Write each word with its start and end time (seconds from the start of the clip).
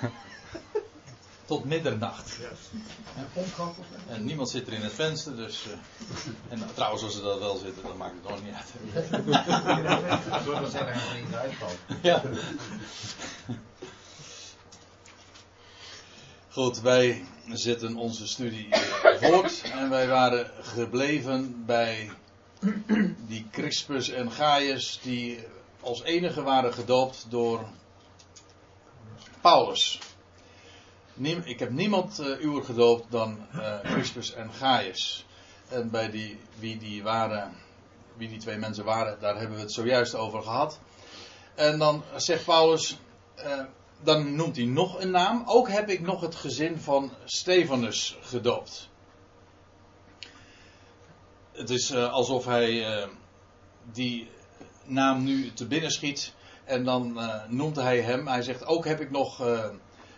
Tot 1.46 1.64
middernacht. 1.64 2.38
En 4.08 4.24
niemand 4.24 4.50
zit 4.50 4.66
er 4.66 4.72
in 4.72 4.80
het 4.80 4.92
venster, 4.92 5.36
dus. 5.36 5.64
eh, 5.66 6.52
en 6.52 6.74
trouwens, 6.74 7.02
als 7.02 7.14
ze 7.14 7.22
dat 7.22 7.38
wel 7.38 7.56
zitten, 7.56 7.82
dan 7.82 7.96
maakt 7.96 8.14
het 8.22 8.30
nog 8.30 8.42
niet 8.44 8.54
uit. 8.54 8.72
Niet 11.24 11.34
uitvalt. 11.34 11.76
Ja. 12.02 12.22
Goed, 16.48 16.80
wij 16.80 17.24
zetten 17.52 17.96
onze 17.96 18.26
studie 18.26 18.68
voort 19.20 19.62
en 19.72 19.90
wij 19.90 20.08
waren 20.08 20.50
gebleven 20.60 21.64
bij 21.66 22.10
die 23.26 23.46
Crispus 23.50 24.08
en 24.08 24.32
Gaius 24.32 25.00
die 25.02 25.38
als 25.80 26.02
enige 26.02 26.42
waren 26.42 26.72
gedoopt 26.72 27.26
door 27.28 27.68
Paulus. 29.46 29.98
Ik 31.44 31.58
heb 31.58 31.70
niemand 31.70 32.20
uh, 32.20 32.44
uwer 32.44 32.64
gedoopt 32.64 33.10
dan 33.10 33.46
Crispus 33.82 34.32
en 34.32 34.52
Gaius. 34.52 35.26
En 35.68 35.90
bij 35.90 36.10
die, 36.10 36.38
wie 36.58 36.78
die 36.78 37.02
waren, 37.02 37.52
wie 38.16 38.28
die 38.28 38.38
twee 38.38 38.56
mensen 38.56 38.84
waren, 38.84 39.20
daar 39.20 39.38
hebben 39.38 39.56
we 39.56 39.62
het 39.62 39.72
zojuist 39.72 40.14
over 40.14 40.42
gehad. 40.42 40.80
En 41.54 41.78
dan 41.78 42.02
zegt 42.16 42.44
Paulus, 42.44 42.98
eh, 43.34 43.64
dan 44.02 44.36
noemt 44.36 44.56
hij 44.56 44.64
nog 44.64 45.00
een 45.00 45.10
naam. 45.10 45.42
Ook 45.46 45.68
heb 45.68 45.88
ik 45.88 46.00
nog 46.00 46.20
het 46.20 46.34
gezin 46.34 46.78
van 46.78 47.12
Stefanus 47.24 48.16
gedoopt. 48.20 48.88
Het 51.52 51.70
is 51.70 51.94
alsof 51.94 52.44
hij 52.44 53.08
die 53.92 54.30
naam 54.84 55.24
nu 55.24 55.52
te 55.52 55.66
binnen 55.66 55.90
schiet. 55.90 56.34
En 56.66 56.84
dan 56.84 57.20
eh, 57.20 57.48
noemt 57.48 57.76
hij 57.76 58.00
hem. 58.00 58.26
Hij 58.28 58.42
zegt 58.42 58.64
ook 58.64 58.84
heb 58.84 59.00
ik 59.00 59.10
nog 59.10 59.40
eh, 59.40 59.68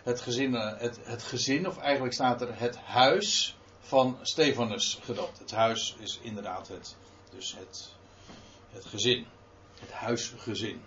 het, 0.03 0.21
gezin, 0.21 0.55
eh, 0.55 0.79
het, 0.79 0.99
het 1.03 1.23
gezin, 1.23 1.67
of 1.67 1.77
eigenlijk 1.77 2.13
staat 2.13 2.41
er 2.41 2.59
het 2.59 2.77
huis 2.77 3.57
van 3.79 4.17
Stefanus 4.21 4.99
gedoopt. 5.01 5.39
Het 5.39 5.51
huis 5.51 5.95
is 5.99 6.19
inderdaad 6.21 6.67
het, 6.67 6.95
dus 7.31 7.55
het, 7.57 7.95
het 8.69 8.85
gezin. 8.85 9.25
Het 9.79 9.91
huisgezin. 9.91 10.81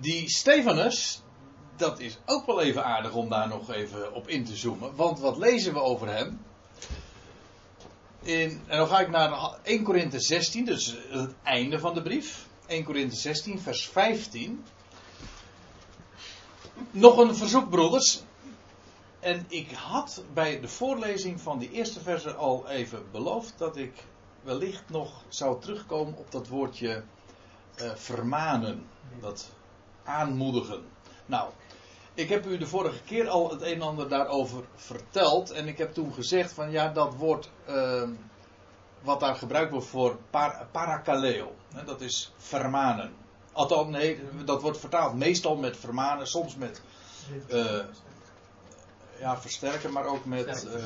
Die 0.00 0.30
Stefanus, 0.30 1.22
dat 1.76 1.98
is 1.98 2.18
ook 2.26 2.46
wel 2.46 2.60
even 2.60 2.84
aardig 2.84 3.14
om 3.14 3.28
daar 3.28 3.48
nog 3.48 3.72
even 3.72 4.14
op 4.14 4.28
in 4.28 4.44
te 4.44 4.56
zoomen. 4.56 4.94
Want 4.94 5.20
wat 5.20 5.36
lezen 5.36 5.72
we 5.72 5.80
over 5.80 6.08
hem? 6.08 6.44
En 8.24 8.62
dan 8.66 8.88
ga 8.88 9.00
ik 9.00 9.08
naar 9.08 9.58
1 9.62 9.82
Korinthe 9.82 10.20
16, 10.20 10.64
dus 10.64 10.96
het 11.08 11.34
einde 11.42 11.78
van 11.78 11.94
de 11.94 12.02
brief. 12.02 12.46
1 12.66 12.84
Korinthe 12.84 13.16
16, 13.16 13.60
vers 13.60 13.88
15. 13.88 14.64
Nog 16.90 17.16
een 17.18 17.36
verzoek, 17.36 17.70
broeders. 17.70 18.22
En 19.20 19.44
ik 19.48 19.70
had 19.70 20.22
bij 20.32 20.60
de 20.60 20.68
voorlezing 20.68 21.40
van 21.40 21.58
die 21.58 21.70
eerste 21.70 22.00
verse 22.00 22.34
al 22.34 22.68
even 22.68 23.10
beloofd 23.10 23.54
dat 23.58 23.76
ik 23.76 23.92
wellicht 24.42 24.82
nog 24.86 25.22
zou 25.28 25.60
terugkomen 25.60 26.16
op 26.16 26.30
dat 26.30 26.48
woordje 26.48 27.02
eh, 27.74 27.94
vermanen. 27.94 28.86
Dat 29.20 29.50
aanmoedigen. 30.04 30.84
Nou, 31.26 31.50
ik 32.14 32.28
heb 32.28 32.46
u 32.46 32.58
de 32.58 32.66
vorige 32.66 33.02
keer 33.02 33.28
al 33.28 33.50
het 33.50 33.62
een 33.62 33.74
en 33.74 33.82
ander 33.82 34.08
daarover 34.08 34.64
verteld. 34.74 35.50
En 35.50 35.68
ik 35.68 35.78
heb 35.78 35.92
toen 35.92 36.12
gezegd 36.12 36.52
van 36.52 36.70
ja, 36.70 36.88
dat 36.88 37.14
woord 37.14 37.50
eh, 37.64 38.08
wat 39.00 39.20
daar 39.20 39.34
gebruikt 39.34 39.70
wordt 39.70 39.86
voor 39.86 40.18
par, 40.30 40.66
parakaleo. 40.70 41.54
Hè, 41.74 41.84
dat 41.84 42.00
is 42.00 42.32
vermanen. 42.36 43.12
Althans, 43.52 43.88
nee, 43.88 44.20
dat 44.44 44.62
wordt 44.62 44.78
vertaald 44.78 45.14
meestal 45.14 45.56
met 45.56 45.76
vermanen, 45.76 46.26
soms 46.26 46.56
met 46.56 46.82
eh, 47.48 47.80
ja, 49.18 49.40
versterken, 49.40 49.92
maar 49.92 50.06
ook 50.06 50.24
met 50.24 50.66
eh, 50.66 50.84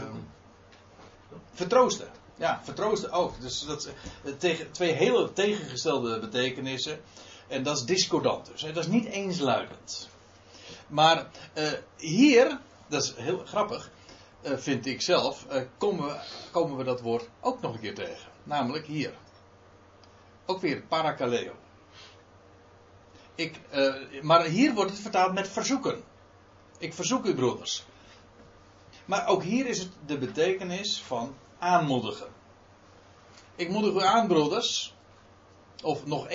vertroosten. 1.52 2.08
Ja, 2.36 2.60
vertroosten 2.62 3.12
ook. 3.12 3.40
Dus 3.40 3.60
dat 3.60 3.86
is 3.86 3.92
tegen, 4.38 4.70
twee 4.70 4.92
hele 4.92 5.32
tegengestelde 5.32 6.18
betekenissen. 6.18 7.00
En 7.48 7.62
dat 7.62 7.76
is 7.76 7.84
discordant 7.84 8.46
dus. 8.46 8.62
Hè. 8.62 8.72
Dat 8.72 8.84
is 8.84 8.90
niet 8.90 9.04
eensluidend. 9.04 10.08
Maar 10.88 11.26
uh, 11.54 11.72
hier, 11.96 12.60
dat 12.88 13.02
is 13.02 13.14
heel 13.16 13.38
grappig, 13.38 13.90
uh, 14.42 14.56
vind 14.56 14.86
ik 14.86 15.00
zelf, 15.00 15.46
uh, 15.52 15.62
komen, 15.78 16.06
we, 16.06 16.20
komen 16.50 16.76
we 16.76 16.84
dat 16.84 17.00
woord 17.00 17.28
ook 17.40 17.60
nog 17.60 17.74
een 17.74 17.80
keer 17.80 17.94
tegen. 17.94 18.30
Namelijk 18.42 18.86
hier. 18.86 19.14
Ook 20.46 20.60
weer 20.60 20.82
parakaleo. 20.82 21.52
Ik, 23.34 23.60
maar 24.22 24.44
hier 24.44 24.74
wordt 24.74 24.90
het 24.90 25.00
vertaald 25.00 25.32
met 25.32 25.48
verzoeken. 25.48 26.02
Ik 26.78 26.94
verzoek 26.94 27.24
u 27.24 27.34
broeders. 27.34 27.84
Maar 29.04 29.26
ook 29.26 29.42
hier 29.42 29.66
is 29.66 29.78
het 29.78 29.90
de 30.06 30.18
betekenis 30.18 31.02
van 31.02 31.34
aanmoedigen. 31.58 32.28
Ik 33.56 33.68
moedig 33.68 33.94
u 33.94 34.06
aan 34.06 34.26
broeders. 34.26 34.94
Of 35.82 36.06
nog, 36.06 36.28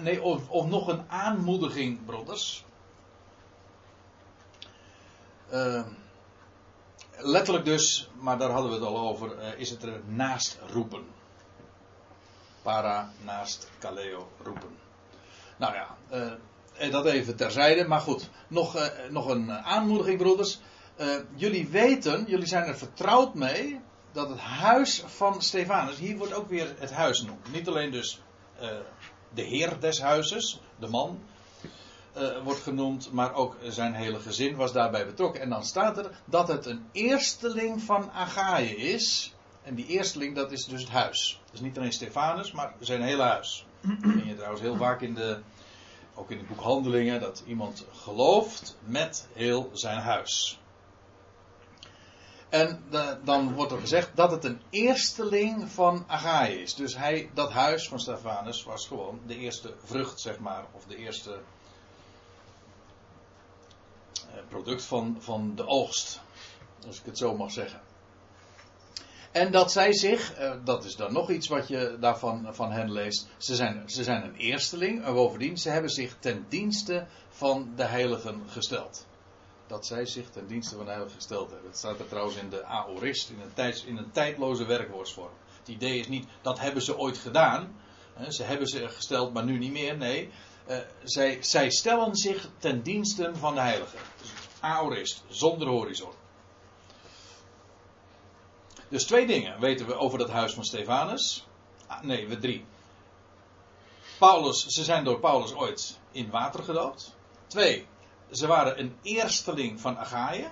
nee, 0.00 0.22
of, 0.22 0.48
of 0.48 0.66
nog 0.66 0.88
een 0.88 1.10
aanmoediging 1.10 2.04
broeders. 2.04 2.64
Uh, 5.52 5.82
letterlijk 7.16 7.64
dus, 7.64 8.10
maar 8.20 8.38
daar 8.38 8.50
hadden 8.50 8.70
we 8.70 8.76
het 8.76 8.86
al 8.86 8.98
over, 8.98 9.38
uh, 9.38 9.58
is 9.58 9.70
het 9.70 9.82
er 9.82 10.00
naast 10.06 10.58
roepen. 10.66 11.04
Para 12.62 13.12
naast 13.24 13.70
kaleo 13.78 14.28
roepen. 14.42 14.78
Nou 15.58 15.74
ja, 15.74 15.96
uh, 16.80 16.92
dat 16.92 17.06
even 17.06 17.36
terzijde, 17.36 17.88
maar 17.88 18.00
goed. 18.00 18.28
Nog, 18.48 18.90
nog 19.10 19.28
een 19.28 19.52
aanmoediging, 19.52 20.18
broeders. 20.18 20.60
jullie 21.34 21.68
weten, 21.68 22.24
jullie 22.26 22.46
zijn 22.46 22.64
er 22.64 22.78
vertrouwd 22.78 23.34
mee, 23.34 23.80
dat 24.12 24.28
het 24.28 24.38
huis 24.38 25.02
van 25.06 25.42
Stefanus, 25.42 25.98
hier 25.98 26.16
wordt 26.16 26.32
ook 26.32 26.48
weer 26.48 26.74
het 26.78 26.92
huis 26.92 27.18
genoemd. 27.18 27.52
Niet 27.52 27.68
alleen 27.68 27.90
dus 27.90 28.20
de 29.34 29.42
heer 29.42 29.80
des 29.80 30.00
huizes, 30.00 30.60
de 30.78 30.88
man, 30.88 31.20
uh, 32.16 32.42
wordt 32.42 32.60
genoemd, 32.60 33.12
maar 33.12 33.34
ook 33.34 33.56
zijn 33.62 33.94
hele 33.94 34.20
gezin 34.20 34.56
was 34.56 34.72
daarbij 34.72 35.06
betrokken. 35.06 35.40
En 35.40 35.48
dan 35.48 35.64
staat 35.64 35.98
er 35.98 36.10
dat 36.24 36.48
het 36.48 36.66
een 36.66 36.86
eersteling 36.92 37.82
van 37.82 38.10
Agaïe 38.10 38.76
is. 38.76 39.34
En 39.62 39.74
die 39.74 39.86
eersteling, 39.86 40.34
dat 40.34 40.52
is 40.52 40.64
dus 40.64 40.80
het 40.80 40.90
huis. 40.90 41.40
Dus 41.50 41.60
niet 41.60 41.78
alleen 41.78 41.92
Stefanus, 41.92 42.52
maar 42.52 42.74
zijn 42.80 43.02
hele 43.02 43.22
huis. 43.22 43.66
Dat 43.80 44.12
vind 44.12 44.26
je 44.26 44.34
trouwens 44.34 44.62
heel 44.62 44.76
vaak 44.76 45.00
in 45.00 45.14
de, 45.14 45.38
ook 46.14 46.30
in 46.30 46.38
het 46.38 46.48
boek 46.48 46.60
Handelingen, 46.60 47.20
dat 47.20 47.42
iemand 47.46 47.86
gelooft 47.92 48.76
met 48.84 49.28
heel 49.32 49.70
zijn 49.72 49.98
huis. 49.98 50.60
En 52.48 52.84
de, 52.90 53.18
dan 53.24 53.54
wordt 53.54 53.72
er 53.72 53.78
gezegd 53.78 54.10
dat 54.14 54.30
het 54.30 54.44
een 54.44 54.60
eersteling 54.70 55.70
van 55.70 56.04
Agaïe 56.06 56.62
is. 56.62 56.74
Dus 56.74 56.96
hij, 56.96 57.30
dat 57.34 57.52
huis 57.52 57.88
van 57.88 58.00
Stefanus 58.00 58.64
was 58.64 58.86
gewoon 58.86 59.20
de 59.26 59.36
eerste 59.36 59.74
vrucht, 59.84 60.20
zeg 60.20 60.38
maar, 60.38 60.64
of 60.72 60.84
de 60.84 60.96
eerste 60.96 61.40
product 64.48 64.84
van, 64.84 65.16
van 65.18 65.52
de 65.54 65.66
oogst. 65.66 66.20
Als 66.86 66.98
ik 66.98 67.06
het 67.06 67.18
zo 67.18 67.36
mag 67.36 67.50
zeggen. 67.50 67.80
En 69.32 69.52
dat 69.52 69.72
zij 69.72 69.92
zich, 69.92 70.34
dat 70.64 70.84
is 70.84 70.96
dan 70.96 71.12
nog 71.12 71.30
iets 71.30 71.48
wat 71.48 71.68
je 71.68 71.96
daarvan 72.00 72.54
van 72.54 72.72
hen 72.72 72.92
leest. 72.92 73.28
Ze 73.38 73.54
zijn, 73.54 73.90
ze 73.90 74.04
zijn 74.04 74.24
een 74.24 74.34
eersteling 74.34 75.04
en 75.04 75.14
bovendien, 75.14 75.58
ze 75.58 75.70
hebben 75.70 75.90
zich 75.90 76.16
ten 76.18 76.46
dienste 76.48 77.06
van 77.28 77.72
de 77.76 77.84
heiligen 77.84 78.42
gesteld. 78.48 79.06
Dat 79.66 79.86
zij 79.86 80.06
zich 80.06 80.30
ten 80.30 80.46
dienste 80.46 80.76
van 80.76 80.84
de 80.84 80.90
heiligen 80.90 81.16
gesteld 81.16 81.50
hebben. 81.50 81.70
Dat 81.70 81.78
staat 81.78 81.98
er 81.98 82.08
trouwens 82.08 82.36
in 82.36 82.50
de 82.50 82.64
aorist, 82.64 83.30
in 83.30 83.40
een, 83.40 83.52
tijds, 83.54 83.84
in 83.84 83.96
een 83.96 84.10
tijdloze 84.10 84.64
werkwoordsvorm. 84.64 85.32
Het 85.58 85.68
idee 85.68 85.98
is 85.98 86.08
niet, 86.08 86.26
dat 86.42 86.58
hebben 86.58 86.82
ze 86.82 86.98
ooit 86.98 87.18
gedaan. 87.18 87.74
Ze 88.28 88.42
hebben 88.42 88.66
ze 88.66 88.88
gesteld, 88.88 89.32
maar 89.32 89.44
nu 89.44 89.58
niet 89.58 89.72
meer. 89.72 89.96
Nee, 89.96 90.30
uh, 90.70 90.78
zij, 91.02 91.42
zij, 91.42 91.70
stellen 91.70 92.16
zich 92.16 92.48
ten 92.58 92.82
dienste 92.82 93.30
van 93.34 93.54
de 93.54 93.60
heiligen. 93.60 93.98
Dus 94.20 94.30
aorist, 94.60 95.24
zonder 95.28 95.68
horizon. 95.68 96.12
Dus 98.88 99.04
twee 99.04 99.26
dingen 99.26 99.60
weten 99.60 99.86
we 99.86 99.94
over 99.94 100.18
dat 100.18 100.30
huis 100.30 100.52
van 100.52 100.64
Stefanus. 100.64 101.46
Ah, 101.86 102.02
nee, 102.02 102.28
we 102.28 102.38
drie. 102.38 102.64
Paulus, 104.18 104.66
ze 104.66 104.84
zijn 104.84 105.04
door 105.04 105.20
Paulus 105.20 105.54
ooit 105.54 105.98
in 106.10 106.30
water 106.30 106.64
gedoopt. 106.64 107.14
Twee, 107.46 107.86
ze 108.30 108.46
waren 108.46 108.78
een 108.78 108.96
eersteling 109.02 109.80
van 109.80 109.98
Agaïe. 109.98 110.50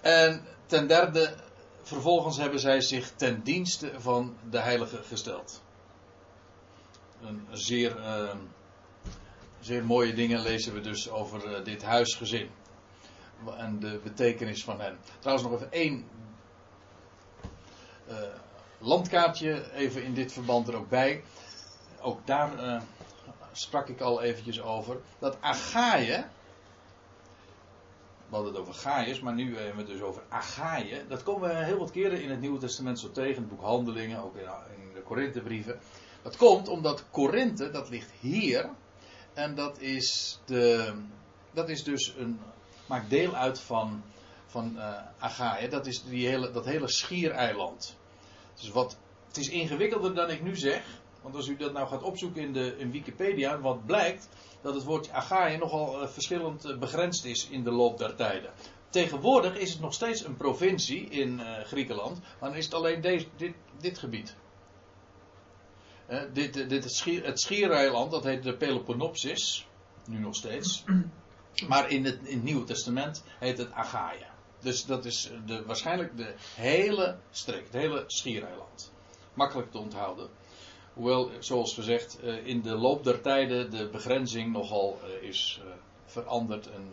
En 0.00 0.46
ten 0.66 0.86
derde, 0.86 1.34
vervolgens 1.82 2.36
hebben 2.36 2.60
zij 2.60 2.80
zich 2.80 3.12
ten 3.16 3.42
dienste 3.42 3.92
van 4.00 4.36
de 4.50 4.58
heilige 4.58 5.02
gesteld 5.02 5.62
een 7.22 7.46
zeer, 7.50 7.98
uh, 7.98 8.34
zeer 9.60 9.84
mooie 9.84 10.14
dingen 10.14 10.40
lezen 10.40 10.74
we 10.74 10.80
dus 10.80 11.10
over 11.10 11.50
uh, 11.58 11.64
dit 11.64 11.82
huisgezin. 11.82 12.50
En 13.56 13.78
de 13.78 14.00
betekenis 14.02 14.64
van 14.64 14.80
hen. 14.80 14.98
Trouwens 15.18 15.48
nog 15.48 15.56
even 15.56 15.72
één 15.72 16.04
uh, 18.08 18.16
landkaartje 18.78 19.72
even 19.72 20.04
in 20.04 20.14
dit 20.14 20.32
verband 20.32 20.68
er 20.68 20.76
ook 20.76 20.88
bij. 20.88 21.22
Ook 22.00 22.26
daar 22.26 22.82
sprak 23.52 23.88
ik 23.88 24.00
al 24.00 24.22
eventjes 24.22 24.60
over, 24.60 25.00
dat 25.18 25.36
Agaïe, 25.40 26.24
we 28.32 28.38
hadden 28.38 28.52
het 28.52 28.62
over 28.62 28.74
Gaius, 28.74 29.20
maar 29.20 29.34
nu 29.34 29.56
hebben 29.56 29.74
we 29.74 29.80
het 29.80 29.90
dus 29.90 30.00
over 30.00 30.22
Agaïe. 30.28 31.06
Dat 31.08 31.22
komen 31.22 31.48
we 31.48 31.54
heel 31.54 31.78
wat 31.78 31.90
keren 31.90 32.22
in 32.22 32.30
het 32.30 32.40
Nieuwe 32.40 32.58
Testament 32.58 32.98
zo 32.98 33.10
tegen, 33.10 33.42
het 33.42 33.48
boek 33.48 33.60
Handelingen, 33.60 34.22
ook 34.22 34.36
in 34.36 34.92
de 34.94 35.00
Korinthebrieven. 35.00 35.80
Dat 36.22 36.36
komt 36.36 36.68
omdat 36.68 37.04
Korinthe, 37.10 37.70
dat 37.70 37.88
ligt 37.88 38.10
hier, 38.20 38.70
en 39.34 39.54
dat 39.54 39.80
is, 39.80 40.38
de, 40.44 40.94
dat 41.52 41.68
is 41.68 41.84
dus 41.84 42.14
een, 42.18 42.40
maakt 42.86 43.10
deel 43.10 43.34
uit 43.34 43.60
van, 43.60 44.02
van 44.46 44.76
uh, 45.20 45.70
dat 45.70 45.86
is 45.86 46.04
die 46.04 46.28
hele, 46.28 46.50
dat 46.50 46.64
hele 46.64 46.88
schiereiland. 46.88 47.96
Dus 48.60 48.68
wat, 48.68 48.96
het 49.26 49.36
is 49.36 49.48
ingewikkelder 49.48 50.14
dan 50.14 50.30
ik 50.30 50.42
nu 50.42 50.56
zeg, 50.56 50.82
want 51.22 51.34
als 51.34 51.48
u 51.48 51.56
dat 51.56 51.72
nou 51.72 51.88
gaat 51.88 52.02
opzoeken 52.02 52.42
in, 52.42 52.52
de, 52.52 52.74
in 52.78 52.90
Wikipedia, 52.90 53.60
wat 53.60 53.86
blijkt, 53.86 54.28
dat 54.60 54.74
het 54.74 54.84
woordje 54.84 55.12
Agaïe 55.12 55.58
nogal 55.58 56.02
uh, 56.02 56.08
verschillend 56.08 56.66
uh, 56.66 56.78
begrensd 56.78 57.24
is 57.24 57.48
in 57.48 57.64
de 57.64 57.70
loop 57.70 57.98
der 57.98 58.14
tijden. 58.14 58.50
Tegenwoordig 58.88 59.56
is 59.56 59.72
het 59.72 59.80
nog 59.80 59.94
steeds 59.94 60.24
een 60.24 60.36
provincie 60.36 61.08
in 61.08 61.40
Griekenland, 61.64 62.20
maar 62.20 62.48
dan 62.48 62.58
is 62.58 62.64
het 62.64 62.74
alleen 62.74 63.00
deze, 63.00 63.26
dit, 63.36 63.54
dit 63.80 63.98
gebied. 63.98 64.36
Dit, 66.32 66.52
dit, 66.54 66.70
het, 66.70 66.92
schier, 66.92 67.24
het 67.24 67.40
schiereiland, 67.40 68.10
dat 68.10 68.24
heet 68.24 68.42
de 68.42 68.56
Peloponnopsis, 68.56 69.66
nu 70.06 70.18
nog 70.18 70.34
steeds. 70.34 70.84
Maar 71.68 71.90
in 71.90 72.04
het, 72.04 72.18
in 72.22 72.34
het 72.34 72.42
Nieuwe 72.42 72.64
Testament 72.64 73.24
heet 73.38 73.58
het 73.58 73.72
Agaïe. 73.72 74.26
Dus 74.60 74.84
dat 74.84 75.04
is 75.04 75.30
de, 75.46 75.64
waarschijnlijk 75.64 76.16
de 76.16 76.34
hele 76.54 77.16
streek, 77.30 77.64
het 77.64 77.72
hele 77.72 78.04
schiereiland. 78.06 78.92
Makkelijk 79.34 79.70
te 79.70 79.78
onthouden. 79.78 80.28
Hoewel, 80.94 81.30
zoals 81.38 81.74
gezegd, 81.74 82.20
eh, 82.20 82.46
in 82.46 82.62
de 82.62 82.74
loop 82.74 83.04
der 83.04 83.20
tijden 83.20 83.70
de 83.70 83.88
begrenzing 83.88 84.52
nogal 84.52 84.98
eh, 85.04 85.28
is 85.28 85.60
eh, 85.64 85.72
veranderd 86.04 86.70
en 86.70 86.92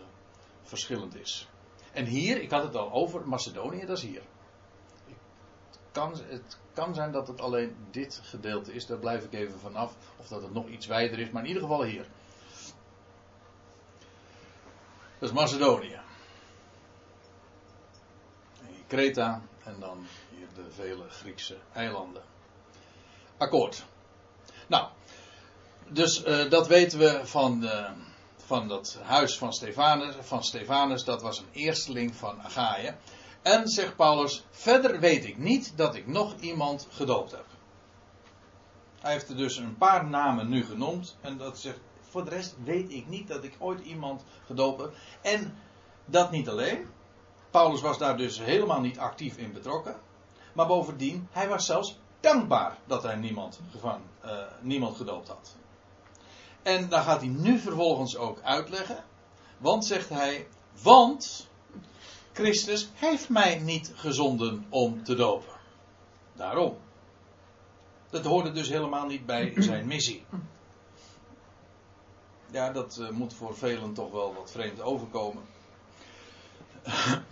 verschillend 0.64 1.16
is. 1.16 1.48
En 1.94 2.06
hier, 2.06 2.42
ik 2.42 2.52
had 2.52 2.64
het 2.64 2.76
al 2.76 2.92
over, 2.92 3.28
Macedonië, 3.28 3.86
dat 3.86 3.98
is 3.98 4.04
hier. 4.04 4.22
Het 6.08 6.58
kan, 6.74 6.96
zijn 6.96 7.12
dat 7.12 7.28
het 7.28 7.42
alleen 7.42 7.76
dit 7.92 8.22
gedeelte 8.24 8.74
is, 8.74 8.86
daar 8.86 8.98
blijf 8.98 9.24
ik 9.24 9.34
even 9.34 9.60
vanaf. 9.60 9.94
Of 10.18 10.28
dat 10.28 10.42
het 10.42 10.54
nog 10.54 10.68
iets 10.68 10.86
wijder 10.86 11.20
is, 11.20 11.30
maar 11.30 11.42
in 11.42 11.48
ieder 11.48 11.64
geval 11.64 11.84
hier. 11.84 12.06
Dat 15.20 15.30
is 15.30 15.36
Macedonië. 15.36 16.00
Kreta 18.88 19.42
en 19.64 19.76
dan 19.80 20.06
hier 20.30 20.48
de 20.56 20.72
vele 20.72 21.10
Griekse 21.10 21.58
eilanden. 21.74 22.24
Akkoord. 23.38 23.86
Nou, 24.68 24.88
dus 25.88 26.26
uh, 26.26 26.50
dat 26.50 26.68
weten 26.68 27.00
we 27.00 27.22
van, 27.24 27.64
uh, 27.64 27.92
van 28.46 28.68
dat 28.68 29.00
huis 29.04 29.38
van 29.38 29.54
Stefanus, 29.54 30.16
van 30.20 30.44
Stefanus. 30.44 31.04
Dat 31.04 31.22
was 31.22 31.40
een 31.40 31.50
eersteling 31.52 32.16
van 32.16 32.42
Agaïe. 32.42 32.96
En 33.42 33.68
zegt 33.68 33.96
Paulus, 33.96 34.46
verder 34.50 35.00
weet 35.00 35.26
ik 35.26 35.38
niet 35.38 35.74
dat 35.76 35.96
ik 35.96 36.08
nog 36.08 36.36
iemand 36.40 36.88
gedoopt 36.92 37.32
heb. 37.32 37.46
Hij 39.00 39.12
heeft 39.12 39.30
er 39.30 39.38
dus 39.38 39.58
een 39.58 39.78
paar 39.78 40.10
namen 40.10 40.50
nu 40.50 40.66
genoemd. 40.66 41.18
En 41.22 41.38
dat 41.38 41.60
zegt, 41.60 41.80
voor 42.02 42.24
de 42.24 42.30
rest 42.30 42.56
weet 42.64 42.92
ik 42.92 43.08
niet 43.08 43.28
dat 43.28 43.44
ik 43.44 43.56
ooit 43.60 43.80
iemand 43.80 44.24
gedoopt 44.46 44.82
heb. 44.82 44.94
En 45.22 45.58
dat 46.06 46.32
niet 46.32 46.50
alleen. 46.50 46.88
Paulus 47.50 47.82
was 47.82 47.98
daar 47.98 48.18
dus 48.18 48.40
helemaal 48.40 48.82
niet 48.82 49.00
actief 49.00 49.38
in 49.38 49.54
betrokken. 49.54 49.96
Maar 50.54 50.68
bovendien, 50.68 51.28
hij 51.32 51.48
was 51.48 51.66
zelfs 51.66 52.00
dankbaar 52.20 52.78
dat 52.86 53.04
hij 53.04 53.16
niemand, 53.16 53.60
gevangen, 53.72 54.10
uh, 54.26 54.32
niemand 54.62 54.98
gedoopt 54.98 55.28
had. 55.28 55.56
En 56.62 56.90
daar 56.90 57.04
gaat 57.04 57.20
hij 57.20 57.30
nu 57.30 57.60
vervolgens 57.60 58.18
ook 58.18 58.42
uitleggen. 58.42 59.04
Want 59.58 59.86
zegt 59.86 60.10
hij, 60.10 60.48
want 60.82 61.49
Christus 62.34 62.90
heeft 62.94 63.30
mij 63.30 63.60
niet 63.60 63.92
gezonden 63.96 64.66
om 64.70 65.04
te 65.04 65.16
dopen. 65.16 65.54
Daarom. 66.36 66.78
Dat 68.10 68.26
hoorde 68.26 68.52
dus 68.52 68.70
helemaal 68.70 69.06
niet 69.06 69.26
bij 69.26 69.54
zijn 69.58 69.88
missie. 69.88 70.26
Ja, 72.52 72.72
dat 72.72 72.98
uh, 73.02 73.10
moet 73.10 73.34
voor 73.34 73.58
velen 73.58 73.94
toch 73.94 74.12
wel 74.12 74.34
wat 74.34 74.52
vreemd 74.52 74.82
overkomen. 74.82 75.44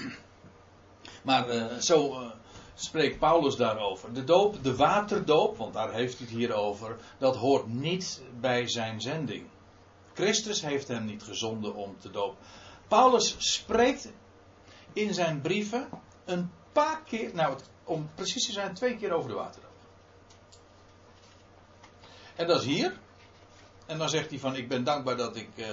maar 1.24 1.56
uh, 1.56 1.78
zo 1.78 2.12
uh, 2.12 2.32
spreekt 2.76 3.20
Paulus 3.20 3.56
daarover. 3.56 4.14
De 4.14 4.24
doop, 4.24 4.64
de 4.64 4.76
waterdoop, 4.76 5.58
want 5.58 5.74
daar 5.74 5.94
heeft 5.94 6.18
hij 6.18 6.28
het 6.28 6.36
hier 6.36 6.54
over, 6.54 6.98
dat 7.18 7.36
hoort 7.36 7.68
niet 7.68 8.22
bij 8.40 8.68
zijn 8.68 9.02
zending. 9.02 9.48
Christus 10.14 10.62
heeft 10.62 10.88
hem 10.88 11.06
niet 11.06 11.24
gezonden 11.24 11.76
om 11.76 11.96
te 12.00 12.12
dopen. 12.12 12.38
Paulus 12.88 13.36
spreekt 13.38 14.12
in 14.98 15.14
zijn 15.14 15.42
brieven 15.42 15.90
een 16.26 16.52
paar 16.72 17.02
keer, 17.04 17.34
nou 17.34 17.58
om 17.84 18.10
precies 18.16 18.46
te 18.46 18.52
zijn, 18.52 18.74
twee 18.74 18.98
keer 18.98 19.12
over 19.12 19.30
de 19.30 19.36
waterdoop. 19.36 19.72
En 22.36 22.48
dat 22.48 22.60
is 22.60 22.66
hier. 22.66 23.00
En 23.86 23.98
dan 23.98 24.10
zegt 24.10 24.30
hij 24.30 24.40
van 24.40 24.56
ik 24.56 24.68
ben 24.68 24.84
dankbaar 24.84 25.18
dat 25.18 25.36
ik, 25.36 25.50
uh, 25.56 25.68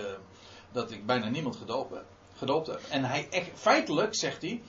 dat 0.72 0.90
ik 0.90 1.06
bijna 1.06 1.28
niemand 1.28 1.56
gedoopt 1.56 1.94
heb. 1.94 2.04
Gedoopt 2.36 2.66
heb. 2.66 2.80
En 2.90 3.04
hij, 3.04 3.28
feitelijk 3.54 4.14
zegt 4.14 4.42
hij, 4.42 4.62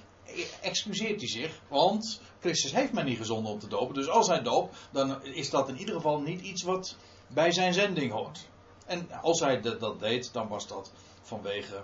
excuseert 0.62 1.20
hij 1.20 1.30
zich, 1.30 1.60
want 1.68 2.22
Christus 2.40 2.72
heeft 2.72 2.94
mij 2.94 3.04
niet 3.04 3.18
gezonden 3.18 3.52
om 3.52 3.60
te 3.60 3.68
dopen. 3.68 3.96
Dus 3.96 4.10
als 4.10 4.28
hij 4.28 4.42
doopt, 4.42 4.76
dan 4.92 5.24
is 5.24 5.50
dat 5.50 5.70
in 5.70 5.78
ieder 5.78 5.96
geval 5.96 6.22
niet 6.22 6.42
iets 6.42 6.64
wat 6.64 6.96
bij 7.28 7.52
zijn 7.52 7.74
zending 7.74 8.12
hoort. 8.12 8.48
En 8.86 9.12
als 9.22 9.40
hij 9.40 9.62
dat 9.62 10.00
deed, 10.00 10.34
dan 10.34 10.48
was 10.48 10.68
dat 10.68 10.92
vanwege, 11.22 11.84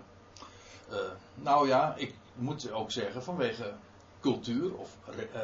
uh, 0.92 0.98
nou 1.36 1.68
ja, 1.68 1.94
ik 1.98 2.14
moet 2.36 2.72
ook 2.72 2.92
zeggen, 2.92 3.24
vanwege 3.24 3.74
cultuur 4.20 4.76
of 4.76 4.98
uh, 5.10 5.42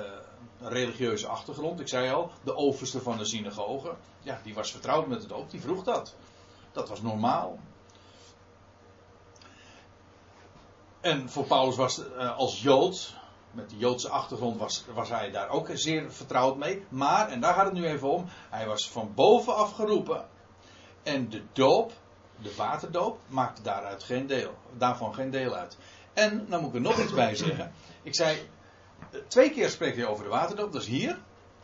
religieuze 0.60 1.28
achtergrond. 1.28 1.80
Ik 1.80 1.88
zei 1.88 2.12
al, 2.12 2.32
de 2.44 2.56
overste 2.56 3.02
van 3.02 3.18
de 3.18 3.26
synagoge, 3.26 3.96
ja, 4.22 4.40
die 4.44 4.54
was 4.54 4.72
vertrouwd 4.72 5.08
met 5.08 5.22
de 5.22 5.28
doop, 5.28 5.52
die 5.52 5.62
vroeg 5.62 5.84
dat. 5.84 6.16
Dat 6.72 6.90
was 6.90 7.02
normaal. 7.02 7.60
En 11.02 11.30
voor 11.30 11.46
Paulus 11.46 11.76
was 11.76 12.00
uh, 12.00 12.38
als 12.38 12.62
Jood, 12.62 13.14
met 13.52 13.70
de 13.70 13.78
Joodse 13.78 14.10
achtergrond, 14.10 14.58
was, 14.58 14.84
was 14.94 15.10
hij 15.10 15.32
daar 15.32 15.50
ook 15.50 15.70
zeer 15.74 16.12
vertrouwd 16.12 16.58
mee. 16.58 16.86
Maar, 16.90 17.30
en 17.30 17.40
daar 17.40 17.54
gaat 17.54 17.66
het 17.66 17.74
nu 17.74 17.86
even 17.86 18.10
om, 18.10 18.26
hij 18.50 18.68
was 18.68 18.90
van 18.90 19.14
bovenaf 19.16 19.72
geroepen. 19.72 20.26
En 21.04 21.30
de 21.30 21.44
doop, 21.54 21.92
de 22.42 22.56
waterdoop, 22.56 23.20
maakte 23.28 23.62
daaruit 23.62 24.04
geen 24.04 24.28
deel, 24.28 24.54
daarvan 24.78 25.14
geen 25.14 25.30
deel 25.30 25.56
uit. 25.56 25.78
En, 26.14 26.46
dan 26.50 26.62
moet 26.62 26.70
ik 26.70 26.76
er 26.76 26.82
nog 26.82 27.00
iets 27.00 27.14
bij 27.14 27.36
zeggen. 27.36 27.72
Ik 28.04 28.16
zei, 28.16 28.50
twee 29.28 29.52
keer 29.52 29.70
spreekt 29.70 29.98
hij 29.98 30.06
over 30.06 30.24
de 30.24 30.30
waterdoop, 30.30 30.72
dat 30.72 30.82
is 30.82 30.88
hier. 30.88 31.20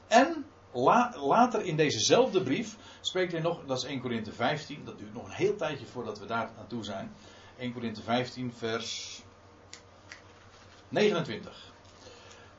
En 0.07 0.45
la, 0.71 1.13
later 1.17 1.61
in 1.61 1.75
dezezelfde 1.75 2.43
brief 2.43 2.77
spreekt 3.01 3.31
hij 3.31 3.41
nog, 3.41 3.65
dat 3.65 3.77
is 3.77 3.83
1 3.83 4.01
Korinthe 4.01 4.31
15, 4.31 4.85
dat 4.85 4.97
duurt 4.97 5.13
nog 5.13 5.25
een 5.25 5.31
heel 5.31 5.55
tijdje 5.55 5.85
voordat 5.85 6.19
we 6.19 6.25
daar 6.25 6.49
naartoe 6.55 6.83
zijn. 6.83 7.15
1 7.57 7.73
Korinthe 7.73 8.01
15, 8.01 8.53
vers 8.53 9.21
29. 10.89 11.71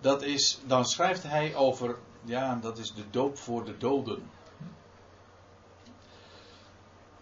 Dat 0.00 0.22
is, 0.22 0.60
dan 0.66 0.84
schrijft 0.84 1.22
hij 1.22 1.54
over, 1.54 1.98
ja, 2.24 2.58
dat 2.62 2.78
is 2.78 2.94
de 2.94 3.10
doop 3.10 3.38
voor 3.38 3.64
de 3.64 3.76
doden. 3.76 4.30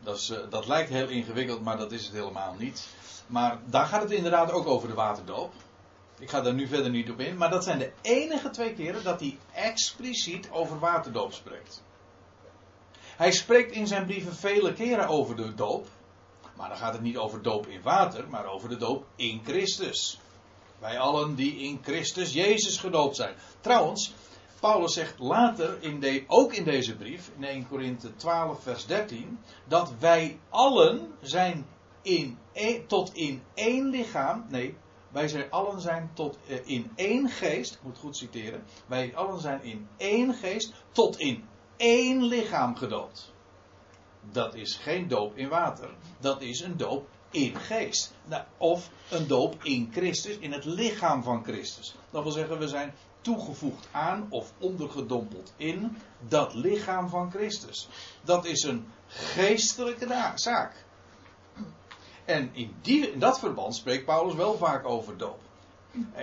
Dat, 0.02 0.16
is, 0.16 0.32
dat 0.50 0.66
lijkt 0.66 0.90
heel 0.90 1.08
ingewikkeld, 1.08 1.62
maar 1.62 1.76
dat 1.76 1.92
is 1.92 2.04
het 2.04 2.14
helemaal 2.14 2.54
niet. 2.58 2.88
Maar 3.26 3.58
daar 3.64 3.86
gaat 3.86 4.02
het 4.02 4.10
inderdaad 4.10 4.50
ook 4.50 4.66
over 4.66 4.88
de 4.88 4.94
waterdoop. 4.94 5.52
Ik 6.18 6.30
ga 6.30 6.40
daar 6.40 6.54
nu 6.54 6.66
verder 6.66 6.90
niet 6.90 7.10
op 7.10 7.20
in, 7.20 7.36
maar 7.36 7.50
dat 7.50 7.64
zijn 7.64 7.78
de 7.78 7.92
enige 8.00 8.50
twee 8.50 8.74
keren 8.74 9.04
dat 9.04 9.20
hij 9.20 9.38
expliciet 9.52 10.50
over 10.50 10.78
waterdoop 10.78 11.32
spreekt. 11.32 11.82
Hij 13.16 13.32
spreekt 13.32 13.72
in 13.72 13.86
zijn 13.86 14.06
brieven 14.06 14.34
vele 14.34 14.72
keren 14.72 15.08
over 15.08 15.36
de 15.36 15.54
doop, 15.54 15.86
maar 16.56 16.68
dan 16.68 16.78
gaat 16.78 16.92
het 16.92 17.02
niet 17.02 17.16
over 17.16 17.42
doop 17.42 17.66
in 17.66 17.82
water, 17.82 18.28
maar 18.28 18.46
over 18.46 18.68
de 18.68 18.76
doop 18.76 19.06
in 19.16 19.40
Christus. 19.44 20.20
Wij 20.78 20.98
allen 20.98 21.34
die 21.34 21.56
in 21.56 21.80
Christus 21.82 22.32
Jezus 22.32 22.76
gedoopt 22.76 23.16
zijn. 23.16 23.34
Trouwens, 23.60 24.12
Paulus 24.62 24.94
zegt 24.94 25.18
later, 25.18 25.76
in 25.80 26.24
ook 26.26 26.52
in 26.52 26.64
deze 26.64 26.96
brief, 26.96 27.30
in 27.36 27.44
1 27.44 27.68
Korinthe 27.68 28.14
12, 28.16 28.62
vers 28.62 28.86
13, 28.86 29.38
dat 29.68 29.92
wij 29.98 30.38
allen 30.48 31.14
zijn 31.20 31.66
in, 32.02 32.38
tot 32.86 33.14
in 33.14 33.42
één 33.54 33.88
lichaam, 33.88 34.44
nee, 34.48 34.76
wij 35.08 35.28
zijn 35.28 35.50
allen 35.50 35.80
zijn 35.80 36.10
tot 36.14 36.38
eh, 36.48 36.58
in 36.64 36.90
één 36.94 37.28
geest, 37.28 37.74
ik 37.74 37.82
moet 37.82 37.98
goed 37.98 38.16
citeren, 38.16 38.64
wij 38.86 39.16
allen 39.16 39.40
zijn 39.40 39.62
in 39.62 39.88
één 39.96 40.34
geest 40.34 40.72
tot 40.92 41.18
in 41.18 41.44
één 41.76 42.22
lichaam 42.22 42.76
gedoopt. 42.76 43.32
Dat 44.30 44.54
is 44.54 44.76
geen 44.76 45.08
doop 45.08 45.36
in 45.36 45.48
water, 45.48 45.90
dat 46.20 46.42
is 46.42 46.60
een 46.60 46.76
doop 46.76 47.08
in 47.30 47.56
geest. 47.56 48.14
Nou, 48.24 48.44
of 48.56 48.90
een 49.10 49.26
doop 49.26 49.64
in 49.64 49.88
Christus, 49.92 50.38
in 50.38 50.52
het 50.52 50.64
lichaam 50.64 51.22
van 51.22 51.44
Christus. 51.44 51.94
Dat 52.10 52.22
wil 52.22 52.32
zeggen, 52.32 52.58
we 52.58 52.68
zijn 52.68 52.94
toegevoegd 53.22 53.88
aan 53.90 54.26
of 54.28 54.52
ondergedompeld 54.58 55.52
in 55.56 55.96
dat 56.28 56.54
lichaam 56.54 57.08
van 57.08 57.30
Christus. 57.30 57.88
Dat 58.22 58.44
is 58.44 58.62
een 58.62 58.86
geestelijke 59.06 60.32
zaak. 60.34 60.84
En 62.24 62.50
in, 62.52 62.74
die, 62.80 63.12
in 63.12 63.18
dat 63.18 63.38
verband 63.38 63.74
spreekt 63.74 64.04
Paulus 64.04 64.34
wel 64.34 64.56
vaak 64.56 64.86
over 64.86 65.16
doop. 65.16 65.40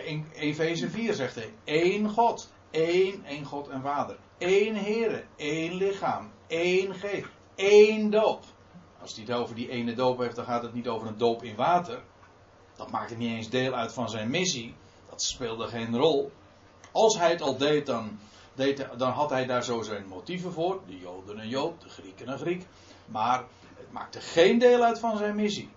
In 0.05 0.25
Efeze 0.33 0.89
4 0.89 1.13
zegt 1.13 1.35
hij: 1.35 1.53
één 1.63 2.09
God, 2.09 2.49
één, 2.71 3.25
één 3.25 3.45
God 3.45 3.67
en 3.67 3.81
Vader. 3.81 4.17
één 4.37 4.75
Here, 4.75 5.23
één 5.35 5.73
lichaam, 5.73 6.31
één 6.47 6.95
geest, 6.95 7.27
één 7.55 8.09
doop. 8.09 8.43
Als 9.01 9.15
hij 9.15 9.23
het 9.23 9.33
over 9.33 9.55
die 9.55 9.69
ene 9.69 9.93
doop 9.93 10.17
heeft, 10.19 10.35
dan 10.35 10.45
gaat 10.45 10.61
het 10.61 10.73
niet 10.73 10.87
over 10.87 11.07
een 11.07 11.17
doop 11.17 11.43
in 11.43 11.55
water. 11.55 12.01
Dat 12.75 12.91
maakte 12.91 13.15
niet 13.15 13.31
eens 13.31 13.49
deel 13.49 13.73
uit 13.73 13.93
van 13.93 14.09
zijn 14.09 14.29
missie. 14.29 14.75
Dat 15.09 15.21
speelde 15.21 15.67
geen 15.67 15.97
rol. 15.97 16.31
Als 16.99 17.17
hij 17.17 17.29
het 17.29 17.41
al 17.41 17.57
deed, 17.57 17.85
dan, 17.85 18.19
deed, 18.53 18.85
dan 18.97 19.11
had 19.11 19.29
hij 19.29 19.45
daar 19.45 19.63
zo 19.63 19.81
zijn 19.81 20.07
motieven 20.07 20.53
voor. 20.53 20.81
De 20.87 20.97
Joden 20.97 21.39
een 21.39 21.47
Jood, 21.47 21.81
de 21.81 21.89
Grieken 21.89 22.27
een 22.27 22.37
Griek. 22.37 22.65
Maar 23.05 23.43
het 23.75 23.91
maakte 23.91 24.21
geen 24.21 24.59
deel 24.59 24.83
uit 24.83 24.99
van 24.99 25.17
zijn 25.17 25.35
missie. 25.35 25.69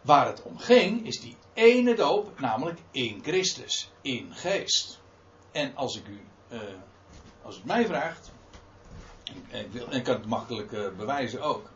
Waar 0.00 0.26
het 0.26 0.42
om 0.42 0.58
ging, 0.58 1.06
is 1.06 1.20
die 1.20 1.36
ene 1.52 1.94
doop, 1.94 2.40
namelijk 2.40 2.78
in 2.90 3.20
Christus, 3.22 3.90
in 4.00 4.34
geest. 4.34 5.00
En 5.52 5.76
als 5.76 5.96
ik 5.96 6.06
u, 6.06 6.20
uh, 6.48 6.60
als 7.42 7.54
het 7.54 7.64
mij 7.64 7.86
vraagt, 7.86 8.30
en 9.50 9.64
ik, 9.64 9.72
wil, 9.72 9.92
ik 9.92 10.04
kan 10.04 10.14
het 10.14 10.26
makkelijk 10.26 10.72
uh, 10.72 10.88
bewijzen 10.96 11.40
ook. 11.40 11.70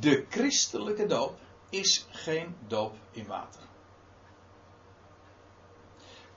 De 0.00 0.26
christelijke 0.28 1.06
doop 1.06 1.38
is 1.70 2.06
geen 2.10 2.56
doop 2.66 2.94
in 3.10 3.26
water. 3.26 3.68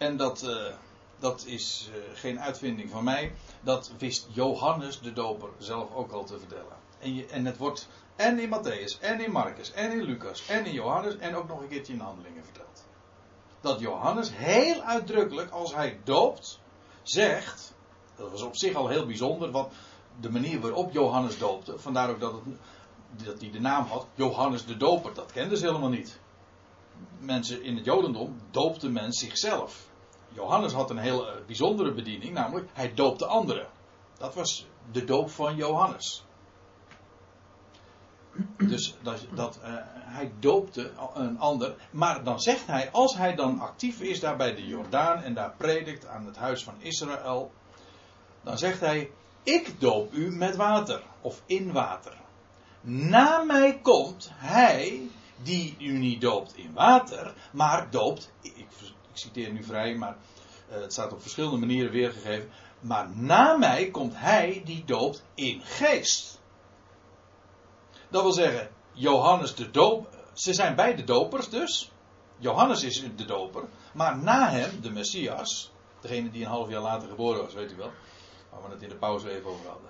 En 0.03 0.17
dat, 0.17 0.43
uh, 0.43 0.74
dat 1.19 1.43
is 1.45 1.89
uh, 1.89 2.01
geen 2.13 2.39
uitvinding 2.39 2.89
van 2.89 3.03
mij. 3.03 3.31
Dat 3.62 3.91
wist 3.98 4.27
Johannes 4.31 5.01
de 5.01 5.13
Doper 5.13 5.50
zelf 5.57 5.93
ook 5.93 6.12
al 6.12 6.24
te 6.24 6.39
vertellen. 6.39 6.75
En, 7.00 7.29
en 7.29 7.45
het 7.45 7.57
wordt 7.57 7.88
en 8.15 8.39
in 8.39 8.50
Matthäus, 8.50 9.00
en 9.00 9.19
in 9.19 9.31
Marcus, 9.31 9.72
en 9.72 9.91
in 9.91 10.03
Lucas, 10.03 10.48
en 10.48 10.65
in 10.65 10.74
Johannes, 10.74 11.17
en 11.17 11.36
ook 11.36 11.48
nog 11.48 11.62
een 11.62 11.67
keertje 11.67 11.93
in 11.93 12.00
Handelingen 12.00 12.43
verteld. 12.43 12.86
Dat 13.62 13.79
Johannes 13.79 14.29
heel 14.33 14.81
uitdrukkelijk, 14.81 15.51
als 15.51 15.74
hij 15.74 16.00
doopt, 16.03 16.60
zegt. 17.03 17.74
Dat 18.15 18.31
was 18.31 18.41
op 18.41 18.55
zich 18.55 18.75
al 18.75 18.88
heel 18.88 19.05
bijzonder, 19.05 19.51
want 19.51 19.74
de 20.19 20.31
manier 20.31 20.60
waarop 20.60 20.91
Johannes 20.91 21.38
doopte, 21.38 21.79
vandaar 21.79 22.10
ook 22.10 22.19
dat, 22.19 22.33
het, 22.33 22.43
dat 23.25 23.41
hij 23.41 23.51
de 23.51 23.60
naam 23.60 23.86
had, 23.86 24.07
Johannes 24.15 24.65
de 24.65 24.77
Doper, 24.77 25.13
dat 25.13 25.31
kenden 25.31 25.57
ze 25.57 25.65
helemaal 25.65 25.89
niet. 25.89 26.19
Mensen 27.19 27.63
in 27.63 27.75
het 27.75 27.86
Jodendom 27.86 28.41
doopte 28.51 28.89
men 28.89 29.13
zichzelf. 29.13 29.91
Johannes 30.33 30.73
had 30.73 30.89
een 30.89 30.97
heel 30.97 31.27
eh, 31.27 31.45
bijzondere 31.45 31.93
bediening, 31.93 32.33
namelijk 32.33 32.69
hij 32.73 32.93
doopte 32.93 33.25
anderen. 33.25 33.67
Dat 34.17 34.35
was 34.35 34.67
de 34.91 35.03
doop 35.05 35.29
van 35.29 35.55
Johannes. 35.55 36.25
Dus 38.57 38.95
dat, 39.01 39.25
dat 39.33 39.59
uh, 39.63 39.73
hij 39.91 40.31
doopte 40.39 40.91
een 41.13 41.39
ander. 41.39 41.75
Maar 41.91 42.23
dan 42.23 42.39
zegt 42.39 42.67
hij, 42.67 42.91
als 42.91 43.17
hij 43.17 43.35
dan 43.35 43.59
actief 43.59 44.01
is 44.01 44.19
daar 44.19 44.35
bij 44.35 44.55
de 44.55 44.67
Jordaan 44.67 45.21
en 45.21 45.33
daar 45.33 45.53
predikt 45.57 46.07
aan 46.07 46.25
het 46.25 46.37
huis 46.37 46.63
van 46.63 46.73
Israël. 46.77 47.51
Dan 48.41 48.57
zegt 48.57 48.79
hij, 48.79 49.11
ik 49.43 49.79
doop 49.79 50.13
u 50.13 50.35
met 50.35 50.55
water 50.55 51.03
of 51.21 51.41
in 51.45 51.71
water. 51.71 52.13
Na 52.81 53.43
mij 53.43 53.79
komt 53.81 54.31
hij 54.33 55.09
die 55.43 55.75
u 55.79 55.97
niet 55.97 56.21
doopt 56.21 56.57
in 56.57 56.73
water, 56.73 57.33
maar 57.51 57.89
doopt, 57.89 58.31
ik 59.13 59.20
citeer 59.20 59.51
nu 59.51 59.63
vrij, 59.63 59.96
maar 59.96 60.17
uh, 60.72 60.82
het 60.82 60.93
staat 60.93 61.13
op 61.13 61.22
verschillende 61.22 61.58
manieren 61.58 61.91
weergegeven. 61.91 62.50
Maar 62.79 63.10
na 63.15 63.58
mij 63.58 63.89
komt 63.91 64.13
hij 64.15 64.62
die 64.65 64.86
doopt 64.86 65.24
in 65.36 65.62
geest. 65.62 66.41
Dat 68.10 68.22
wil 68.22 68.32
zeggen, 68.32 68.70
Johannes 68.91 69.55
de 69.55 69.72
doop. 69.72 70.08
Ze 70.34 70.53
zijn 70.53 70.75
beide 70.75 71.03
dopers 71.03 71.50
dus. 71.50 71.91
Johannes 72.38 72.84
is 72.84 73.03
de 73.15 73.25
doper. 73.25 73.63
Maar 73.93 74.17
na 74.17 74.50
hem, 74.50 74.82
de 74.82 74.91
Messias. 74.91 75.72
Degene 76.00 76.32
die 76.32 76.43
een 76.43 76.50
half 76.50 76.70
jaar 76.70 76.82
later 76.82 77.10
geboren 77.10 77.43
was, 77.43 77.53
weet 77.53 77.72
u 77.72 77.75
wel. 77.75 77.91
Waar 78.50 78.62
we 78.63 78.70
het 78.70 78.82
in 78.82 78.89
de 78.89 78.96
pauze 78.96 79.29
even 79.29 79.50
over 79.50 79.70
hadden. 79.70 79.89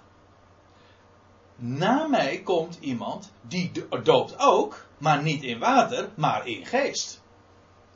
Na 1.55 2.07
mij 2.07 2.41
komt 2.41 2.77
iemand 2.79 3.31
die 3.41 3.71
doopt 4.03 4.35
ook. 4.39 4.85
Maar 4.97 5.23
niet 5.23 5.43
in 5.43 5.59
water, 5.59 6.09
maar 6.15 6.47
in 6.47 6.65
geest. 6.65 7.21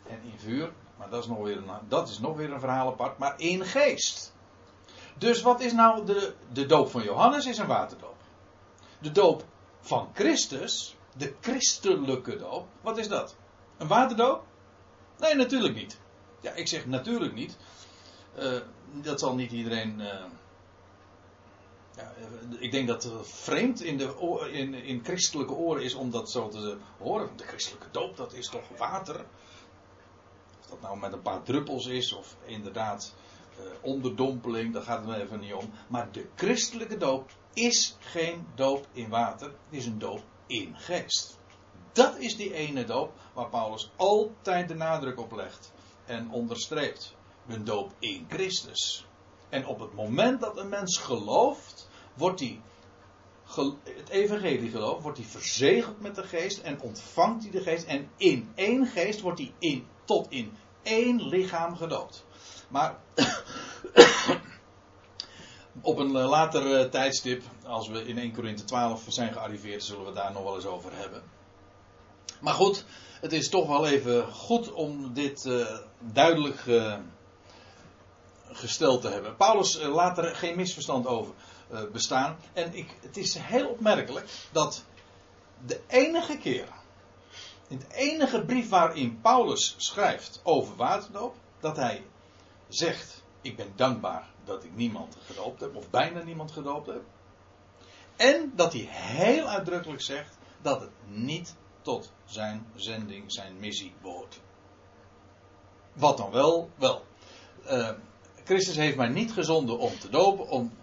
En 0.08 0.20
in 0.24 0.40
vuur. 0.40 0.72
Maar 0.98 1.10
dat 1.10 1.24
is 1.24 1.30
nog 1.30 1.38
weer 1.38 1.58
een, 1.58 1.70
dat 1.88 2.10
is 2.10 2.20
nog 2.20 2.36
weer 2.36 2.51
een 2.51 2.60
verhaal 2.60 2.88
apart. 2.88 3.18
Maar 3.18 3.34
in 3.38 3.66
geest. 3.66 4.34
Dus 5.18 5.42
wat 5.42 5.62
is 5.62 5.74
nou 5.74 6.06
de, 6.06 6.34
de 6.51 6.66
doop 6.66 6.89
van 6.89 7.04
Johannes? 7.04 7.46
Is 7.46 7.58
een 7.58 7.68
waterdoop. 7.68 8.16
De 9.00 9.12
doop 9.12 9.44
van 9.82 10.10
Christus, 10.13 10.96
de 11.18 11.34
christelijke 11.42 12.38
doop, 12.38 12.68
wat 12.82 12.98
is 12.98 13.08
dat? 13.08 13.36
Een 13.77 13.88
waterdoop? 13.88 14.44
Nee, 15.20 15.36
natuurlijk 15.36 15.75
niet. 15.75 16.00
Ja, 16.42 16.51
ik 16.51 16.68
zeg 16.68 16.86
natuurlijk 16.86 17.34
niet. 17.34 17.58
Uh, 18.39 18.60
dat 18.92 19.20
zal 19.20 19.36
niet 19.36 19.51
iedereen. 19.51 20.00
Uh, 20.00 20.08
ja, 21.96 22.13
ik 22.60 22.72
denk 22.72 22.88
dat 22.88 23.04
het 23.04 23.27
vreemd 23.27 23.82
in, 23.82 23.98
de, 23.98 24.50
in, 24.51 24.74
in 24.74 25.04
christelijke 25.04 25.54
oren 25.54 25.84
is 25.84 25.94
om 25.94 26.12
dat 26.12 26.32
zo 26.32 26.48
te 26.48 26.77
horen. 26.98 27.30
De 27.36 27.44
christelijke 27.44 27.88
doop, 27.92 28.18
dat 28.18 28.34
is 28.34 28.50
toch 28.50 28.63
water? 28.77 29.25
Dat 30.70 30.82
nou 30.82 31.00
met 31.00 31.14
een 31.14 31.22
paar 31.22 31.44
druppels 31.44 31.86
is, 31.86 32.14
of 32.14 32.36
inderdaad 32.46 33.14
uh, 33.60 33.66
onderdompeling, 33.82 34.74
daar 34.74 34.82
gaat 34.82 35.08
het 35.08 35.18
even 35.18 35.40
niet 35.40 35.54
om. 35.54 35.70
Maar 35.88 36.12
de 36.12 36.28
christelijke 36.36 36.98
doop 36.98 37.32
is 37.54 37.96
geen 38.00 38.48
doop 38.56 38.88
in 38.92 39.10
water, 39.10 39.48
het 39.48 39.56
is 39.70 39.86
een 39.86 40.00
doop 40.00 40.24
in 40.48 40.76
geest. 40.78 41.38
Dat 41.92 42.18
is 42.18 42.36
die 42.36 42.54
ene 42.54 42.84
doop 42.84 43.14
waar 43.34 43.50
Paulus 43.50 43.92
altijd 43.96 44.68
de 44.68 44.76
nadruk 44.76 45.20
op 45.20 45.32
legt 45.32 45.72
en 46.06 46.32
onderstreept. 46.32 47.16
Een 47.48 47.64
doop 47.64 47.92
in 48.00 48.26
Christus. 48.30 49.06
En 49.50 49.66
op 49.66 49.80
het 49.80 49.94
moment 49.94 50.42
dat 50.42 50.58
een 50.58 50.70
mens 50.70 50.98
gelooft, 50.98 51.90
wordt 52.14 52.40
hij 52.40 52.62
het 53.84 54.10
evangelie 54.10 54.70
gelooft, 54.70 55.04
wordt 55.04 55.18
hij 55.18 55.28
verzegeld 55.28 56.02
met 56.02 56.16
de 56.16 56.24
geest 56.24 56.62
en 56.62 56.82
ontvangt 56.82 57.44
hij 57.44 57.52
de 57.52 57.62
geest. 57.62 57.86
En 57.86 58.10
in 58.18 58.52
één 58.56 58.86
geest 58.86 59.22
wordt 59.22 59.40
hij 59.40 59.54
in, 59.60 59.88
tot 60.06 60.26
in 60.30 60.54
één 60.84 61.28
lichaam 61.28 61.76
gedoopt. 61.76 62.26
Maar 62.68 62.98
op 65.82 65.98
een 65.98 66.16
eh, 66.16 66.30
later 66.30 66.80
eh, 66.80 66.90
tijdstip, 66.90 67.44
als 67.66 67.88
we 67.88 68.06
in 68.06 68.18
1 68.18 68.34
Korinthe 68.34 68.64
12 68.64 69.04
zijn 69.08 69.34
gearriveerd, 69.34 69.84
zullen 69.84 70.06
we 70.06 70.14
daar 70.14 70.32
nog 70.32 70.44
wel 70.44 70.56
eens 70.56 70.66
over 70.66 70.92
hebben. 70.94 71.24
Maar 72.42 72.54
goed, 72.54 72.86
het 73.22 73.34
is 73.34 73.50
toch 73.50 73.68
wel 73.68 73.88
even 73.88 74.34
goed 74.34 74.72
om 74.72 75.14
dit 75.14 75.46
uh, 75.46 75.78
duidelijk 76.00 76.64
gesteld 78.52 79.02
te 79.02 79.10
hebben. 79.10 79.36
Paulus 79.36 79.82
laat 79.82 80.18
er 80.18 80.36
geen 80.36 80.56
misverstand 80.56 81.08
over 81.08 81.34
bestaan. 81.92 82.38
En 82.54 82.74
ik, 82.74 82.96
het 83.02 83.18
is 83.18 83.38
heel 83.38 83.68
opmerkelijk 83.68 84.30
dat 84.52 84.84
de 85.66 85.82
enige 85.88 86.38
keer, 86.38 86.68
in 87.68 87.80
de 87.80 87.96
enige 87.96 88.46
brief 88.46 88.70
waarin 88.70 89.22
Paulus 89.22 89.76
schrijft 89.78 90.40
over 90.44 90.76
waterdoop, 90.76 91.36
dat 91.60 91.76
hij 91.76 92.04
zegt: 92.68 93.24
Ik 93.42 93.56
ben 93.56 93.72
dankbaar 93.76 94.30
dat 94.44 94.64
ik 94.64 94.76
niemand 94.76 95.18
gedoopt 95.26 95.62
heb, 95.62 95.76
of 95.76 95.90
bijna 95.90 96.24
niemand 96.24 96.52
gedoopt 96.52 96.88
heb. 96.88 97.02
En 98.16 98.52
dat 98.56 98.74
hij 98.74 98.88
heel 98.90 99.48
uitdrukkelijk 99.48 100.02
zegt 100.02 100.38
dat 100.62 100.82
het 100.82 100.92
niet 101.06 101.56
tot 101.82 102.12
zijn 102.26 102.68
zending, 102.76 103.32
zijn 103.32 103.60
missie 103.60 103.94
behoort. 104.02 104.40
Wat 105.94 106.18
dan 106.18 106.32
wel? 106.32 106.70
Wel, 106.76 107.06
uh, 107.66 107.90
Christus 108.44 108.76
heeft 108.76 108.98
mij 108.98 109.08
niet 109.08 109.34
gezonden 109.34 109.78
om 109.78 110.00
te 110.00 110.10
dopen, 110.10 110.48
om, 110.48 110.78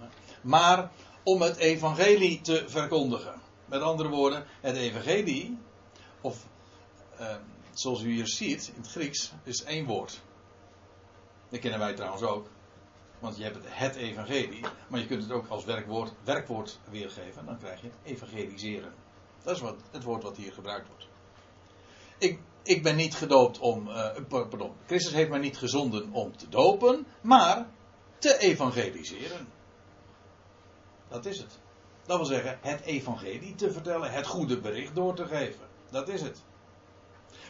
maar 0.45 0.91
om 1.23 1.43
het 1.43 1.57
evangelie 1.57 2.41
te 2.41 2.65
verkondigen. 2.67 3.41
Met 3.65 3.81
andere 3.81 4.09
woorden, 4.09 4.45
het 4.61 4.77
evangelie, 4.77 5.59
of 6.21 6.47
uh, 7.21 7.35
zoals 7.73 8.03
u 8.03 8.13
hier 8.13 8.29
ziet 8.29 8.73
in 8.75 8.83
het 8.83 8.91
Grieks, 8.91 9.33
is 9.43 9.63
één 9.63 9.87
woord. 9.87 10.21
Dat 11.49 11.61
kennen 11.61 11.81
wij 11.81 11.95
trouwens 11.95 12.23
ook. 12.23 12.47
Want 13.19 13.37
je 13.37 13.43
hebt 13.43 13.55
het, 13.57 13.65
het 13.69 13.95
evangelie, 13.95 14.65
maar 14.89 15.01
je 15.01 15.07
kunt 15.07 15.23
het 15.23 15.33
ook 15.33 15.49
als 15.49 15.65
werkwoord, 15.65 16.13
werkwoord 16.25 16.79
weergeven. 16.91 17.47
Dan 17.47 17.59
krijg 17.59 17.81
je 17.81 17.91
evangeliseren. 18.03 18.93
Dat 19.43 19.57
is 19.57 19.63
wat, 19.63 19.77
het 19.91 20.03
woord 20.03 20.23
wat 20.23 20.37
hier 20.37 20.53
gebruikt 20.53 20.89
wordt. 20.89 21.07
Ik, 22.19 22.39
ik 22.63 22.83
ben 22.83 22.97
niet 22.97 23.15
gedoopt 23.15 23.59
om. 23.59 23.89
Uh, 23.89 24.11
pardon, 24.29 24.73
Christus 24.87 25.13
heeft 25.13 25.31
mij 25.31 25.39
niet 25.39 25.59
gezonden 25.59 26.13
om 26.13 26.37
te 26.37 26.49
dopen, 26.49 27.07
maar 27.21 27.67
te 28.19 28.39
evangeliseren. 28.39 29.49
Dat 31.15 31.27
is 31.27 31.39
het. 31.39 31.59
Dat 32.07 32.17
wil 32.17 32.27
zeggen, 32.27 32.59
het 32.61 32.81
evangelie 32.81 33.55
te 33.55 33.73
vertellen, 33.73 34.13
het 34.13 34.27
goede 34.27 34.61
bericht 34.61 34.95
door 34.95 35.15
te 35.15 35.27
geven. 35.27 35.67
Dat 35.91 36.09
is 36.09 36.23
het. 36.23 36.43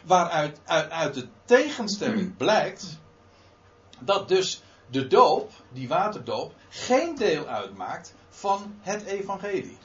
waaruit 0.03 0.59
uit, 0.65 0.89
uit 0.89 1.13
de 1.13 1.27
tegenstelling 1.45 2.37
blijkt 2.37 2.99
dat 3.99 4.27
dus 4.27 4.61
de 4.89 5.07
doop, 5.07 5.51
die 5.71 5.87
waterdoop, 5.87 6.53
geen 6.69 7.15
deel 7.15 7.45
uitmaakt 7.45 8.15
van 8.29 8.75
het 8.81 9.03
evangelie. 9.03 9.77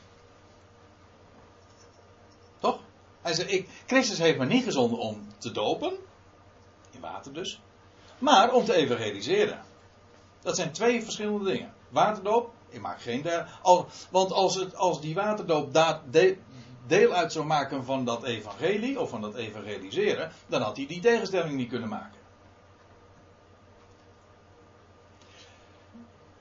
Toch? 2.58 2.80
Hij 3.20 3.34
zegt, 3.34 3.52
ik, 3.52 3.68
Christus 3.86 4.18
heeft 4.18 4.38
me 4.38 4.46
niet 4.46 4.64
gezonden 4.64 4.98
om 4.98 5.26
te 5.38 5.52
dopen, 5.52 5.92
in 6.90 7.00
water 7.00 7.32
dus, 7.32 7.60
maar 8.18 8.52
om 8.52 8.64
te 8.64 8.74
evangeliseren. 8.74 9.62
Dat 10.40 10.56
zijn 10.56 10.72
twee 10.72 11.02
verschillende 11.02 11.50
dingen. 11.50 11.74
Waterdoop, 11.88 12.52
ik 12.70 12.80
maak 12.80 13.00
geen 13.00 13.22
deel. 13.22 13.42
Al, 13.62 13.86
want 14.10 14.32
als, 14.32 14.54
het, 14.54 14.76
als 14.76 15.00
die 15.00 15.14
waterdoop 15.14 15.74
daar 15.74 16.00
deel 16.86 17.12
uit 17.12 17.32
zou 17.32 17.46
maken 17.46 17.84
van 17.84 18.04
dat 18.04 18.22
evangelie, 18.24 19.00
of 19.00 19.10
van 19.10 19.20
dat 19.20 19.34
evangeliseren, 19.34 20.32
dan 20.46 20.62
had 20.62 20.76
hij 20.76 20.86
die 20.86 21.00
tegenstelling 21.00 21.56
niet 21.56 21.68
kunnen 21.68 21.88
maken. 21.88 22.18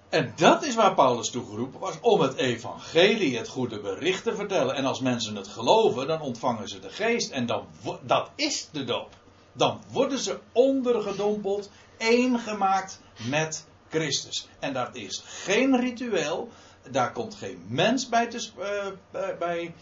En 0.10 0.34
dat 0.36 0.64
is 0.64 0.76
waar 0.76 0.94
Paulus 0.94 1.30
toegeroepen 1.30 1.80
was, 1.80 2.00
om 2.02 2.22
het 2.22 2.36
evangelie, 2.36 3.38
het 3.38 3.48
goede 3.48 3.80
bericht 3.80 4.24
te 4.24 4.36
vertellen. 4.36 4.76
En 4.76 4.86
als 4.86 5.00
mensen 5.00 5.36
het 5.36 5.48
geloven, 5.48 6.08
dan 6.08 6.22
ontvangen 6.22 6.68
ze 6.68 6.80
de 6.80 6.90
geest. 6.90 7.32
En 7.32 7.46
dan, 7.46 7.66
dat 8.02 8.30
is 8.36 8.70
de 8.72 8.84
doop. 8.84 9.10
Dan 9.54 9.82
worden 9.92 10.20
ze 10.20 10.40
ondergedompeld, 10.52 11.70
één 11.98 12.40
gemaakt 12.40 13.02
met 13.28 13.66
Christus. 13.90 14.48
En 14.60 14.74
dat 14.74 14.96
is 14.96 15.24
geen 15.26 15.80
ritueel. 15.80 16.50
Daar 16.92 17.12
komt 17.12 17.36
geen 17.36 17.66
mens 17.68 18.10
bij, 18.10 18.28
te, 18.28 18.50
uh, 18.60 18.88
bij, 19.40 19.74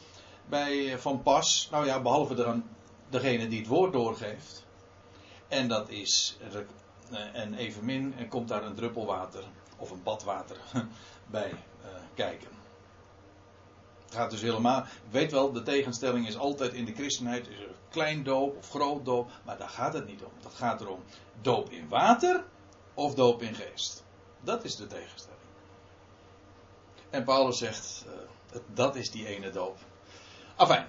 bij 0.46 1.00
van 1.00 1.22
pas. 1.22 1.68
Nou 1.72 1.86
ja, 1.86 2.02
behalve 2.02 2.36
dan 2.36 2.64
degene 3.10 3.48
die 3.48 3.60
het 3.60 3.68
woord 3.68 3.94
doorgeeft. 3.94 4.66
En 5.48 5.68
dat 5.68 5.90
is. 5.90 6.38
Uh, 7.12 7.20
en 7.34 7.54
evenmin 7.54 8.16
komt 8.30 8.48
daar 8.48 8.64
een 8.64 8.76
druppel 8.76 9.06
water 9.06 9.44
of 9.78 9.92
een 9.92 10.04
badwater 10.04 10.58
bij 11.32 11.54
kijken. 12.14 12.50
Het 14.06 14.16
gaat 14.16 14.32
dus 14.32 14.42
helemaal. 14.42 14.80
Ik 14.80 15.12
weet 15.12 15.32
wel, 15.32 15.52
de 15.52 15.64
tegenstelling 15.64 16.28
is 16.28 16.38
altijd 16.38 16.74
in 16.74 16.86
de 16.86 16.94
christenheid: 16.94 17.48
is 17.48 17.60
er 17.60 17.76
klein 17.90 18.24
doop 18.24 18.58
of 18.58 18.70
groot 18.70 19.06
doop. 19.06 19.30
Maar 19.46 19.58
daar 19.58 19.70
gaat 19.70 19.94
het 19.94 20.08
niet 20.08 20.24
om. 20.24 20.32
Dat 20.42 20.54
gaat 20.54 20.82
erom: 20.82 21.04
doop 21.42 21.70
in 21.70 21.88
water 21.88 22.44
of 22.98 23.16
doop 23.16 23.42
in 23.42 23.56
geest. 23.56 24.04
Dat 24.42 24.64
is 24.64 24.76
de 24.76 24.88
tegenstelling. 24.88 25.42
En 27.10 27.24
Paulus 27.24 27.58
zegt: 27.58 28.06
uh, 28.08 28.60
dat 28.74 28.96
is 28.96 29.12
die 29.12 29.28
ene 29.28 29.50
doop. 29.50 29.78
Afijn. 30.56 30.88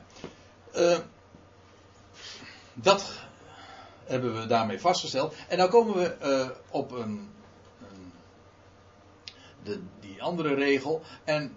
Uh, 0.74 0.98
dat 2.74 3.12
hebben 4.04 4.40
we 4.40 4.46
daarmee 4.46 4.80
vastgesteld. 4.80 5.34
En 5.48 5.58
dan 5.58 5.68
komen 5.68 5.94
we 5.94 6.54
op 6.70 6.90
een 6.90 7.30
de, 9.62 9.80
die 10.00 10.22
andere 10.22 10.54
regel. 10.54 11.02
En 11.24 11.56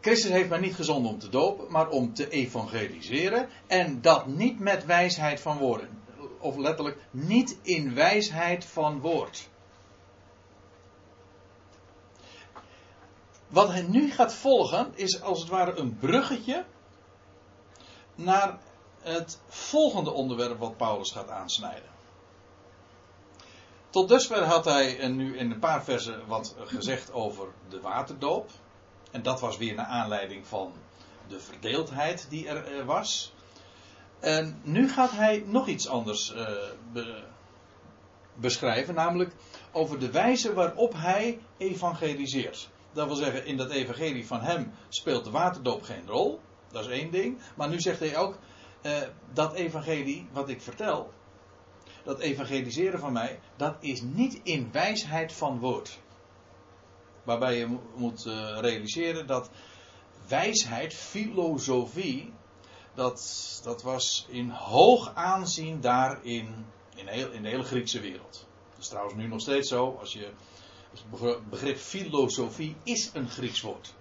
Christus 0.00 0.30
heeft 0.30 0.48
mij 0.48 0.58
niet 0.58 0.74
gezonden 0.74 1.12
om 1.12 1.18
te 1.18 1.28
dopen, 1.28 1.70
maar 1.70 1.88
om 1.88 2.14
te 2.14 2.28
evangeliseren. 2.28 3.48
En 3.66 4.00
dat 4.00 4.26
niet 4.26 4.60
met 4.60 4.84
wijsheid 4.84 5.40
van 5.40 5.58
woorden. 5.58 5.95
Of 6.38 6.56
letterlijk, 6.56 6.98
niet 7.10 7.58
in 7.62 7.94
wijsheid 7.94 8.64
van 8.64 9.00
woord. 9.00 9.48
Wat 13.48 13.68
hij 13.68 13.82
nu 13.82 14.10
gaat 14.10 14.34
volgen 14.34 14.92
is 14.94 15.22
als 15.22 15.40
het 15.40 15.48
ware 15.48 15.76
een 15.76 15.98
bruggetje 15.98 16.64
naar 18.14 18.58
het 19.00 19.40
volgende 19.48 20.10
onderwerp 20.10 20.58
wat 20.58 20.76
Paulus 20.76 21.10
gaat 21.10 21.28
aansnijden. 21.28 21.90
Tot 23.90 24.08
dusver 24.08 24.44
had 24.44 24.64
hij 24.64 25.08
nu 25.08 25.38
in 25.38 25.50
een 25.50 25.58
paar 25.58 25.84
versen 25.84 26.26
wat 26.26 26.54
gezegd 26.58 27.12
over 27.12 27.48
de 27.68 27.80
waterdoop. 27.80 28.50
En 29.10 29.22
dat 29.22 29.40
was 29.40 29.56
weer 29.56 29.74
naar 29.74 29.86
aanleiding 29.86 30.46
van 30.46 30.72
de 31.28 31.40
verdeeldheid 31.40 32.26
die 32.28 32.48
er 32.48 32.84
was. 32.84 33.32
En 34.20 34.60
nu 34.62 34.88
gaat 34.88 35.10
hij 35.10 35.44
nog 35.46 35.68
iets 35.68 35.88
anders 35.88 36.34
uh, 36.94 37.04
beschrijven, 38.34 38.94
namelijk 38.94 39.32
over 39.72 39.98
de 39.98 40.10
wijze 40.10 40.54
waarop 40.54 40.92
hij 40.96 41.38
evangeliseert. 41.58 42.68
Dat 42.92 43.06
wil 43.06 43.16
zeggen, 43.16 43.46
in 43.46 43.56
dat 43.56 43.70
evangelie 43.70 44.26
van 44.26 44.40
hem 44.40 44.72
speelt 44.88 45.24
de 45.24 45.30
waterdoop 45.30 45.82
geen 45.82 46.06
rol. 46.06 46.40
Dat 46.70 46.84
is 46.84 46.90
één 46.90 47.10
ding. 47.10 47.38
Maar 47.56 47.68
nu 47.68 47.80
zegt 47.80 48.00
hij 48.00 48.16
ook, 48.16 48.38
uh, 48.82 48.92
dat 49.32 49.54
evangelie 49.54 50.28
wat 50.32 50.48
ik 50.48 50.60
vertel, 50.60 51.12
dat 52.04 52.18
evangeliseren 52.18 53.00
van 53.00 53.12
mij, 53.12 53.40
dat 53.56 53.76
is 53.80 54.02
niet 54.02 54.40
in 54.42 54.68
wijsheid 54.72 55.32
van 55.32 55.58
woord. 55.58 55.98
Waarbij 57.22 57.58
je 57.58 57.78
moet 57.94 58.26
eh, 58.26 58.58
realiseren 58.60 59.26
dat 59.26 59.50
wijsheid, 60.28 60.94
filosofie, 60.94 62.32
dat, 62.96 63.60
dat 63.62 63.82
was 63.82 64.26
in 64.28 64.50
hoog 64.50 65.14
aanzien 65.14 65.80
daar 65.80 66.24
in, 66.24 66.64
heel, 66.94 67.30
in 67.30 67.42
de 67.42 67.48
hele 67.48 67.62
Griekse 67.62 68.00
wereld. 68.00 68.46
Dat 68.70 68.78
is 68.78 68.88
trouwens 68.88 69.16
nu 69.16 69.26
nog 69.26 69.40
steeds 69.40 69.68
zo, 69.68 69.96
als 70.00 70.12
je 70.12 70.30
het 70.90 71.50
begrip 71.50 71.78
filosofie 71.78 72.76
is 72.82 73.10
een 73.12 73.28
Grieks 73.28 73.60
woord. 73.60 73.94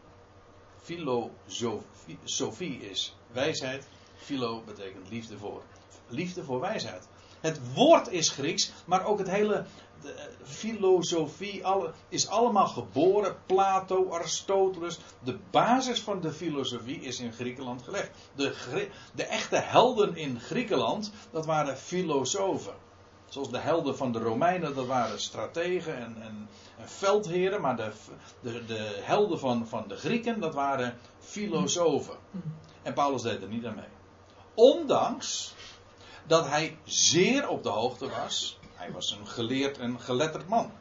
Filosofie 0.81 2.79
is 2.89 3.15
wijsheid, 3.31 3.87
philo 4.15 4.61
betekent 4.65 5.09
liefde 5.09 5.37
voor. 5.37 5.63
Liefde 6.07 6.43
voor 6.43 6.59
wijsheid. 6.59 7.07
Het 7.39 7.73
woord 7.73 8.07
is 8.07 8.29
Grieks, 8.29 8.71
maar 8.85 9.05
ook 9.05 9.17
het 9.17 9.29
hele 9.29 9.65
de 10.01 10.13
filosofie 10.43 11.65
alle, 11.65 11.91
is 12.09 12.27
allemaal 12.27 12.67
geboren. 12.67 13.35
Plato, 13.45 14.11
Aristoteles. 14.11 14.99
De 15.23 15.37
basis 15.51 16.01
van 16.01 16.21
de 16.21 16.31
filosofie 16.31 17.01
is 17.01 17.19
in 17.19 17.33
Griekenland 17.33 17.81
gelegd. 17.81 18.09
De, 18.35 18.87
de 19.13 19.23
echte 19.23 19.55
helden 19.55 20.15
in 20.15 20.39
Griekenland, 20.39 21.11
dat 21.31 21.45
waren 21.45 21.77
filosofen. 21.77 22.73
Zoals 23.29 23.49
de 23.49 23.59
helden 23.59 23.97
van 23.97 24.11
de 24.11 24.19
Romeinen, 24.19 24.75
dat 24.75 24.85
waren 24.85 25.19
strategen 25.19 25.97
en, 25.97 26.21
en, 26.21 26.49
en 26.77 26.89
veldheren. 26.89 27.61
Maar 27.61 27.75
de, 27.75 27.91
de, 28.41 28.65
de 28.65 28.99
helden 29.01 29.39
van, 29.39 29.67
van 29.67 29.83
de 29.87 29.95
Grieken, 29.95 30.39
dat 30.39 30.53
waren 30.53 30.97
filosofen. 31.19 32.17
En 32.81 32.93
Paulus 32.93 33.21
deed 33.21 33.41
er 33.41 33.47
niet 33.47 33.65
aan 33.65 33.75
mee. 33.75 33.85
Ondanks 34.53 35.53
dat 36.27 36.47
hij 36.47 36.77
zeer 36.83 37.47
op 37.47 37.63
de 37.63 37.69
hoogte 37.69 38.09
was. 38.09 38.59
Hij 38.85 38.93
was 38.93 39.11
een 39.11 39.27
geleerd 39.27 39.77
en 39.77 39.99
geletterd 39.99 40.47
man. 40.47 40.71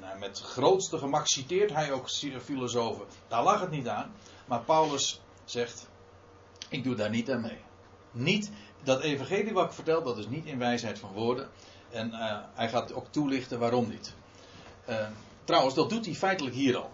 En 0.00 0.18
met 0.18 0.40
grootste 0.40 0.98
gemak 0.98 1.26
citeert 1.26 1.72
hij 1.72 1.92
ook 1.92 2.10
filosofen. 2.42 3.06
Daar 3.28 3.42
lag 3.42 3.60
het 3.60 3.70
niet 3.70 3.88
aan. 3.88 4.12
Maar 4.46 4.60
Paulus 4.60 5.20
zegt: 5.44 5.88
Ik 6.68 6.84
doe 6.84 6.94
daar 6.94 7.10
niet 7.10 7.30
aan 7.30 7.40
mee. 7.40 7.58
Niet, 8.10 8.50
dat 8.82 9.00
evangelie 9.00 9.52
wat 9.52 9.64
ik 9.64 9.72
vertel, 9.72 10.02
dat 10.02 10.18
is 10.18 10.26
niet 10.26 10.44
in 10.44 10.58
wijsheid 10.58 10.98
van 10.98 11.12
woorden. 11.12 11.48
En 11.90 12.08
uh, 12.08 12.38
hij 12.54 12.68
gaat 12.68 12.92
ook 12.92 13.06
toelichten 13.10 13.58
waarom 13.58 13.88
niet. 13.88 14.14
Uh, 14.88 15.06
trouwens, 15.44 15.74
dat 15.74 15.90
doet 15.90 16.04
hij 16.04 16.14
feitelijk 16.14 16.54
hier 16.54 16.76
al. 16.76 16.90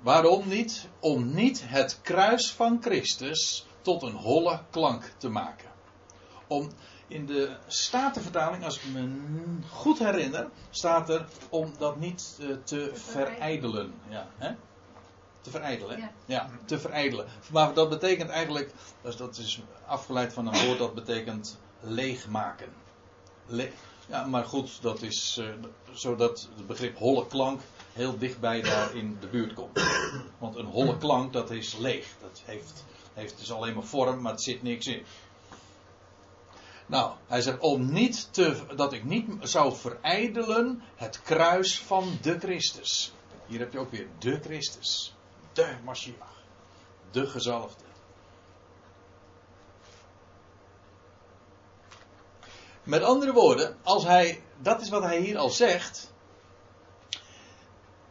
Waarom 0.00 0.48
niet? 0.48 0.88
Om 1.00 1.34
niet 1.34 1.62
het 1.64 2.00
kruis 2.02 2.52
van 2.52 2.78
Christus 2.82 3.66
tot 3.80 4.02
een 4.02 4.16
holle 4.16 4.60
klank 4.70 5.12
te 5.16 5.28
maken 5.28 5.70
om 6.52 6.70
in 7.12 7.26
de 7.26 7.56
Statenvertaling, 7.66 8.64
als 8.64 8.76
ik 8.76 8.92
me 8.92 9.08
goed 9.68 9.98
herinner, 9.98 10.48
staat 10.70 11.08
er 11.08 11.26
om 11.48 11.72
dat 11.78 11.96
niet 11.96 12.38
uh, 12.40 12.56
te 12.64 12.90
verijdelen. 12.94 13.94
Ja, 14.08 14.28
hè? 14.36 14.54
Te 15.40 15.50
verijdelen, 15.50 15.98
ja. 15.98 16.12
ja. 16.24 16.50
te 16.64 16.78
verijdelen. 16.78 17.26
Maar 17.52 17.74
dat 17.74 17.88
betekent 17.88 18.30
eigenlijk, 18.30 18.72
dat 19.16 19.38
is 19.38 19.62
afgeleid 19.86 20.32
van 20.32 20.46
een 20.46 20.66
woord 20.66 20.78
dat 20.78 20.94
betekent 20.94 21.58
leegmaken. 21.80 22.68
Le 23.46 23.70
ja, 24.08 24.24
maar 24.24 24.44
goed, 24.44 24.82
dat 24.82 25.02
is 25.02 25.38
uh, 25.40 25.46
zodat 25.92 26.48
het 26.56 26.66
begrip 26.66 26.98
holle 26.98 27.26
klank 27.26 27.60
heel 27.92 28.18
dichtbij 28.18 28.62
daar 28.62 28.94
in 28.94 29.16
de 29.20 29.26
buurt 29.26 29.52
komt. 29.52 29.80
Want 30.38 30.56
een 30.56 30.66
holle 30.66 30.98
klank, 30.98 31.32
dat 31.32 31.50
is 31.50 31.76
leeg. 31.76 32.06
Dat 32.20 32.42
heeft, 32.44 32.84
heeft 33.14 33.38
dus 33.38 33.52
alleen 33.52 33.74
maar 33.74 33.84
vorm, 33.84 34.20
maar 34.20 34.32
het 34.32 34.42
zit 34.42 34.62
niks 34.62 34.86
in. 34.86 35.02
Nou, 36.92 37.12
hij 37.26 37.40
zegt 37.40 37.58
om 37.58 37.92
niet 37.92 38.32
te, 38.32 38.74
dat 38.76 38.92
ik 38.92 39.04
niet 39.04 39.26
zou 39.40 39.76
verijdelen 39.76 40.82
het 40.96 41.22
kruis 41.22 41.80
van 41.80 42.18
de 42.22 42.38
Christus. 42.38 43.12
Hier 43.46 43.58
heb 43.58 43.72
je 43.72 43.78
ook 43.78 43.90
weer 43.90 44.08
de 44.18 44.40
Christus. 44.40 45.14
De 45.52 45.76
Mashiach. 45.84 46.42
De 47.10 47.26
gezalfde. 47.26 47.84
Met 52.82 53.02
andere 53.02 53.32
woorden, 53.32 53.76
als 53.82 54.04
hij, 54.04 54.42
dat 54.58 54.80
is 54.80 54.88
wat 54.88 55.02
hij 55.02 55.20
hier 55.20 55.38
al 55.38 55.50
zegt. 55.50 56.12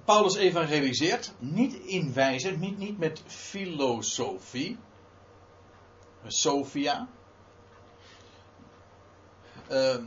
Paulus 0.06 0.36
evangeliseert 0.36 1.34
niet 1.38 1.74
in 1.74 2.14
wijze, 2.14 2.50
niet, 2.50 2.78
niet 2.78 2.98
met 2.98 3.22
filosofie, 3.26 4.78
Sophia, 6.28 7.08
Ehm, 9.72 10.04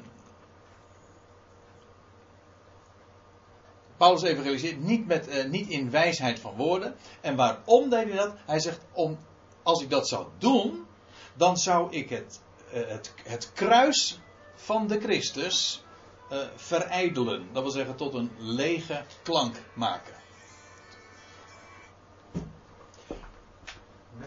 Paulus 3.97 4.23
evangeliseert 4.23 4.81
niet, 4.81 5.07
met, 5.07 5.29
eh, 5.29 5.45
niet 5.45 5.69
in 5.69 5.91
wijsheid 5.91 6.41
van 6.41 6.55
woorden. 6.57 6.97
En 7.21 7.37
waarom 7.37 7.89
deed 7.89 8.09
hij 8.09 8.17
dat? 8.17 8.35
Hij 8.47 8.61
zegt, 8.61 8.81
om, 8.93 9.19
als 9.63 9.83
ik 9.83 9.91
dat 9.91 10.09
zou 10.09 10.27
doen, 10.39 10.87
dan 11.35 11.57
zou 11.57 11.93
ik 11.93 12.09
het, 12.09 12.41
eh, 12.73 12.89
het, 12.89 13.15
het 13.23 13.53
kruis 13.53 14.19
van 14.55 14.87
de 14.87 15.01
Christus 15.01 15.85
uh, 16.33 16.39
verijdelen. 16.55 17.49
Dat 17.53 17.63
wil 17.63 17.73
zeggen 17.73 17.97
tot 17.97 18.15
een 18.15 18.31
lege 18.39 19.05
klank 19.23 19.57
maken. 19.75 20.15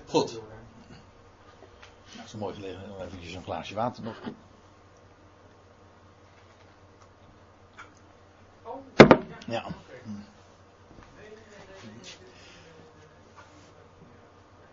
Goed. 0.05 0.31
Nou, 0.31 0.43
dat 2.15 2.25
is 2.25 2.33
een 2.33 2.39
mooi 2.39 2.53
gelegen. 2.53 2.81
Even 3.01 3.35
een 3.35 3.43
glaasje 3.43 3.75
water 3.75 4.03
nog. 4.03 4.19
Ja. 9.47 9.65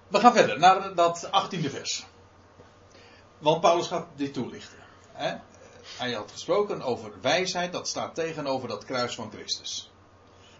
We 0.09 0.21
gaan 0.21 0.33
verder 0.33 0.59
naar 0.59 0.95
dat 0.95 1.27
18e 1.27 1.71
vers. 1.71 2.07
Want 3.39 3.61
Paulus 3.61 3.87
gaat 3.87 4.07
dit 4.17 4.35
toelichten. 4.35 4.79
Hè? 5.13 5.37
Hij 5.99 6.13
had 6.13 6.31
gesproken 6.31 6.83
over 6.83 7.13
wijsheid, 7.21 7.73
dat 7.73 7.89
staat 7.89 8.15
tegenover 8.15 8.69
dat 8.69 8.85
kruis 8.85 9.15
van 9.15 9.31
Christus. 9.31 9.91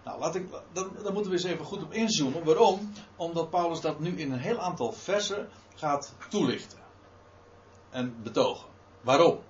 Nou, 0.05 0.19
laat 0.19 0.35
ik, 0.35 0.51
dan, 0.73 0.97
dan 1.03 1.13
moeten 1.13 1.31
we 1.31 1.37
eens 1.37 1.47
even 1.47 1.65
goed 1.65 1.83
op 1.83 1.93
inzoomen. 1.93 2.45
Waarom? 2.45 2.93
Omdat 3.17 3.51
Paulus 3.51 3.81
dat 3.81 4.01
nu 4.01 4.19
in 4.19 4.33
een 4.33 4.39
heel 4.39 4.59
aantal 4.61 4.93
versen 4.93 5.49
gaat 5.75 6.15
toelichten. 6.29 6.79
En 7.91 8.23
betogen. 8.23 8.69
Waarom? 9.01 9.41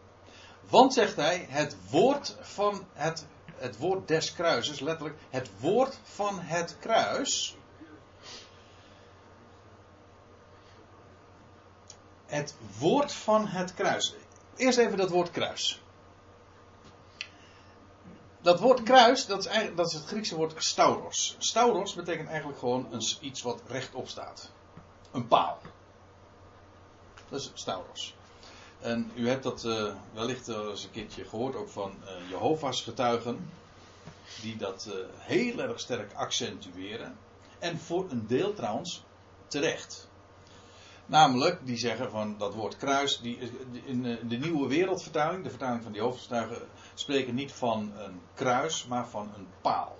Want, 0.68 0.92
zegt 0.92 1.16
hij, 1.16 1.46
het 1.48 1.76
woord 1.90 2.36
van 2.40 2.84
het, 2.92 3.26
het 3.56 3.78
woord 3.78 4.08
des 4.08 4.32
kruises, 4.32 4.80
letterlijk, 4.80 5.18
het 5.30 5.50
woord 5.60 5.98
van 6.02 6.40
het 6.40 6.76
kruis. 6.78 7.56
Het 12.26 12.54
woord 12.78 13.12
van 13.12 13.46
het 13.46 13.74
kruis. 13.74 14.14
Eerst 14.56 14.78
even 14.78 14.96
dat 14.96 15.10
woord 15.10 15.30
kruis. 15.30 15.82
Dat 18.40 18.60
woord 18.60 18.82
kruis, 18.82 19.26
dat 19.26 19.46
is, 19.46 19.74
dat 19.74 19.86
is 19.86 19.92
het 19.92 20.04
Griekse 20.04 20.36
woord 20.36 20.64
stauros. 20.64 21.36
Stauros 21.38 21.94
betekent 21.94 22.28
eigenlijk 22.28 22.58
gewoon 22.58 22.92
een, 22.92 23.02
iets 23.20 23.42
wat 23.42 23.62
rechtop 23.66 24.08
staat. 24.08 24.50
Een 25.12 25.28
paal. 25.28 25.58
Dat 27.28 27.40
is 27.40 27.50
stauros. 27.54 28.14
En 28.84 29.10
u 29.14 29.28
hebt 29.28 29.42
dat 29.42 29.64
uh, 29.64 29.94
wellicht 30.12 30.48
eens 30.48 30.84
een 30.84 30.90
keertje 30.90 31.24
gehoord 31.24 31.56
ook 31.56 31.68
van 31.68 31.94
uh, 32.02 32.30
Jehovah's 32.30 32.82
getuigen. 32.82 33.50
Die 34.42 34.56
dat 34.56 34.88
uh, 34.88 34.94
heel 35.16 35.58
erg 35.58 35.80
sterk 35.80 36.12
accentueren. 36.12 37.16
En 37.58 37.78
voor 37.78 38.10
een 38.10 38.26
deel 38.26 38.54
trouwens 38.54 39.04
terecht. 39.46 40.08
Namelijk, 41.06 41.66
die 41.66 41.76
zeggen 41.76 42.10
van 42.10 42.38
dat 42.38 42.54
woord 42.54 42.76
kruis, 42.76 43.20
die, 43.20 43.38
in 43.84 44.02
de 44.02 44.36
nieuwe 44.36 44.68
wereldvertaling, 44.68 45.44
de 45.44 45.50
vertaling 45.50 45.82
van 45.82 45.92
die 45.92 46.00
hoofdgetuigen, 46.00 46.68
spreken 46.94 47.34
niet 47.34 47.52
van 47.52 47.92
een 47.96 48.20
kruis, 48.34 48.86
maar 48.86 49.08
van 49.08 49.32
een 49.36 49.46
paal. 49.60 49.96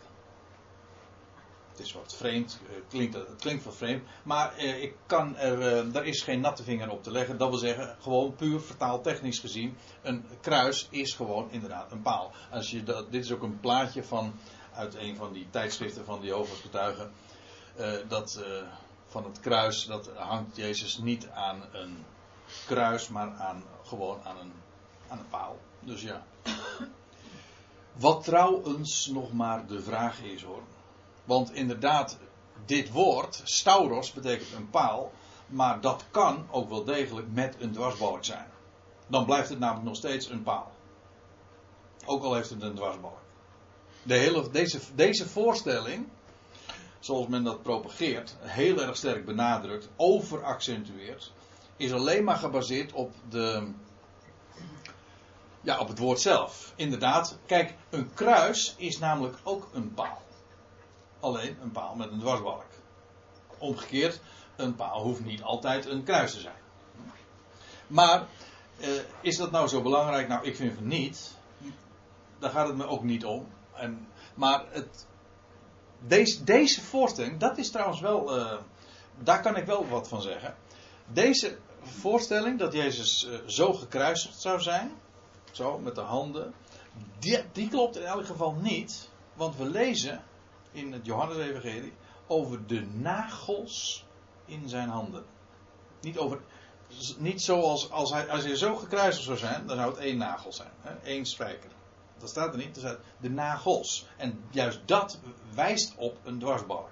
Het 1.74 1.86
is 1.86 1.92
wat 1.92 2.14
vreemd, 2.16 2.60
klinkt, 2.88 3.14
het 3.14 3.36
klinkt 3.38 3.64
wat 3.64 3.76
vreemd, 3.76 4.04
maar 4.22 4.56
eh, 4.56 4.82
ik 4.82 4.94
kan 5.06 5.36
er, 5.36 5.60
eh, 5.60 5.94
er 5.94 6.04
is 6.04 6.22
geen 6.22 6.40
natte 6.40 6.62
vinger 6.62 6.90
op 6.90 7.02
te 7.02 7.10
leggen. 7.10 7.38
Dat 7.38 7.48
wil 7.48 7.58
zeggen, 7.58 7.96
gewoon 8.00 8.34
puur 8.34 8.60
vertaaltechnisch 8.60 9.38
gezien, 9.38 9.76
een 10.02 10.24
kruis 10.40 10.88
is 10.90 11.14
gewoon 11.14 11.50
inderdaad 11.50 11.92
een 11.92 12.02
paal. 12.02 12.32
Als 12.50 12.70
je 12.70 12.82
dat, 12.82 13.12
dit 13.12 13.24
is 13.24 13.32
ook 13.32 13.42
een 13.42 13.60
plaatje 13.60 14.04
van, 14.04 14.34
uit 14.74 14.94
een 14.94 15.16
van 15.16 15.32
die 15.32 15.46
tijdschriften 15.50 16.04
van 16.04 16.28
hoofdgetuigen, 16.28 17.12
uh, 17.78 17.92
dat 18.08 18.44
van 19.06 19.24
het 19.24 19.40
kruis, 19.40 19.84
dat 19.84 20.10
hangt 20.16 20.56
Jezus 20.56 20.98
niet 20.98 21.28
aan 21.28 21.64
een 21.72 22.04
kruis, 22.66 23.08
maar 23.08 23.32
aan, 23.32 23.64
gewoon 23.84 24.22
aan 24.24 24.38
een, 24.38 24.52
aan 25.08 25.18
een 25.18 25.28
paal. 25.28 25.58
Dus 25.80 26.02
ja. 26.02 26.24
Wat 27.92 28.24
trouwens 28.24 29.06
nog 29.06 29.32
maar 29.32 29.66
de 29.66 29.82
vraag 29.82 30.22
is 30.22 30.42
hoor. 30.42 30.62
Want 31.24 31.54
inderdaad, 31.54 32.18
dit 32.64 32.90
woord, 32.90 33.40
stauros, 33.44 34.12
betekent 34.12 34.52
een 34.52 34.70
paal. 34.70 35.12
Maar 35.46 35.80
dat 35.80 36.04
kan 36.10 36.46
ook 36.50 36.68
wel 36.68 36.84
degelijk 36.84 37.26
met 37.30 37.56
een 37.58 37.72
dwarsbalk 37.72 38.24
zijn. 38.24 38.46
Dan 39.06 39.24
blijft 39.24 39.48
het 39.48 39.58
namelijk 39.58 39.86
nog 39.86 39.96
steeds 39.96 40.28
een 40.28 40.42
paal. 40.42 40.72
Ook 42.04 42.22
al 42.22 42.34
heeft 42.34 42.50
het 42.50 42.62
een 42.62 42.74
dwarsbalk. 42.74 43.18
De 44.02 44.14
hele, 44.14 44.50
deze, 44.50 44.80
deze 44.94 45.28
voorstelling 45.28 46.06
zoals 47.04 47.26
men 47.26 47.44
dat 47.44 47.62
propageert, 47.62 48.36
heel 48.40 48.80
erg 48.80 48.96
sterk 48.96 49.24
benadrukt, 49.24 49.88
overaccentueert, 49.96 51.32
is 51.76 51.92
alleen 51.92 52.24
maar 52.24 52.36
gebaseerd 52.36 52.92
op, 52.92 53.12
de, 53.28 53.72
ja, 55.60 55.78
op 55.78 55.88
het 55.88 55.98
woord 55.98 56.20
zelf. 56.20 56.72
Inderdaad, 56.76 57.38
kijk, 57.46 57.74
een 57.90 58.14
kruis 58.14 58.74
is 58.76 58.98
namelijk 58.98 59.36
ook 59.42 59.68
een 59.72 59.94
paal. 59.94 60.22
Alleen 61.24 61.58
een 61.62 61.70
paal 61.70 61.94
met 61.94 62.10
een 62.10 62.18
dwarsbalk. 62.18 62.64
Omgekeerd, 63.58 64.20
een 64.56 64.74
paal 64.74 65.02
hoeft 65.02 65.24
niet 65.24 65.42
altijd 65.42 65.86
een 65.86 66.04
kruis 66.04 66.32
te 66.32 66.40
zijn. 66.40 66.62
Maar 67.86 68.26
eh, 68.80 68.88
is 69.20 69.36
dat 69.36 69.50
nou 69.50 69.68
zo 69.68 69.82
belangrijk? 69.82 70.28
Nou, 70.28 70.44
ik 70.44 70.56
vind 70.56 70.74
van 70.74 70.86
niet. 70.86 71.36
Daar 72.38 72.50
gaat 72.50 72.66
het 72.66 72.76
me 72.76 72.86
ook 72.86 73.02
niet 73.02 73.24
om. 73.24 73.46
En, 73.72 74.08
maar 74.34 74.64
het, 74.68 75.06
deze, 75.98 76.44
deze 76.44 76.80
voorstelling, 76.80 77.38
dat 77.38 77.58
is 77.58 77.70
trouwens 77.70 78.00
wel, 78.00 78.38
uh, 78.38 78.58
daar 79.18 79.42
kan 79.42 79.56
ik 79.56 79.66
wel 79.66 79.88
wat 79.88 80.08
van 80.08 80.22
zeggen. 80.22 80.56
Deze 81.06 81.58
voorstelling 81.80 82.58
dat 82.58 82.72
Jezus 82.72 83.26
uh, 83.26 83.38
zo 83.46 83.72
gekruisigd 83.72 84.40
zou 84.40 84.60
zijn, 84.60 84.92
zo 85.52 85.78
met 85.78 85.94
de 85.94 86.00
handen, 86.00 86.54
die, 87.18 87.44
die, 87.52 87.68
klopt 87.68 87.96
in 87.96 88.04
elk 88.04 88.26
geval 88.26 88.52
niet, 88.52 89.08
want 89.34 89.56
we 89.56 89.64
lezen 89.64 90.22
in 90.74 90.92
het 90.92 91.06
Johannes-evangelie 91.06 91.92
over 92.26 92.66
de 92.66 92.80
nagels 92.80 94.04
in 94.44 94.68
zijn 94.68 94.88
handen. 94.88 95.24
Niet 96.00 96.18
over, 96.18 96.40
niet 97.18 97.42
zoals 97.42 97.90
als 97.90 98.12
hij, 98.12 98.28
als 98.30 98.44
hij 98.44 98.56
zo 98.56 98.76
gekruisigd 98.76 99.24
zou 99.24 99.38
zijn, 99.38 99.66
dan 99.66 99.76
zou 99.76 99.90
het 99.90 99.98
één 99.98 100.18
nagel 100.18 100.52
zijn, 100.52 100.72
hè, 100.80 100.94
één 101.02 101.26
spijker. 101.26 101.70
Dat 102.18 102.28
staat 102.28 102.52
er 102.52 102.58
niet. 102.58 102.76
Er 102.76 102.82
staat 102.82 102.98
de 103.20 103.30
nagels. 103.30 104.06
En 104.16 104.44
juist 104.50 104.80
dat 104.84 105.18
wijst 105.54 105.94
op 105.96 106.16
een 106.22 106.38
dwarsbalk. 106.38 106.90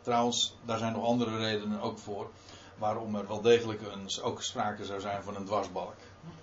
Trouwens, 0.00 0.56
daar 0.64 0.78
zijn 0.78 0.92
nog 0.92 1.04
andere 1.04 1.36
redenen 1.36 1.80
ook 1.80 1.98
voor. 1.98 2.30
Waarom 2.78 3.14
er 3.14 3.28
wel 3.28 3.40
degelijk 3.40 3.80
ook 4.22 4.42
sprake 4.42 4.84
zou 4.84 5.00
zijn 5.00 5.22
van 5.22 5.36
een 5.36 5.44
dwarsbalk. 5.44 5.94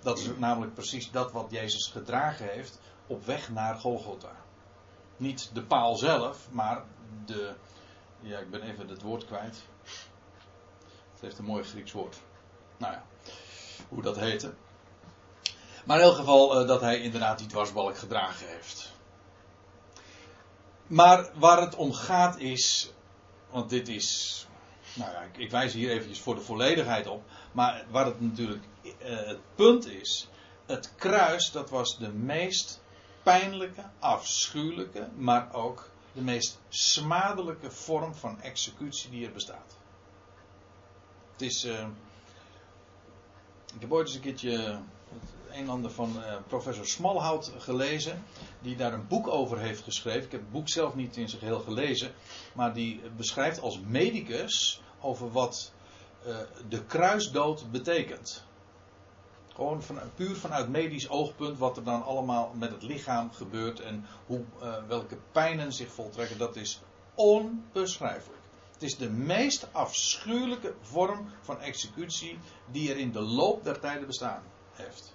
Dat 0.02 0.18
is 0.18 0.28
namelijk 0.36 0.74
precies 0.74 1.10
dat 1.10 1.32
wat 1.32 1.50
Jezus 1.50 1.86
gedragen 1.86 2.48
heeft 2.48 2.80
op 3.06 3.24
weg 3.24 3.50
naar 3.50 3.74
Golgotha. 3.74 4.32
Niet 5.20 5.50
de 5.52 5.62
paal 5.62 5.96
zelf, 5.96 6.48
maar 6.50 6.84
de. 7.26 7.54
Ja, 8.20 8.38
ik 8.38 8.50
ben 8.50 8.62
even 8.62 8.88
het 8.88 9.02
woord 9.02 9.26
kwijt. 9.26 9.56
Het 11.12 11.20
heeft 11.20 11.38
een 11.38 11.44
mooi 11.44 11.64
Grieks 11.64 11.92
woord. 11.92 12.16
Nou 12.76 12.92
ja, 12.92 13.04
hoe 13.88 14.02
dat 14.02 14.16
heette. 14.16 14.54
Maar 15.84 15.98
in 15.98 16.04
elk 16.04 16.16
geval 16.16 16.60
uh, 16.60 16.68
dat 16.68 16.80
hij 16.80 17.00
inderdaad 17.00 17.38
die 17.38 17.46
dwarsbalk 17.46 17.98
gedragen 17.98 18.46
heeft. 18.48 18.92
Maar 20.86 21.30
waar 21.34 21.60
het 21.60 21.74
om 21.74 21.92
gaat 21.92 22.38
is, 22.38 22.92
want 23.50 23.70
dit 23.70 23.88
is, 23.88 24.46
nou 24.94 25.12
ja, 25.12 25.26
ik, 25.36 25.50
wijs 25.50 25.72
hier 25.72 25.90
eventjes 25.90 26.20
voor 26.20 26.34
de 26.34 26.40
volledigheid 26.40 27.06
op, 27.06 27.22
maar 27.52 27.84
waar 27.90 28.06
het 28.06 28.20
natuurlijk 28.20 28.64
uh, 28.82 28.92
het 29.02 29.40
punt 29.54 29.86
is, 29.86 30.28
het 30.66 30.94
kruis 30.94 31.50
dat 31.50 31.70
was 31.70 31.98
de 31.98 32.12
meest 32.12 32.79
pijnlijke, 33.22 33.82
afschuwelijke, 33.98 35.08
maar 35.16 35.54
ook 35.54 35.90
de 36.12 36.20
meest 36.20 36.58
smadelijke 36.68 37.70
vorm 37.70 38.14
van 38.14 38.40
executie 38.40 39.10
die 39.10 39.26
er 39.26 39.32
bestaat. 39.32 39.76
Het 41.32 41.42
is, 41.42 41.64
uh, 41.64 41.86
ik 43.74 43.80
heb 43.80 43.92
ooit 43.92 44.06
eens 44.06 44.14
een 44.16 44.22
keertje 44.22 44.80
een 45.50 45.66
en 45.66 45.68
ander 45.68 45.90
van 45.90 46.16
uh, 46.16 46.36
professor 46.46 46.86
Smalhout 46.86 47.52
gelezen. 47.58 48.24
Die 48.60 48.76
daar 48.76 48.92
een 48.92 49.06
boek 49.06 49.28
over 49.28 49.58
heeft 49.58 49.82
geschreven. 49.82 50.22
Ik 50.22 50.32
heb 50.32 50.40
het 50.40 50.52
boek 50.52 50.68
zelf 50.68 50.94
niet 50.94 51.16
in 51.16 51.28
zijn 51.28 51.40
geheel 51.40 51.60
gelezen. 51.60 52.12
Maar 52.52 52.74
die 52.74 53.00
beschrijft 53.16 53.60
als 53.60 53.80
medicus 53.80 54.80
over 55.00 55.32
wat 55.32 55.72
uh, 56.26 56.36
de 56.68 56.84
kruisdood 56.84 57.70
betekent. 57.70 58.44
Gewoon 59.60 59.82
van, 59.82 59.98
puur 60.14 60.36
vanuit 60.36 60.68
medisch 60.68 61.08
oogpunt 61.08 61.58
wat 61.58 61.76
er 61.76 61.84
dan 61.84 62.04
allemaal 62.04 62.52
met 62.54 62.70
het 62.70 62.82
lichaam 62.82 63.32
gebeurt. 63.32 63.80
En 63.80 64.06
hoe, 64.26 64.44
uh, 64.62 64.74
welke 64.86 65.18
pijnen 65.32 65.72
zich 65.72 65.92
voltrekken. 65.92 66.38
Dat 66.38 66.56
is 66.56 66.80
onbeschrijfelijk. 67.14 68.42
Het 68.72 68.82
is 68.82 68.96
de 68.96 69.10
meest 69.10 69.68
afschuwelijke 69.72 70.74
vorm 70.80 71.30
van 71.40 71.60
executie 71.60 72.38
die 72.70 72.90
er 72.90 72.98
in 72.98 73.12
de 73.12 73.20
loop 73.20 73.64
der 73.64 73.80
tijden 73.80 74.06
bestaan 74.06 74.42
heeft. 74.72 75.14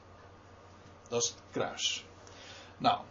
Dat 1.08 1.23
is 1.23 1.29
het 1.29 1.41
kruis. 1.51 2.05
Nou, 2.77 3.01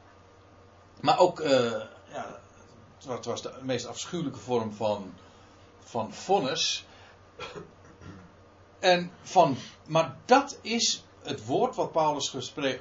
maar 1.01 1.19
ook, 1.19 1.41
uh, 1.41 1.83
ja, 2.09 2.41
het 3.07 3.25
was 3.25 3.43
de 3.43 3.53
meest 3.63 3.87
afschuwelijke 3.87 4.39
vorm 4.39 4.73
van, 4.73 5.15
van 5.79 6.13
vonnis. 6.13 6.87
En 8.79 9.11
van, 9.23 9.57
maar 9.87 10.17
dat 10.25 10.59
is 10.63 11.05
het 11.25 11.47
woord 11.47 11.75
wat 11.75 11.93
Paulus 11.93 12.35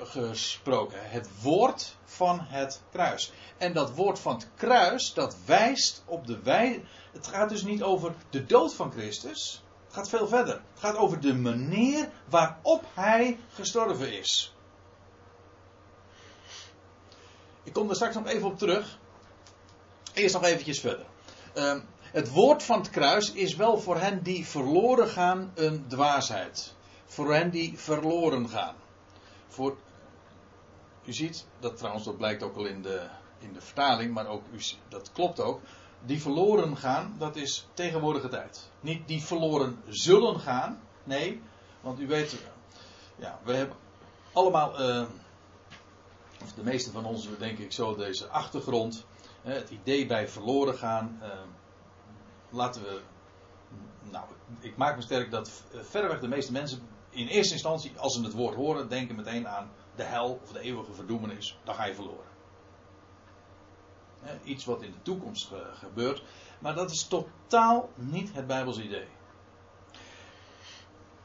gesproken. 0.04 1.10
Het 1.10 1.30
woord 1.42 1.96
van 2.06 2.40
het 2.40 2.82
kruis. 2.92 3.32
En 3.58 3.74
dat 3.74 3.96
woord 3.96 4.20
van 4.20 4.34
het 4.34 4.48
kruis, 4.56 5.14
dat 5.14 5.36
wijst 5.46 6.04
op 6.06 6.28
de 6.28 6.40
wij. 6.40 6.86
Het 7.12 7.28
gaat 7.28 7.50
dus 7.50 7.64
niet 7.64 7.84
over 7.84 8.14
de 8.30 8.46
dood 8.46 8.74
van 8.74 8.92
Christus. 8.92 9.64
Het 9.86 9.94
gaat 9.94 10.10
veel 10.10 10.28
verder. 10.28 10.54
Het 10.54 10.80
gaat 10.80 10.96
over 10.96 11.20
de 11.20 11.34
manier 11.34 12.10
waarop 12.30 12.86
hij 12.94 13.40
gestorven 13.54 14.20
is. 14.20 14.56
Ik 17.64 17.74
kom 17.74 17.90
er 17.90 17.96
straks 17.96 18.16
nog 18.16 18.28
even 18.28 18.48
op 18.48 18.58
terug. 18.58 19.00
Eerst 20.14 20.34
nog 20.34 20.44
eventjes 20.44 20.80
verder. 20.80 21.06
Uh, 21.56 21.78
het 22.02 22.30
woord 22.30 22.64
van 22.64 22.80
het 22.80 22.90
kruis 22.90 23.32
is 23.32 23.56
wel 23.56 23.80
voor 23.80 24.00
hen 24.00 24.24
die 24.24 24.48
verloren 24.48 25.08
gaan 25.08 25.52
een 25.56 25.88
dwaasheid. 25.88 26.74
Voor 27.14 27.34
hen 27.34 27.50
die 27.50 27.78
verloren 27.78 28.50
gaan. 28.50 28.76
Voor, 29.48 29.78
u 31.06 31.14
ziet, 31.14 31.46
dat 31.60 31.78
trouwens, 31.78 32.06
dat 32.06 32.18
blijkt 32.18 32.44
ook 32.44 32.56
al 32.56 32.66
in 32.66 32.82
de, 32.82 33.08
in 33.40 33.54
de 33.54 33.62
vertaling, 33.62 34.14
maar 34.14 34.28
ook, 34.28 34.44
u, 34.52 34.60
dat 34.88 35.12
klopt 35.12 35.40
ook. 35.40 35.62
Die 36.06 36.22
verloren 36.22 36.78
gaan, 36.78 37.16
dat 37.20 37.36
is 37.36 37.68
tegenwoordige 37.74 38.28
tijd. 38.28 38.70
Niet 38.80 39.08
die 39.08 39.22
verloren 39.22 39.82
zullen 39.88 40.40
gaan, 40.40 40.82
nee, 41.04 41.42
want 41.82 42.00
u 42.00 42.08
weet, 42.08 42.36
ja, 43.16 43.40
we 43.44 43.54
hebben 43.54 43.78
allemaal, 44.32 44.82
uh, 44.82 45.06
of 46.42 46.54
de 46.54 46.64
meeste 46.64 46.92
van 46.92 47.06
ons 47.06 47.38
denk 47.38 47.58
ik 47.58 47.72
zo, 47.72 47.96
deze 47.96 48.28
achtergrond. 48.28 49.06
Het 49.42 49.70
idee 49.70 50.06
bij 50.06 50.28
verloren 50.28 50.76
gaan. 50.76 51.20
Uh, 51.22 51.30
laten 52.50 52.82
we. 52.82 53.02
Nou, 54.12 54.26
ik 54.60 54.78
maak 54.78 54.96
me 54.96 55.02
sterk 55.02 55.32
dat 55.32 55.52
verreweg 55.72 56.20
de 56.20 56.28
meeste 56.28 56.52
mensen 56.52 56.82
in 57.14 57.28
eerste 57.28 57.54
instantie, 57.54 57.92
als 57.98 58.14
ze 58.14 58.24
het 58.24 58.34
woord 58.34 58.56
horen, 58.56 58.90
denken 58.90 59.16
meteen 59.16 59.48
aan 59.48 59.72
de 59.96 60.04
hel 60.04 60.40
of 60.44 60.52
de 60.52 60.60
eeuwige 60.60 60.94
verdoemenis. 60.94 61.58
Dan 61.64 61.76
ga 61.76 61.86
je 61.86 61.96
verloren. 61.96 62.32
Iets 64.44 64.66
wat 64.66 64.82
in 64.82 64.92
de 64.92 65.02
toekomst 65.02 65.52
gebeurt. 65.74 66.24
Maar 66.60 66.76
dat 66.76 66.92
is 66.92 67.08
totaal 67.08 67.90
niet 67.96 68.34
het 68.34 68.48
Bijbels 68.48 68.80
idee. 68.80 69.08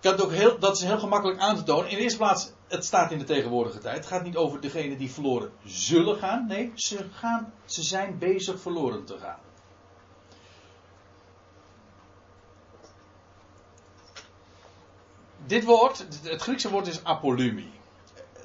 Dat, 0.00 0.22
ook 0.22 0.32
heel, 0.32 0.58
dat 0.58 0.76
is 0.76 0.84
heel 0.84 0.98
gemakkelijk 0.98 1.40
aan 1.40 1.56
te 1.56 1.62
tonen. 1.62 1.90
In 1.90 1.96
de 1.96 2.02
eerste 2.02 2.18
plaats, 2.18 2.52
het 2.68 2.84
staat 2.84 3.10
in 3.12 3.18
de 3.18 3.24
tegenwoordige 3.24 3.78
tijd. 3.78 3.96
Het 3.96 4.06
gaat 4.06 4.22
niet 4.22 4.36
over 4.36 4.60
degene 4.60 4.96
die 4.96 5.12
verloren 5.12 5.52
zullen 5.64 6.16
gaan. 6.16 6.46
Nee, 6.46 6.72
ze, 6.74 7.06
gaan, 7.12 7.52
ze 7.64 7.82
zijn 7.82 8.18
bezig 8.18 8.60
verloren 8.60 9.04
te 9.04 9.18
gaan. 9.18 9.40
Dit 15.48 15.64
woord, 15.64 16.06
het 16.22 16.42
Griekse 16.42 16.70
woord 16.70 16.86
is 16.86 17.04
apolumi. 17.04 17.70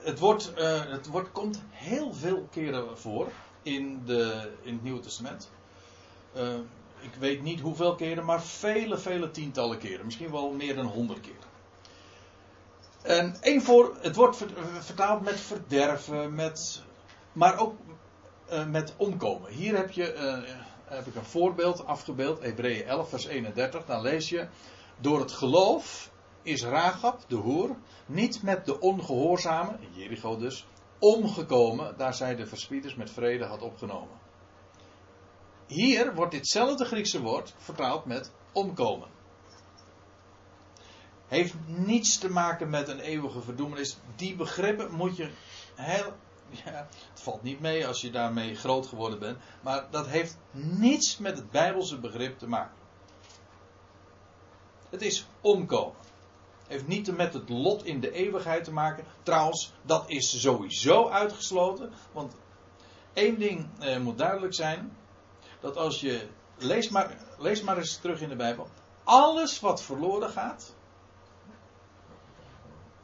Het 0.03 0.19
woord, 0.19 0.53
uh, 0.57 0.81
het 0.85 1.07
woord 1.07 1.31
komt 1.31 1.61
heel 1.69 2.13
veel 2.13 2.47
keren 2.51 2.97
voor 2.97 3.27
in, 3.61 4.01
de, 4.05 4.51
in 4.61 4.73
het 4.73 4.83
Nieuwe 4.83 4.99
Testament. 4.99 5.49
Uh, 6.35 6.53
ik 6.99 7.13
weet 7.19 7.41
niet 7.41 7.59
hoeveel 7.59 7.95
keren, 7.95 8.25
maar 8.25 8.41
vele, 8.41 8.97
vele 8.97 9.31
tientallen 9.31 9.77
keren. 9.77 10.05
Misschien 10.05 10.31
wel 10.31 10.51
meer 10.51 10.75
dan 10.75 10.85
honderd 10.85 11.19
keer. 11.19 11.33
En 13.01 13.35
één 13.41 13.61
voor, 13.61 13.97
het 14.01 14.15
wordt 14.15 14.37
vertaald 14.79 15.21
met 15.21 15.39
verderven, 15.39 16.35
met, 16.35 16.81
maar 17.31 17.59
ook 17.59 17.75
uh, 18.51 18.65
met 18.65 18.93
omkomen. 18.97 19.51
Hier 19.51 19.75
heb, 19.75 19.91
je, 19.91 20.03
heb 20.85 21.07
ik 21.07 21.15
een 21.15 21.25
voorbeeld 21.25 21.85
afgebeeld, 21.85 22.41
Hebreeën 22.41 22.85
11, 22.85 23.09
vers 23.09 23.25
31. 23.25 23.85
Dan 23.85 24.01
lees 24.01 24.29
je: 24.29 24.47
Door 24.97 25.19
het 25.19 25.31
geloof 25.31 26.11
is 26.43 26.63
Ragab, 26.63 27.19
de 27.27 27.35
hoer, 27.35 27.75
niet 28.05 28.41
met 28.41 28.65
de 28.65 28.79
ongehoorzame, 28.79 29.77
Jericho 29.91 30.37
dus, 30.37 30.65
omgekomen, 30.99 31.97
daar 31.97 32.13
zij 32.13 32.35
de 32.35 32.47
verspieders 32.47 32.95
met 32.95 33.11
vrede 33.11 33.45
had 33.45 33.61
opgenomen. 33.61 34.21
Hier 35.67 36.15
wordt 36.15 36.31
ditzelfde 36.31 36.85
Griekse 36.85 37.21
woord 37.21 37.53
vertaald 37.57 38.05
met 38.05 38.31
omkomen. 38.51 39.07
Heeft 41.27 41.53
niets 41.65 42.17
te 42.17 42.29
maken 42.29 42.69
met 42.69 42.87
een 42.87 42.99
eeuwige 42.99 43.41
verdoemenis. 43.41 43.97
Die 44.15 44.35
begrippen 44.35 44.91
moet 44.91 45.17
je 45.17 45.29
heel. 45.75 46.13
Ja, 46.65 46.87
het 47.11 47.21
valt 47.21 47.43
niet 47.43 47.59
mee 47.59 47.87
als 47.87 48.01
je 48.01 48.11
daarmee 48.11 48.55
groot 48.55 48.87
geworden 48.87 49.19
bent. 49.19 49.37
Maar 49.61 49.87
dat 49.89 50.07
heeft 50.07 50.37
niets 50.51 51.17
met 51.17 51.37
het 51.37 51.51
Bijbelse 51.51 51.99
begrip 51.99 52.37
te 52.37 52.47
maken. 52.47 52.75
Het 54.89 55.01
is 55.01 55.27
omkomen. 55.41 55.95
Heeft 56.73 56.87
niet 56.87 57.17
met 57.17 57.33
het 57.33 57.49
lot 57.49 57.85
in 57.85 57.99
de 57.99 58.11
eeuwigheid 58.11 58.63
te 58.63 58.71
maken. 58.71 59.05
Trouwens, 59.23 59.73
dat 59.81 60.09
is 60.09 60.41
sowieso 60.41 61.09
uitgesloten. 61.09 61.91
Want 62.11 62.35
één 63.13 63.39
ding 63.39 63.79
eh, 63.79 63.99
moet 63.99 64.17
duidelijk 64.17 64.53
zijn 64.53 64.97
dat 65.59 65.77
als 65.77 65.99
je. 65.99 66.27
Lees 66.57 66.89
maar, 66.89 67.17
lees 67.37 67.61
maar 67.61 67.77
eens 67.77 67.97
terug 67.97 68.21
in 68.21 68.29
de 68.29 68.35
Bijbel. 68.35 68.67
Alles 69.03 69.59
wat 69.59 69.83
verloren 69.83 70.29
gaat. 70.29 70.75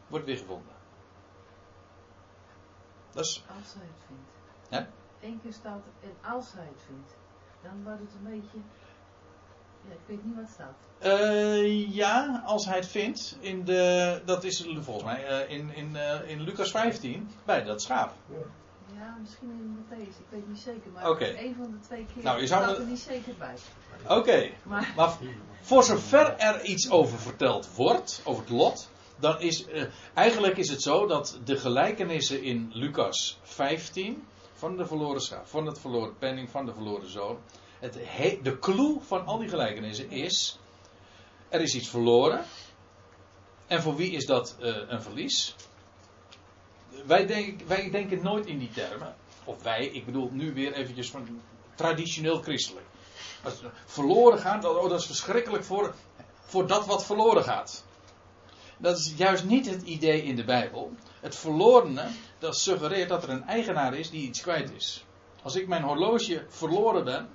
wordt 0.08 0.26
weer 0.26 0.38
gevonden. 0.38 0.76
Dat 3.12 3.26
is. 3.26 3.44
Als 3.58 3.74
hij 3.74 3.86
het 3.86 4.06
vindt. 4.08 4.30
Hè? 4.70 4.86
Eén 5.28 5.42
keer 5.42 5.54
staat. 5.54 5.84
En 6.02 6.32
als 6.32 6.54
hij 6.54 6.66
het 6.66 6.84
vindt. 6.86 7.18
Dan 7.62 7.84
wordt 7.84 8.00
het 8.00 8.14
een 8.14 8.42
beetje. 8.42 8.58
Ja, 9.88 9.94
ik 9.94 10.00
weet 10.06 10.26
niet 10.26 10.36
wat 10.36 10.50
staat. 10.54 10.76
Uh, 11.04 11.96
ja, 11.96 12.44
als 12.46 12.65
hij 12.65 12.76
het 12.76 12.88
vindt. 12.88 13.38
In 13.39 13.65
de, 13.65 14.22
dat 14.26 14.44
is 14.44 14.68
volgens 14.80 15.06
mij 15.06 15.46
uh, 15.46 15.58
in, 15.58 15.76
in, 15.76 15.89
uh, 15.96 16.30
in 16.30 16.42
Lucas 16.42 16.72
15. 16.72 17.30
Bij 17.46 17.63
dat 17.63 17.82
schaap. 17.82 18.13
Ja, 18.98 19.18
misschien 19.22 19.50
in 19.50 19.78
Matthäus, 19.78 20.20
ik 20.20 20.26
weet 20.30 20.48
niet 20.48 20.60
zeker. 20.60 20.92
Maar 20.94 21.10
okay. 21.10 21.46
een 21.46 21.56
van 21.56 21.72
de 21.72 21.80
twee 21.80 22.06
keer 22.13 22.24
nou, 22.24 22.39
je 22.39 22.48
zou 22.48 22.63
staat 22.63 22.78
er 22.78 22.86
niet 22.86 23.00
zeker 23.00 23.34
bij. 23.38 23.56
Oké, 24.04 24.13
okay. 24.13 24.54
maar... 24.63 24.94
maar... 24.96 25.18
voor 25.62 25.84
zover 25.84 26.36
er 26.38 26.63
iets 26.63 26.89
over 26.89 27.20
verteld 27.20 27.76
wordt, 27.76 28.22
over 28.24 28.42
het 28.42 28.52
lot, 28.52 28.89
dan 29.20 29.42
is 29.42 29.65
eigenlijk 30.13 30.58
is 30.58 30.70
het 30.70 30.82
zo 30.82 31.08
dat 31.08 31.39
de 31.44 31.58
gelijkenissen 31.58 32.44
in 32.44 32.72
Lucas 32.74 33.39
15 33.44 34.24
van 34.54 34.78
de 34.78 34.86
verloren 34.86 35.22
schaap, 35.22 35.48
van 35.48 35.65
het 35.65 35.80
verloren 35.80 36.18
penning, 36.18 36.50
van 36.50 36.65
de 36.65 36.74
verloren 36.74 37.10
zoon, 37.10 37.38
het 37.80 37.96
he, 38.00 38.39
de 38.44 38.60
clue 38.60 38.98
van 39.02 39.26
al 39.26 39.38
die 39.38 39.50
gelijkenissen 39.50 40.10
is: 40.10 40.60
er 41.50 41.62
is 41.62 41.76
iets 41.76 41.89
verloren. 41.89 42.46
En 43.68 43.82
voor 43.82 43.96
wie 43.96 44.12
is 44.12 44.26
dat 44.26 44.56
uh, 44.60 44.78
een 44.88 45.02
verlies? 45.02 45.56
wij, 47.06 47.26
denk, 47.26 47.62
wij 47.62 47.89
denken 47.89 48.24
nooit 48.24 48.46
in 48.46 48.60
die 48.60 48.72
termen. 48.72 49.15
Of 49.44 49.63
wij, 49.63 49.86
ik 49.86 50.06
bedoel 50.06 50.30
nu 50.32 50.54
weer 50.54 50.74
eventjes 50.74 51.10
van 51.10 51.42
traditioneel 51.76 52.42
christelijk. 52.42 52.86
Als 53.44 53.54
verloren 53.86 54.39
gaan, 54.39 54.65
oh, 54.65 54.89
dat 54.89 55.00
is 55.00 55.06
verschrikkelijk 55.06 55.63
voor, 55.63 55.94
voor 56.39 56.68
dat 56.68 56.86
wat 56.86 57.06
verloren 57.06 57.44
gaat. 57.44 57.84
Dat 58.78 58.98
is 58.98 59.13
juist 59.18 59.44
niet 59.44 59.70
het 59.70 59.82
idee 59.82 60.24
in 60.24 60.36
de 60.36 60.44
Bijbel. 60.44 60.92
Het 61.20 61.36
verlorene, 61.36 62.08
dat 62.39 62.58
suggereert 62.58 63.10
dat 63.10 63.24
er 63.24 63.30
een 63.30 63.44
eigenaar 63.44 63.94
is 63.94 64.10
die 64.10 64.28
iets 64.28 64.42
kwijt 64.42 64.72
is. 64.72 65.06
Als 65.44 65.56
ik 65.56 65.68
mijn 65.68 65.84
horloge 65.84 66.46
verloren 66.50 67.04
ben, 67.04 67.30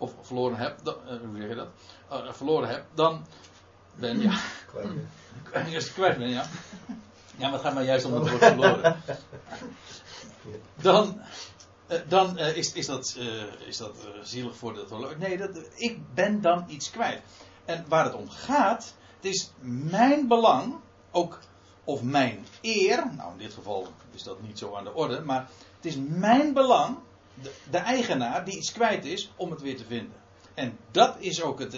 of 0.00 0.12
verloren 0.22 0.56
heb, 0.56 0.78
dan, 0.82 0.94
uh, 1.04 1.10
hoe 1.10 1.36
zeg 1.40 1.48
je 1.48 1.54
dat? 1.54 1.68
Uh, 2.12 2.32
verloren 2.32 2.68
heb, 2.68 2.84
dan 2.94 3.26
ben 3.94 4.20
ja. 4.20 4.38
Kwijt. 5.94 6.18
Ben, 6.18 6.28
ja. 6.28 6.46
Ja, 7.36 7.44
maar 7.48 7.52
het 7.52 7.60
gaat 7.60 7.74
maar 7.74 7.84
juist 7.84 8.04
om 8.04 8.12
het 8.12 8.30
woord 8.30 8.44
verloren. 8.44 9.02
Dan, 10.74 11.20
uh, 11.88 11.98
dan 12.08 12.38
is, 12.38 12.72
is 12.72 12.86
dat, 12.86 13.18
is 13.66 13.76
dat 13.76 13.96
zielig 14.22 14.56
voor 14.56 14.74
dat 14.74 14.90
horloge. 14.90 15.16
Nee, 15.18 15.38
dat, 15.38 15.50
ik 15.74 16.14
ben 16.14 16.40
dan 16.40 16.64
iets 16.68 16.90
kwijt. 16.90 17.22
En 17.64 17.84
waar 17.88 18.04
het 18.04 18.14
om 18.14 18.30
gaat, 18.30 18.94
het 19.16 19.24
is 19.24 19.50
mijn 19.60 20.28
belang, 20.28 20.74
ook, 21.10 21.38
of 21.84 22.02
mijn 22.02 22.46
eer, 22.60 23.12
nou 23.16 23.32
in 23.32 23.38
dit 23.38 23.52
geval 23.52 23.88
is 24.10 24.22
dat 24.22 24.42
niet 24.42 24.58
zo 24.58 24.74
aan 24.74 24.84
de 24.84 24.94
orde, 24.94 25.20
maar 25.20 25.48
het 25.76 25.84
is 25.84 25.96
mijn 26.08 26.52
belang, 26.52 26.96
de, 27.70 27.78
eigenaar 27.78 28.44
die 28.44 28.56
iets 28.56 28.72
kwijt 28.72 29.04
is, 29.04 29.30
om 29.36 29.50
het 29.50 29.60
weer 29.60 29.76
te 29.76 29.84
vinden. 29.84 30.14
En 30.54 30.78
dat 30.90 31.16
is 31.18 31.42
ook 31.42 31.58
het, 31.58 31.72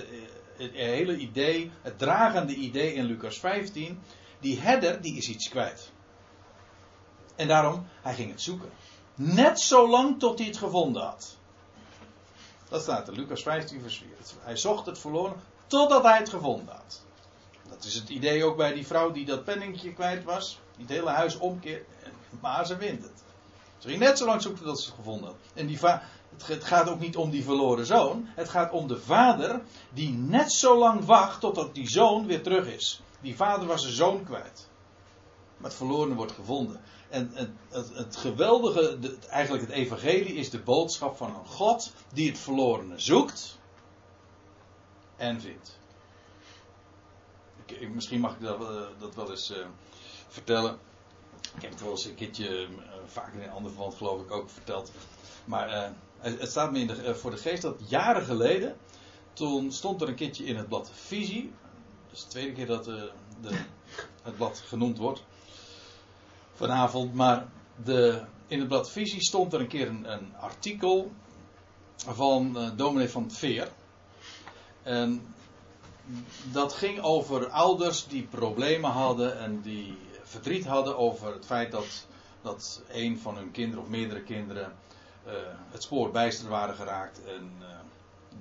het 0.57 0.73
hele 0.73 1.17
idee, 1.17 1.71
het 1.83 1.99
dragende 1.99 2.55
idee 2.55 2.95
in 2.95 3.05
Lucas 3.05 3.39
15 3.39 4.01
die 4.41 4.61
herder 4.61 5.03
die 5.03 5.17
is 5.17 5.29
iets 5.29 5.49
kwijt. 5.49 5.91
En 7.37 7.49
daarom, 7.49 7.87
hij 8.03 8.15
ging 8.15 8.31
het 8.31 8.41
zoeken. 8.41 8.71
Net 9.15 9.61
zo 9.61 9.89
lang 9.89 10.19
tot 10.19 10.39
hij 10.39 10.47
het 10.47 10.57
gevonden 10.57 11.03
had. 11.03 11.37
Dat 12.69 12.83
staat 12.83 13.09
in 13.09 13.15
Lucas 13.15 13.43
15 13.43 13.81
vers 13.81 13.99
4. 13.99 14.09
Hij 14.41 14.57
zocht 14.57 14.87
het 14.87 14.99
verloren 14.99 15.41
totdat 15.67 16.03
hij 16.03 16.19
het 16.19 16.29
gevonden 16.29 16.75
had. 16.75 17.03
Dat 17.69 17.85
is 17.85 17.95
het 17.95 18.09
idee 18.09 18.45
ook 18.45 18.57
bij 18.57 18.73
die 18.73 18.87
vrouw 18.87 19.11
die 19.11 19.25
dat 19.25 19.45
penningje 19.45 19.93
kwijt 19.93 20.25
was. 20.25 20.61
Die 20.77 20.87
het 20.87 20.95
hele 20.95 21.11
huis 21.11 21.39
omkeert. 21.39 21.87
Maar 22.41 22.67
ze 22.67 22.77
wint 22.77 23.03
het. 23.03 23.23
Ze 23.83 23.89
net 23.89 24.19
zo 24.19 24.27
lang 24.27 24.43
zoeken 24.43 24.65
tot 24.65 24.81
ze 24.81 24.87
het 24.87 24.95
gevonden 24.95 25.27
had. 25.27 25.37
En 25.55 25.67
die 25.67 25.79
het 26.45 26.65
gaat 26.65 26.89
ook 26.89 27.01
niet 27.01 27.17
om 27.17 27.31
die 27.31 27.45
verloren 27.45 27.87
zoon. 27.87 28.29
Het 28.29 28.49
gaat 28.49 28.73
om 28.73 28.87
de 28.89 29.01
vader 29.01 29.63
die 29.93 30.13
net 30.13 30.53
zo 30.53 30.79
lang 30.79 31.05
wacht 31.05 31.41
totdat 31.41 31.75
die 31.75 31.91
zoon 31.91 32.27
weer 32.27 32.43
terug 32.43 32.67
is. 32.67 33.03
Die 33.21 33.37
vader 33.37 33.67
was 33.67 33.83
zijn 33.83 33.95
zoon 33.95 34.25
kwijt. 34.25 34.69
Maar 35.57 35.71
het 35.71 35.79
verloren 35.79 36.15
wordt 36.15 36.33
gevonden. 36.33 36.81
En 37.09 37.31
het, 37.35 37.51
het, 37.69 37.95
het 37.95 38.17
geweldige, 38.17 38.99
eigenlijk 39.29 39.67
het 39.67 39.75
evangelie, 39.75 40.35
is 40.35 40.51
de 40.51 40.61
boodschap 40.61 41.17
van 41.17 41.35
een 41.35 41.47
God 41.47 41.93
die 42.13 42.29
het 42.29 42.39
verlorene 42.39 42.99
zoekt 42.99 43.59
en 45.17 45.41
vindt. 45.41 45.79
Ik, 47.67 47.91
misschien 47.95 48.21
mag 48.21 48.35
ik 48.35 48.41
dat, 48.41 48.61
eh, 48.61 48.81
dat 48.99 49.15
wel 49.15 49.31
eens 49.31 49.51
eh, 49.51 49.67
vertellen. 50.29 50.79
Ik 51.55 51.63
heb 51.63 51.71
het 51.71 51.81
wel 51.81 51.91
eens 51.91 52.05
een 52.05 52.15
keertje, 52.15 52.49
eh, 52.49 52.69
vaak 53.07 53.35
in 53.35 53.43
een 53.43 53.51
ander 53.51 53.71
verband 53.71 53.95
geloof 53.95 54.21
ik 54.21 54.31
ook 54.31 54.51
verteld. 54.51 54.93
Maar 55.45 55.69
eh, 55.69 55.91
het 56.19 56.51
staat 56.51 56.73
me 56.73 56.87
de, 56.87 57.03
eh, 57.03 57.15
voor 57.15 57.31
de 57.31 57.37
geest 57.37 57.63
dat 57.63 57.81
jaren 57.89 58.23
geleden, 58.23 58.77
toen 59.33 59.73
stond 59.73 60.03
er 60.03 60.09
een 60.09 60.15
keertje 60.15 60.45
in 60.45 60.57
het 60.57 60.69
blad 60.69 60.91
Visie. 60.95 61.53
Dat 62.07 62.17
is 62.17 62.23
de 62.23 62.29
tweede 62.29 62.53
keer 62.53 62.67
dat 62.67 62.85
de, 62.85 63.11
het 64.23 64.37
blad 64.37 64.63
genoemd 64.67 64.99
wordt. 64.99 65.25
Vanavond, 66.53 67.15
maar 67.15 67.49
de, 67.85 68.23
in 68.47 68.59
het 68.59 68.69
blad 68.69 68.91
Visie 68.91 69.23
stond 69.23 69.53
er 69.53 69.61
een 69.61 69.69
keer 69.69 69.89
een, 69.89 70.13
een 70.13 70.37
artikel 70.37 71.13
van 71.97 72.59
eh 72.59 72.71
dominee 72.77 73.09
van 73.09 73.23
het 73.23 73.37
Veer. 73.37 73.69
En 74.83 75.35
dat 76.53 76.73
ging 76.73 77.01
over 77.01 77.49
ouders 77.49 78.07
die 78.07 78.23
problemen 78.23 78.91
hadden 78.91 79.39
en 79.39 79.61
die 79.61 79.99
verdriet 80.33 80.67
hadden 80.67 80.97
over 80.97 81.33
het 81.33 81.47
feit 81.47 81.73
dat, 81.73 82.07
dat 82.43 82.83
een 82.89 83.19
van 83.19 83.37
hun 83.37 83.51
kinderen 83.51 83.85
of 83.85 83.91
meerdere 83.91 84.23
kinderen 84.23 84.73
eh, 85.25 85.33
het 85.71 85.83
spoor 85.83 86.11
bijster 86.11 86.49
waren 86.49 86.75
geraakt 86.75 87.25
en 87.25 87.53
eh, 87.61 87.67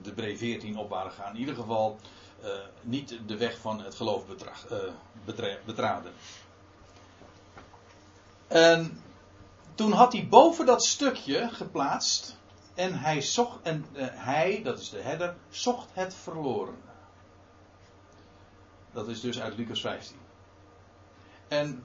de 0.01 0.11
bree 0.13 0.37
14 0.37 0.77
op 0.77 0.89
waren 0.89 1.11
gegaan. 1.11 1.33
In 1.33 1.39
ieder 1.39 1.55
geval 1.55 1.99
eh, 2.41 2.49
niet 2.81 3.19
de 3.25 3.37
weg 3.37 3.57
van 3.57 3.81
het 3.83 3.95
geloof 3.95 4.25
betra- 4.25 4.93
betra- 5.25 5.57
betraden. 5.65 6.11
En 8.47 9.01
toen 9.75 9.91
had 9.91 10.13
hij 10.13 10.27
boven 10.27 10.65
dat 10.65 10.85
stukje 10.85 11.49
geplaatst 11.49 12.37
en 12.73 12.99
hij 12.99 13.21
zocht, 13.21 13.61
en 13.61 13.85
hij, 14.13 14.61
dat 14.63 14.79
is 14.79 14.89
de 14.89 15.01
herder, 15.01 15.35
zocht 15.49 15.87
het 15.93 16.13
verloren. 16.13 16.75
Dat 18.91 19.07
is 19.07 19.21
dus 19.21 19.41
uit 19.41 19.57
Lucas 19.57 19.81
15. 19.81 20.20
En 21.51 21.83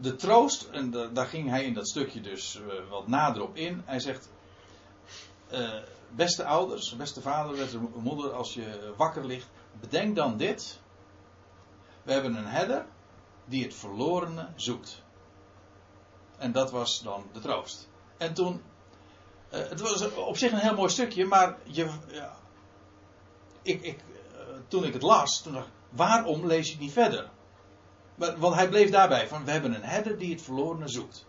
de 0.00 0.16
troost, 0.16 0.62
en 0.72 0.90
da- 0.90 1.06
daar 1.08 1.26
ging 1.26 1.48
hij 1.48 1.64
in 1.64 1.74
dat 1.74 1.88
stukje 1.88 2.20
dus 2.20 2.54
eh, 2.60 2.88
wat 2.90 3.06
nader 3.08 3.42
op 3.42 3.56
in. 3.56 3.82
Hij 3.84 4.00
zegt: 4.00 4.28
eh, 5.48 5.82
Beste 6.10 6.44
ouders, 6.44 6.96
beste 6.96 7.20
vader, 7.20 7.56
beste 7.56 7.78
moeder, 7.96 8.32
als 8.32 8.54
je 8.54 8.92
wakker 8.96 9.24
ligt, 9.26 9.48
bedenk 9.80 10.16
dan 10.16 10.36
dit. 10.36 10.80
We 12.02 12.12
hebben 12.12 12.34
een 12.34 12.46
herder 12.46 12.86
die 13.44 13.64
het 13.64 13.74
verlorene 13.74 14.48
zoekt. 14.56 15.02
En 16.38 16.52
dat 16.52 16.70
was 16.70 17.00
dan 17.02 17.24
de 17.32 17.40
troost. 17.40 17.88
En 18.16 18.34
toen. 18.34 18.62
eh, 19.48 19.68
het 19.68 19.80
was 19.80 20.14
op 20.14 20.36
zich 20.36 20.52
een 20.52 20.58
heel 20.58 20.74
mooi 20.74 20.90
stukje, 20.90 21.24
maar 21.24 21.58
je, 21.64 21.90
ik, 23.62 23.82
ik, 23.82 23.98
toen 24.68 24.84
ik 24.84 24.92
het 24.92 25.02
las, 25.02 25.42
toen 25.42 25.52
dacht 25.52 25.66
ik, 25.66 25.72
waarom 25.88 26.46
lees 26.46 26.70
je 26.72 26.78
niet 26.78 26.92
verder? 26.92 27.30
Want 28.14 28.54
hij 28.54 28.68
bleef 28.68 28.90
daarbij 28.90 29.28
van, 29.28 29.44
we 29.44 29.50
hebben 29.50 29.74
een 29.74 29.84
herder 29.84 30.18
die 30.18 30.32
het 30.32 30.42
verlorene 30.42 30.88
zoekt. 30.88 31.26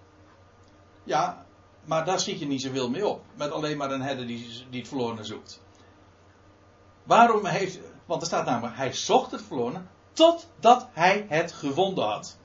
Ja, 1.04 1.45
maar 1.84 2.06
daar 2.06 2.19
schiet 2.19 2.39
je 2.39 2.48
niet 2.48 2.62
zoveel 2.62 2.89
mee 2.89 3.08
op. 3.08 3.24
Met 3.36 3.52
alleen 3.52 3.78
maar 3.78 3.91
een 3.91 4.02
herder 4.02 4.28
die, 4.28 4.65
die 4.69 4.80
het 4.80 4.88
verlorene 4.88 5.24
zoekt. 5.24 5.62
Waarom 7.04 7.45
heeft, 7.45 7.80
want 8.06 8.21
er 8.21 8.28
staat 8.28 8.45
namelijk, 8.45 8.76
hij 8.76 8.93
zocht 8.93 9.32
het 9.32 9.41
verlorene 9.41 9.82
totdat 10.13 10.88
hij 10.91 11.26
het 11.30 11.52
gevonden 11.52 12.06
had. 12.06 12.38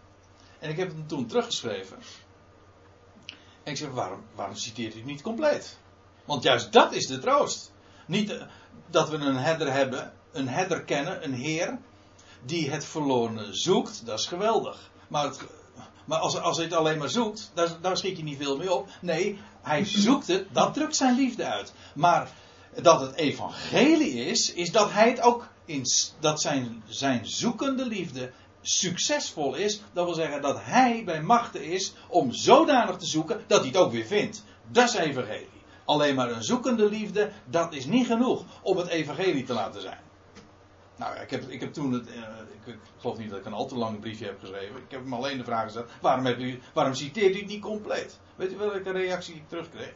En 0.58 0.70
ik 0.70 0.76
heb 0.76 0.88
hem 0.88 1.06
toen 1.06 1.26
teruggeschreven. 1.26 1.98
En 3.62 3.72
ik 3.72 3.76
zeg, 3.76 3.90
waarom, 3.90 4.22
waarom 4.34 4.56
citeert 4.56 4.94
u 4.94 4.96
het 4.96 5.06
niet 5.06 5.22
compleet? 5.22 5.78
Want 6.24 6.42
juist 6.42 6.72
dat 6.72 6.92
is 6.92 7.06
de 7.06 7.18
troost. 7.18 7.72
Niet 8.06 8.30
eh, 8.30 8.42
dat 8.86 9.08
we 9.08 9.16
een 9.16 9.36
herder 9.36 9.72
hebben, 9.72 10.12
een 10.32 10.48
herder 10.48 10.84
kennen, 10.84 11.24
een 11.24 11.32
heer, 11.32 11.78
die 12.44 12.70
het 12.70 12.84
verlorene 12.84 13.54
zoekt, 13.54 14.06
dat 14.06 14.18
is 14.18 14.26
geweldig. 14.26 14.90
Maar, 15.08 15.24
het, 15.24 15.40
maar 16.04 16.18
als, 16.18 16.40
als 16.40 16.56
hij 16.56 16.66
het 16.66 16.74
alleen 16.74 16.98
maar 16.98 17.08
zoekt, 17.08 17.52
daar, 17.80 17.96
schiet 17.96 18.16
je 18.16 18.22
niet 18.22 18.38
veel 18.38 18.56
mee 18.56 18.72
op. 18.72 18.88
Nee, 19.00 19.40
hij 19.62 19.84
zoekt 19.84 20.26
het, 20.26 20.46
dat 20.52 20.74
drukt 20.74 20.96
zijn 20.96 21.16
liefde 21.16 21.44
uit. 21.44 21.72
Maar 21.94 22.30
dat 22.82 23.00
het 23.00 23.14
evangelie 23.14 24.24
is, 24.26 24.52
is 24.52 24.72
dat 24.72 24.92
hij 24.92 25.08
het 25.08 25.20
ook 25.20 25.48
in, 25.64 25.84
dat 26.20 26.40
zijn, 26.40 26.82
zijn 26.88 27.26
zoekende 27.26 27.86
liefde 27.86 28.32
succesvol 28.62 29.54
is. 29.54 29.80
Dat 29.92 30.04
wil 30.04 30.14
zeggen 30.14 30.42
dat 30.42 30.58
hij 30.60 31.02
bij 31.04 31.22
machten 31.22 31.64
is 31.64 31.92
om 32.08 32.32
zodanig 32.32 32.96
te 32.96 33.06
zoeken 33.06 33.44
dat 33.46 33.58
hij 33.58 33.68
het 33.68 33.76
ook 33.76 33.92
weer 33.92 34.06
vindt. 34.06 34.44
Dat 34.68 34.88
is 34.88 34.94
evangelie. 34.94 35.48
Alleen 35.84 36.14
maar 36.14 36.30
een 36.30 36.44
zoekende 36.44 36.88
liefde, 36.88 37.30
dat 37.44 37.74
is 37.74 37.84
niet 37.84 38.06
genoeg 38.06 38.44
om 38.62 38.76
het 38.76 38.88
evangelie 38.88 39.44
te 39.44 39.52
laten 39.52 39.80
zijn. 39.80 39.98
Nou, 41.00 41.16
ik 41.16 41.30
heb, 41.30 41.48
ik 41.48 41.60
heb 41.60 41.72
toen 41.72 41.92
het. 41.92 42.06
eh, 42.08 42.22
ik, 42.64 42.78
geloof 42.98 43.18
niet 43.18 43.30
dat 43.30 43.38
ik 43.38 43.44
een 43.44 43.52
al 43.52 43.66
te 43.66 43.76
lang 43.76 44.00
briefje 44.00 44.24
heb 44.24 44.40
geschreven. 44.40 44.76
Ik 44.76 44.90
heb 44.90 45.02
hem 45.02 45.14
alleen 45.14 45.38
de 45.38 45.44
vraag 45.44 45.62
gesteld: 45.62 45.90
waarom, 46.00 46.24
hebt 46.24 46.40
u, 46.40 46.60
waarom 46.74 46.94
citeert 46.94 47.34
u 47.34 47.38
het 47.38 47.46
niet 47.46 47.62
compleet? 47.62 48.18
Weet 48.36 48.52
u 48.52 48.56
welke 48.56 48.90
reactie 48.90 49.34
ik 49.34 49.48
terugkreeg? 49.48 49.94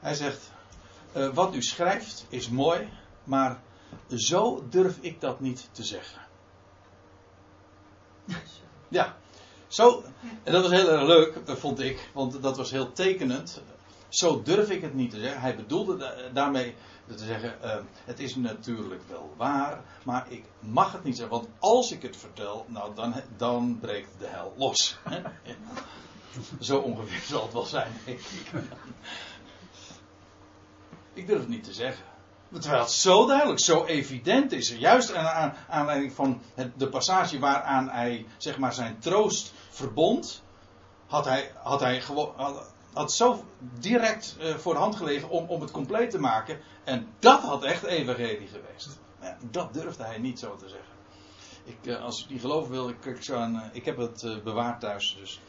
Hij 0.00 0.14
zegt: 0.14 0.52
eh, 1.12 1.28
Wat 1.28 1.54
u 1.54 1.62
schrijft 1.62 2.26
is 2.28 2.48
mooi, 2.48 2.88
maar 3.24 3.60
zo 4.08 4.68
durf 4.68 4.98
ik 5.00 5.20
dat 5.20 5.40
niet 5.40 5.68
te 5.72 5.84
zeggen. 5.84 6.20
Ja, 8.88 9.16
zo. 9.66 10.04
En 10.42 10.52
dat 10.52 10.62
was 10.62 10.70
heel 10.72 10.90
erg 10.90 11.06
leuk, 11.06 11.36
eh, 11.46 11.54
vond 11.54 11.80
ik, 11.80 12.10
want 12.14 12.42
dat 12.42 12.56
was 12.56 12.70
heel 12.70 12.92
tekenend. 12.92 13.62
Zo 14.12 14.42
durf 14.42 14.70
ik 14.70 14.82
het 14.82 14.94
niet 14.94 15.10
te 15.10 15.20
zeggen. 15.20 15.40
Hij 15.40 15.56
bedoelde 15.56 15.96
da- 15.96 16.14
daarmee 16.32 16.74
te 17.06 17.24
zeggen: 17.24 17.62
eh, 17.62 17.76
Het 18.04 18.20
is 18.20 18.36
natuurlijk 18.36 19.02
wel 19.08 19.34
waar, 19.36 19.80
maar 20.04 20.26
ik 20.28 20.44
mag 20.60 20.92
het 20.92 21.04
niet 21.04 21.16
zeggen. 21.16 21.36
Want 21.36 21.48
als 21.58 21.92
ik 21.92 22.02
het 22.02 22.16
vertel, 22.16 22.64
nou 22.68 22.94
dan, 22.94 23.14
dan 23.36 23.78
breekt 23.80 24.08
de 24.18 24.26
hel 24.26 24.54
los. 24.56 24.96
Zo 26.60 26.78
ongeveer 26.78 27.20
zal 27.20 27.42
het 27.42 27.52
wel 27.52 27.64
zijn, 27.64 27.92
denk 28.04 28.18
ik. 28.18 28.50
Ik 31.12 31.26
durf 31.26 31.38
het 31.40 31.48
niet 31.48 31.64
te 31.64 31.72
zeggen. 31.72 32.04
Terwijl 32.60 32.82
het 32.82 32.90
zo 32.90 33.26
duidelijk, 33.26 33.60
zo 33.60 33.84
evident 33.84 34.52
is. 34.52 34.68
Juist 34.68 35.14
aan, 35.14 35.26
aan 35.26 35.54
aanleiding 35.68 36.12
van 36.12 36.40
het, 36.54 36.78
de 36.78 36.88
passage 36.88 37.38
waaraan 37.38 37.88
hij 37.88 38.26
zeg 38.36 38.58
maar, 38.58 38.72
zijn 38.72 38.98
troost 38.98 39.52
verbond, 39.70 40.42
had 41.06 41.24
hij, 41.24 41.52
had 41.62 41.80
hij 41.80 42.00
gewoon. 42.00 42.34
Had 42.92 43.12
zo 43.12 43.44
direct 43.78 44.36
eh, 44.40 44.54
voor 44.54 44.72
de 44.74 44.80
hand 44.80 44.96
gelegen 44.96 45.28
om, 45.28 45.46
om 45.48 45.60
het 45.60 45.70
compleet 45.70 46.10
te 46.10 46.18
maken. 46.18 46.60
En 46.84 47.06
dat 47.18 47.40
had 47.40 47.64
echt 47.64 47.82
evangelie 47.82 48.48
geweest. 48.48 48.98
Dat 49.50 49.74
durfde 49.74 50.04
hij 50.04 50.18
niet 50.18 50.38
zo 50.38 50.56
te 50.56 50.68
zeggen. 50.68 50.90
Ik, 51.64 51.86
eh, 51.86 52.02
als 52.02 52.24
u 52.24 52.28
die 52.28 52.38
geloven 52.38 52.70
wil, 52.70 52.88
ik, 52.88 53.04
ik, 53.04 53.28
eh, 53.28 53.60
ik 53.72 53.84
heb 53.84 53.96
het 53.96 54.40
bewaard 54.44 54.80
thuis. 54.80 55.16
Dus 55.20 55.40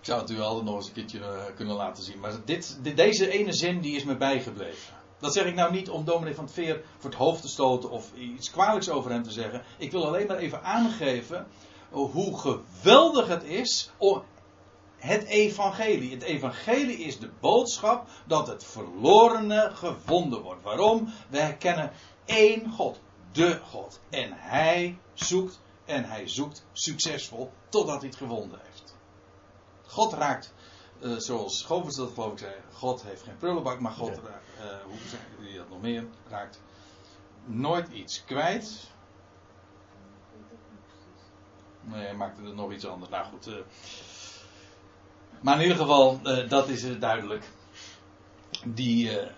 ik 0.00 0.08
zou 0.08 0.20
het 0.20 0.30
u 0.30 0.40
altijd 0.40 0.64
nog 0.64 0.74
eens 0.74 0.86
een 0.86 0.92
keertje 0.92 1.52
kunnen 1.56 1.76
laten 1.76 2.02
zien. 2.04 2.20
Maar 2.20 2.32
dit, 2.44 2.78
dit- 2.82 2.96
deze 2.96 3.30
ene 3.30 3.52
zin 3.52 3.80
die 3.80 3.96
is 3.96 4.04
me 4.04 4.16
bijgebleven. 4.16 4.94
Dat 5.18 5.32
zeg 5.32 5.44
ik 5.44 5.54
nou 5.54 5.72
niet 5.72 5.90
om 5.90 6.04
dominee 6.04 6.34
van 6.34 6.44
het 6.44 6.52
Veer 6.52 6.84
voor 6.98 7.10
het 7.10 7.18
hoofd 7.18 7.42
te 7.42 7.48
stoten 7.48 7.90
of 7.90 8.12
iets 8.14 8.50
kwalijks 8.50 8.88
over 8.88 9.10
hem 9.10 9.22
te 9.22 9.30
zeggen. 9.30 9.62
Ik 9.78 9.90
wil 9.90 10.06
alleen 10.06 10.26
maar 10.26 10.36
even 10.36 10.62
aangeven 10.62 11.46
hoe 11.90 12.38
geweldig 12.38 13.26
het 13.26 13.44
is 13.44 13.90
om 13.96 14.22
het 15.02 15.24
evangelie. 15.24 16.10
Het 16.12 16.22
evangelie 16.22 16.98
is 16.98 17.18
de 17.18 17.30
boodschap 17.40 18.08
dat 18.26 18.46
het 18.46 18.64
verlorene 18.64 19.70
gevonden 19.74 20.42
wordt. 20.42 20.62
Waarom? 20.62 21.12
Wij 21.28 21.56
kennen 21.56 21.92
één 22.24 22.70
God, 22.70 23.00
de 23.32 23.58
God. 23.58 24.00
En 24.10 24.32
hij 24.32 24.98
zoekt 25.14 25.60
en 25.84 26.04
hij 26.04 26.28
zoekt 26.28 26.66
succesvol 26.72 27.52
totdat 27.68 28.00
hij 28.00 28.08
het 28.08 28.18
gevonden 28.18 28.60
heeft. 28.62 28.96
God 29.86 30.12
raakt, 30.12 30.54
eh, 31.00 31.14
zoals 31.16 31.62
Govers 31.62 31.96
dat 31.96 32.10
geloof 32.14 32.32
ik 32.32 32.38
zei, 32.38 32.54
God 32.72 33.02
heeft 33.02 33.22
geen 33.22 33.36
prullenbak, 33.36 33.80
maar 33.80 33.92
God 33.92 34.08
raakt, 34.16 34.48
eh, 34.60 34.82
hoe 34.84 34.98
zei 35.08 35.22
hij 35.48 35.56
dat 35.58 35.68
nog 35.68 35.80
meer, 35.80 36.06
raakt 36.28 36.60
nooit 37.44 37.88
iets 37.88 38.24
kwijt. 38.24 38.90
Nee, 41.80 42.04
hij 42.04 42.14
maakte 42.14 42.42
het 42.42 42.54
nog 42.54 42.72
iets 42.72 42.86
anders. 42.86 43.10
Nou 43.10 43.24
goed. 43.26 43.46
eh. 43.46 43.54
Maar 45.42 45.56
in 45.56 45.62
ieder 45.62 45.76
geval, 45.76 46.20
eh, 46.22 46.48
dat 46.48 46.68
is 46.68 46.82
het 46.82 47.00
duidelijk. 47.00 47.50
Die, 48.64 49.18
eh, 49.18 49.30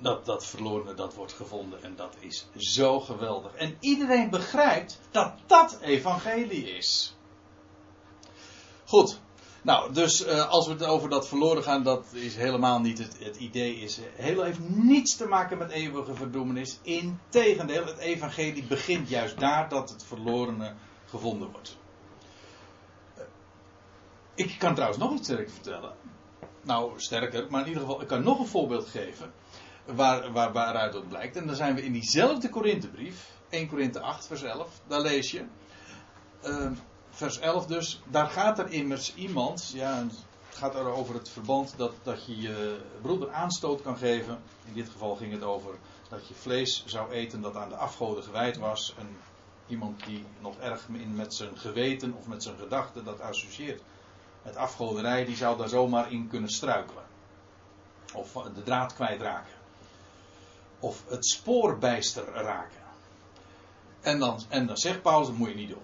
dat, 0.00 0.26
dat 0.26 0.46
verlorene 0.46 0.94
dat 0.94 1.14
wordt 1.14 1.32
gevonden 1.32 1.82
en 1.82 1.96
dat 1.96 2.16
is 2.20 2.46
zo 2.56 3.00
geweldig. 3.00 3.54
En 3.54 3.76
iedereen 3.80 4.30
begrijpt 4.30 5.00
dat 5.10 5.32
dat 5.46 5.78
evangelie 5.80 6.70
is. 6.70 7.16
Goed. 8.84 9.20
Nou, 9.62 9.92
dus 9.92 10.26
uh, 10.26 10.48
als 10.48 10.66
we 10.66 10.72
het 10.72 10.84
over 10.84 11.08
dat 11.08 11.28
verloren 11.28 11.62
gaan, 11.62 11.82
dat 11.82 12.06
is 12.12 12.36
helemaal 12.36 12.80
niet 12.80 12.98
het, 12.98 13.16
het 13.18 13.36
idee. 13.36 13.76
Is, 13.76 13.98
heel 14.14 14.42
heeft 14.42 14.68
niets 14.68 15.16
te 15.16 15.26
maken 15.26 15.58
met 15.58 15.70
eeuwige 15.70 16.14
verdoemenis. 16.14 16.78
Integendeel, 16.82 17.86
het 17.86 17.98
evangelie 17.98 18.64
begint 18.64 19.08
juist 19.08 19.38
daar 19.38 19.68
dat 19.68 19.90
het 19.90 20.04
verlorene 20.04 20.74
gevonden 21.06 21.50
wordt. 21.50 21.76
Ik 24.38 24.58
kan 24.58 24.74
trouwens 24.74 25.00
nog 25.00 25.12
iets 25.12 25.22
sterker 25.22 25.50
vertellen. 25.50 25.92
Nou, 26.62 26.92
sterker, 26.96 27.46
maar 27.50 27.60
in 27.60 27.68
ieder 27.68 27.82
geval, 27.82 28.00
ik 28.00 28.06
kan 28.06 28.22
nog 28.22 28.38
een 28.38 28.46
voorbeeld 28.46 28.88
geven. 28.88 29.32
Waar, 29.84 30.32
waar, 30.32 30.52
waaruit 30.52 30.92
dat 30.92 31.08
blijkt. 31.08 31.36
En 31.36 31.46
dan 31.46 31.56
zijn 31.56 31.74
we 31.74 31.84
in 31.84 31.92
diezelfde 31.92 32.48
Korinthebrief, 32.48 33.30
1 33.48 33.68
Korinthe 33.68 34.00
8, 34.00 34.26
vers 34.26 34.42
11. 34.42 34.80
Daar 34.86 35.00
lees 35.00 35.30
je. 35.30 35.44
Uh, 36.44 36.70
vers 37.10 37.38
11 37.38 37.66
dus. 37.66 38.00
Daar 38.04 38.26
gaat 38.26 38.58
er 38.58 38.70
immers 38.70 39.14
iemand. 39.14 39.70
Ja, 39.74 39.98
het 40.48 40.56
gaat 40.56 40.74
er 40.74 40.86
over 40.86 41.14
het 41.14 41.28
verband 41.28 41.74
dat, 41.76 41.92
dat 42.02 42.26
je 42.26 42.40
je 42.40 42.78
broeder 43.02 43.30
aanstoot 43.30 43.82
kan 43.82 43.96
geven. 43.96 44.38
In 44.64 44.74
dit 44.74 44.88
geval 44.88 45.16
ging 45.16 45.32
het 45.32 45.42
over 45.42 45.74
dat 46.08 46.28
je 46.28 46.34
vlees 46.34 46.82
zou 46.86 47.10
eten 47.10 47.40
dat 47.40 47.56
aan 47.56 47.68
de 47.68 47.76
afgoden 47.76 48.22
gewijd 48.22 48.56
was. 48.56 48.94
En 48.98 49.16
iemand 49.66 50.04
die 50.04 50.24
nog 50.40 50.58
erg 50.58 50.88
met 51.14 51.34
zijn 51.34 51.58
geweten 51.58 52.14
of 52.14 52.26
met 52.26 52.42
zijn 52.42 52.58
gedachten 52.58 53.04
dat 53.04 53.20
associeert 53.20 53.82
met 54.42 54.56
afgoderij, 54.56 55.24
die 55.24 55.36
zou 55.36 55.58
daar 55.58 55.68
zomaar 55.68 56.12
in 56.12 56.28
kunnen 56.28 56.50
struikelen. 56.50 57.04
Of 58.14 58.32
de 58.32 58.62
draad 58.62 58.94
kwijtraken 58.94 59.58
of 60.80 61.04
het 61.08 61.26
spoorbijster 61.26 62.24
raken. 62.32 62.82
En 64.00 64.18
dan, 64.18 64.40
en 64.48 64.66
dan 64.66 64.76
zegt 64.76 65.02
Paulus, 65.02 65.26
dat 65.26 65.36
moet 65.36 65.48
je 65.48 65.54
niet 65.54 65.68
doen. 65.68 65.82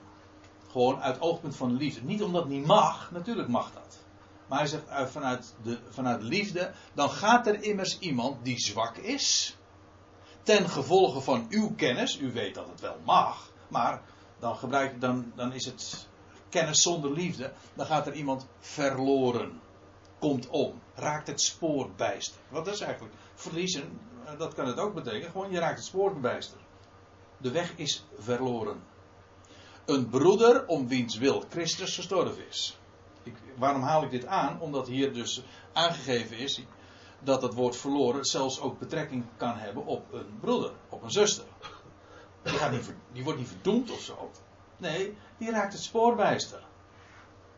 Gewoon 0.70 1.02
uit 1.02 1.20
oogpunt 1.20 1.56
van 1.56 1.76
liefde. 1.76 2.02
Niet 2.02 2.22
omdat 2.22 2.42
het 2.42 2.52
niet 2.52 2.66
mag, 2.66 3.10
natuurlijk 3.10 3.48
mag 3.48 3.72
dat. 3.72 3.98
Maar 4.46 4.58
hij 4.58 4.68
zegt 4.68 4.88
uit, 4.88 5.10
vanuit, 5.10 5.54
de, 5.62 5.78
vanuit 5.88 6.22
liefde, 6.22 6.72
dan 6.94 7.10
gaat 7.10 7.46
er 7.46 7.62
immers 7.62 7.98
iemand 7.98 8.44
die 8.44 8.58
zwak 8.58 8.96
is. 8.96 9.56
Ten 10.42 10.68
gevolge 10.68 11.20
van 11.20 11.46
uw 11.48 11.74
kennis, 11.76 12.18
u 12.18 12.32
weet 12.32 12.54
dat 12.54 12.68
het 12.68 12.80
wel 12.80 12.96
mag, 13.04 13.50
maar 13.68 14.02
dan, 14.38 14.56
gebruik, 14.56 15.00
dan, 15.00 15.32
dan 15.34 15.52
is 15.52 15.64
het 15.64 16.08
kennis 16.54 16.82
zonder 16.82 17.12
liefde. 17.12 17.52
Dan 17.74 17.86
gaat 17.86 18.06
er 18.06 18.12
iemand 18.12 18.46
verloren. 18.58 19.60
Komt 20.18 20.48
om. 20.48 20.80
Raakt 20.94 21.26
het 21.26 21.40
spoor 21.40 21.90
bijster. 21.96 22.40
Wat 22.48 22.66
is 22.66 22.80
eigenlijk 22.80 23.14
verliezen? 23.34 24.00
Eh, 24.24 24.38
dat 24.38 24.54
kan 24.54 24.66
het 24.66 24.78
ook 24.78 24.94
betekenen. 24.94 25.30
Gewoon 25.30 25.50
je 25.50 25.58
raakt 25.58 25.76
het 25.76 25.84
spoor 25.84 26.20
bijster. 26.20 26.58
De 27.36 27.50
weg 27.50 27.72
is 27.76 28.06
verloren. 28.18 28.82
Een 29.84 30.08
broeder 30.08 30.66
om 30.66 30.88
wiens 30.88 31.16
wil 31.16 31.44
Christus 31.50 31.94
gestorven 31.94 32.48
is. 32.48 32.78
Ik, 33.22 33.34
waarom 33.56 33.82
haal 33.82 34.02
ik 34.02 34.10
dit 34.10 34.26
aan? 34.26 34.60
Omdat 34.60 34.86
hier 34.86 35.12
dus 35.12 35.42
aangegeven 35.72 36.36
is 36.36 36.62
dat 37.20 37.42
het 37.42 37.54
woord 37.54 37.76
verloren 37.76 38.24
zelfs 38.24 38.60
ook 38.60 38.78
betrekking 38.78 39.24
kan 39.36 39.56
hebben 39.56 39.86
op 39.86 40.12
een 40.12 40.38
broeder, 40.40 40.72
op 40.88 41.02
een 41.02 41.10
zuster. 41.10 41.44
Die, 42.42 42.52
gaat 42.52 42.72
die 43.12 43.24
wordt 43.24 43.38
niet 43.38 43.48
verdoemd 43.48 43.90
of 43.90 44.00
zo. 44.00 44.30
Nee, 44.76 45.16
die 45.38 45.50
raakt 45.50 45.72
het 45.72 45.82
spoorbijster. 45.82 46.62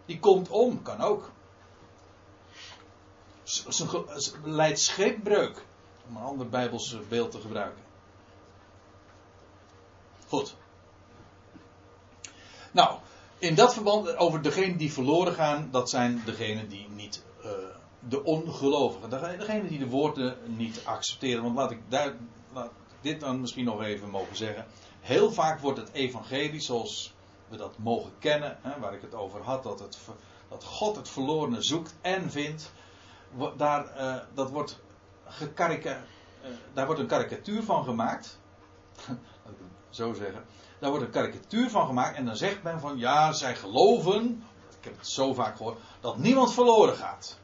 Die 0.06 0.18
komt 0.18 0.48
om, 0.48 0.82
kan 0.82 1.00
ook. 1.00 1.30
Leidt 4.44 4.80
scheepbreuk. 4.80 5.64
Om 6.08 6.16
een 6.16 6.22
ander 6.22 6.48
Bijbels 6.48 6.96
beeld 7.08 7.30
te 7.30 7.40
gebruiken. 7.40 7.82
Goed. 10.28 10.56
Nou, 12.70 12.98
in 13.38 13.54
dat 13.54 13.72
verband 13.72 14.16
over 14.16 14.42
degenen 14.42 14.76
die 14.76 14.92
verloren 14.92 15.34
gaan, 15.34 15.68
dat 15.70 15.90
zijn 15.90 16.22
degenen 16.24 16.68
die 16.68 16.88
niet, 16.88 17.22
uh, 17.44 17.50
de 17.98 18.24
ongelovigen, 18.24 19.10
degenen 19.10 19.68
die 19.68 19.78
de 19.78 19.88
woorden 19.88 20.36
niet 20.56 20.80
accepteren. 20.84 21.42
Want 21.42 21.56
laat 21.56 21.70
ik, 21.70 21.78
daar, 21.88 22.12
dit 23.00 23.20
dan 23.20 23.40
misschien 23.40 23.64
nog 23.64 23.82
even 23.82 24.10
mogen 24.10 24.36
zeggen. 24.36 24.66
Heel 25.06 25.32
vaak 25.32 25.60
wordt 25.60 25.78
het 25.78 25.92
evangelie 25.92 26.60
zoals 26.60 27.14
we 27.48 27.56
dat 27.56 27.78
mogen 27.78 28.12
kennen, 28.18 28.58
hè, 28.62 28.80
waar 28.80 28.94
ik 28.94 29.02
het 29.02 29.14
over 29.14 29.42
had, 29.42 29.62
dat, 29.62 29.78
het, 29.78 29.98
dat 30.48 30.64
God 30.64 30.96
het 30.96 31.08
verlorene 31.08 31.62
zoekt 31.62 31.94
en 32.00 32.30
vindt, 32.30 32.72
daar, 33.56 33.96
uh, 33.96 34.16
dat 34.34 34.50
wordt 34.50 34.80
uh, 35.40 35.96
daar 36.72 36.86
wordt 36.86 37.00
een 37.00 37.06
karikatuur 37.06 37.62
van 37.62 37.84
gemaakt. 37.84 38.38
Laat 39.44 39.54
ik 39.54 39.56
zo 39.88 40.12
zeggen. 40.12 40.44
Daar 40.78 40.90
wordt 40.90 41.04
een 41.04 41.10
karikatuur 41.10 41.70
van 41.70 41.86
gemaakt 41.86 42.16
en 42.16 42.24
dan 42.24 42.36
zegt 42.36 42.62
men 42.62 42.80
van 42.80 42.98
ja, 42.98 43.32
zij 43.32 43.56
geloven, 43.56 44.44
ik 44.78 44.84
heb 44.84 44.96
het 44.98 45.08
zo 45.08 45.34
vaak 45.34 45.56
gehoord, 45.56 45.78
dat 46.00 46.16
niemand 46.18 46.54
verloren 46.54 46.96
gaat. 46.96 47.38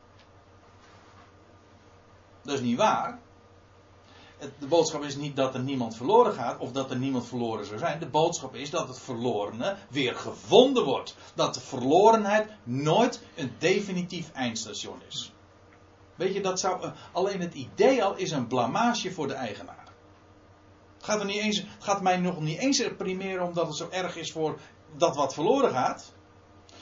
Dat 2.42 2.54
is 2.54 2.60
niet 2.60 2.76
waar. 2.76 3.18
De 4.58 4.66
boodschap 4.66 5.02
is 5.02 5.16
niet 5.16 5.36
dat 5.36 5.54
er 5.54 5.60
niemand 5.60 5.96
verloren 5.96 6.32
gaat 6.32 6.58
of 6.58 6.72
dat 6.72 6.90
er 6.90 6.96
niemand 6.96 7.26
verloren 7.26 7.66
zou 7.66 7.78
zijn. 7.78 7.98
De 7.98 8.08
boodschap 8.08 8.54
is 8.54 8.70
dat 8.70 8.88
het 8.88 9.00
verlorene 9.00 9.76
weer 9.90 10.14
gevonden 10.14 10.84
wordt. 10.84 11.16
Dat 11.34 11.54
de 11.54 11.60
verlorenheid 11.60 12.48
nooit 12.64 13.22
een 13.34 13.52
definitief 13.58 14.32
eindstation 14.32 15.00
is. 15.08 15.32
Weet 16.14 16.34
je, 16.34 16.40
dat 16.40 16.60
zou, 16.60 16.82
eh, 16.82 16.90
alleen 17.12 17.40
het 17.40 17.54
idee 17.54 18.04
al 18.04 18.16
is 18.16 18.30
een 18.30 18.46
blamage 18.46 19.12
voor 19.12 19.28
de 19.28 19.34
eigenaar. 19.34 19.86
Het 20.96 21.04
gaat, 21.04 21.20
er 21.20 21.26
niet 21.26 21.40
eens, 21.40 21.58
het 21.58 21.84
gaat 21.84 22.02
mij 22.02 22.16
nog 22.16 22.40
niet 22.40 22.58
eens 22.58 22.82
primeren 22.96 23.46
omdat 23.46 23.66
het 23.66 23.76
zo 23.76 23.88
erg 23.90 24.16
is 24.16 24.32
voor 24.32 24.58
dat 24.96 25.16
wat 25.16 25.34
verloren 25.34 25.70
gaat. 25.70 26.12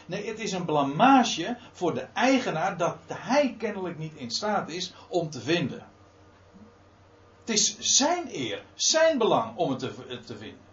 Nee, 0.06 0.26
het 0.26 0.38
is 0.38 0.52
een 0.52 0.64
blamage 0.64 1.56
voor 1.72 1.94
de 1.94 2.06
eigenaar 2.14 2.76
dat 2.76 2.96
hij 3.06 3.54
kennelijk 3.58 3.98
niet 3.98 4.14
in 4.14 4.30
staat 4.30 4.68
is 4.68 4.94
om 5.08 5.30
te 5.30 5.40
vinden. 5.40 5.86
Het 7.40 7.48
is 7.48 7.78
zijn 7.78 8.28
eer, 8.32 8.64
zijn 8.74 9.18
belang 9.18 9.56
om 9.56 9.70
het 9.70 9.78
te, 9.78 10.20
te 10.26 10.36
vinden. 10.36 10.68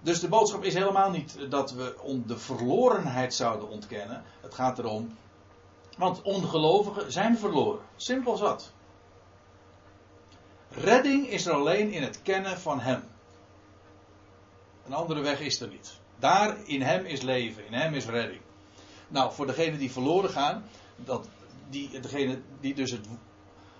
Dus 0.00 0.20
de 0.20 0.28
boodschap 0.28 0.64
is 0.64 0.74
helemaal 0.74 1.10
niet 1.10 1.36
dat 1.48 1.72
we 1.72 2.20
de 2.26 2.38
verlorenheid 2.38 3.34
zouden 3.34 3.68
ontkennen. 3.68 4.22
Het 4.40 4.54
gaat 4.54 4.78
erom 4.78 5.16
want 5.96 6.22
ongelovigen 6.22 7.12
zijn 7.12 7.38
verloren. 7.38 7.84
Simpel 7.96 8.36
zat. 8.36 8.72
Redding 10.68 11.28
is 11.28 11.46
er 11.46 11.52
alleen 11.52 11.90
in 11.90 12.02
het 12.02 12.22
kennen 12.22 12.58
van 12.58 12.80
Hem. 12.80 13.02
Een 14.86 14.92
andere 14.92 15.20
weg 15.20 15.40
is 15.40 15.60
er 15.60 15.68
niet. 15.68 15.92
Daar 16.18 16.56
in 16.64 16.82
Hem 16.82 17.04
is 17.04 17.20
leven, 17.20 17.66
in 17.66 17.72
Hem 17.72 17.94
is 17.94 18.06
redding. 18.06 18.40
Nou, 19.08 19.32
voor 19.32 19.46
degenen 19.46 19.78
die 19.78 19.92
verloren 19.92 20.30
gaan, 20.30 20.64
dat, 20.96 21.28
die, 21.70 22.00
degene 22.00 22.40
die 22.60 22.74
dus 22.74 22.90
het. 22.90 23.06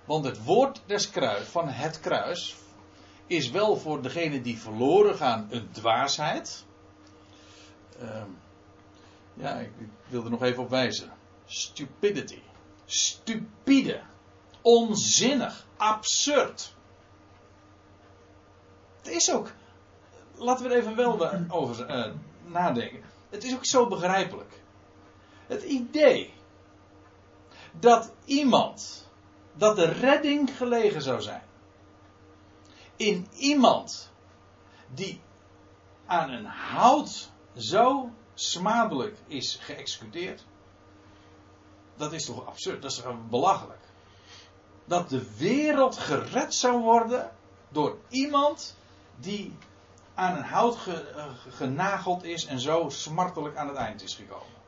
Want 0.05 0.25
het 0.25 0.45
woord 0.45 0.83
des 0.87 1.11
kruis, 1.11 1.47
van 1.47 1.69
het 1.69 2.01
kruis, 2.01 2.57
is 3.27 3.51
wel 3.51 3.77
voor 3.77 4.03
degenen 4.03 4.43
die 4.43 4.59
verloren 4.59 5.17
gaan 5.17 5.49
een 5.51 5.71
dwaasheid. 5.71 6.65
Uh, 8.03 8.23
ja, 9.35 9.55
ik, 9.55 9.71
wil 10.09 10.25
er 10.25 10.31
nog 10.31 10.43
even 10.43 10.63
op 10.63 10.71
wijzen 10.71 11.13
stupidity. 11.53 12.43
Stupide. 12.87 14.01
Onzinnig. 14.63 15.67
Absurd. 15.77 16.75
Het 19.03 19.13
is 19.13 19.33
ook. 19.33 19.53
Laten 20.35 20.67
we 20.67 20.75
er 20.75 20.81
even 20.81 20.97
wel 20.97 21.31
over 21.49 21.91
uh, 21.91 22.13
nadenken. 22.45 23.03
Het 23.31 23.45
is 23.45 23.55
ook 23.55 23.67
zo 23.67 23.89
begrijpelijk. 23.89 24.61
Het 25.47 25.63
idee 25.63 26.33
dat 27.73 28.13
iemand, 28.25 29.09
dat 29.55 29.77
de 29.77 29.93
redding 29.93 30.57
gelegen 30.57 31.03
zou 31.03 31.21
zijn 31.21 31.43
in 32.97 33.27
iemand 33.33 34.11
die 34.95 35.21
aan 36.07 36.31
een 36.31 36.47
hout 36.47 37.31
zo 37.57 38.11
smadelijk 38.35 39.17
is 39.27 39.59
geëxecuteerd 39.61 40.45
dat 41.97 42.13
is 42.13 42.25
toch 42.25 42.47
absurd, 42.47 42.83
dat 42.83 42.91
is 42.91 42.97
toch 42.97 43.29
belachelijk. 43.29 43.81
Dat 44.85 45.09
de 45.09 45.37
wereld 45.37 45.99
gered 45.99 46.55
zou 46.55 46.83
worden 46.83 47.31
door 47.69 47.97
iemand 48.09 48.77
die 49.17 49.57
aan 50.15 50.37
een 50.37 50.45
hout 50.45 50.79
genageld 51.49 52.25
is 52.25 52.47
en 52.47 52.61
zo 52.61 52.89
smartelijk 52.89 53.57
aan 53.57 53.69
het 53.69 53.77
eind 53.77 54.03
is 54.03 54.15
gekomen. 54.15 54.62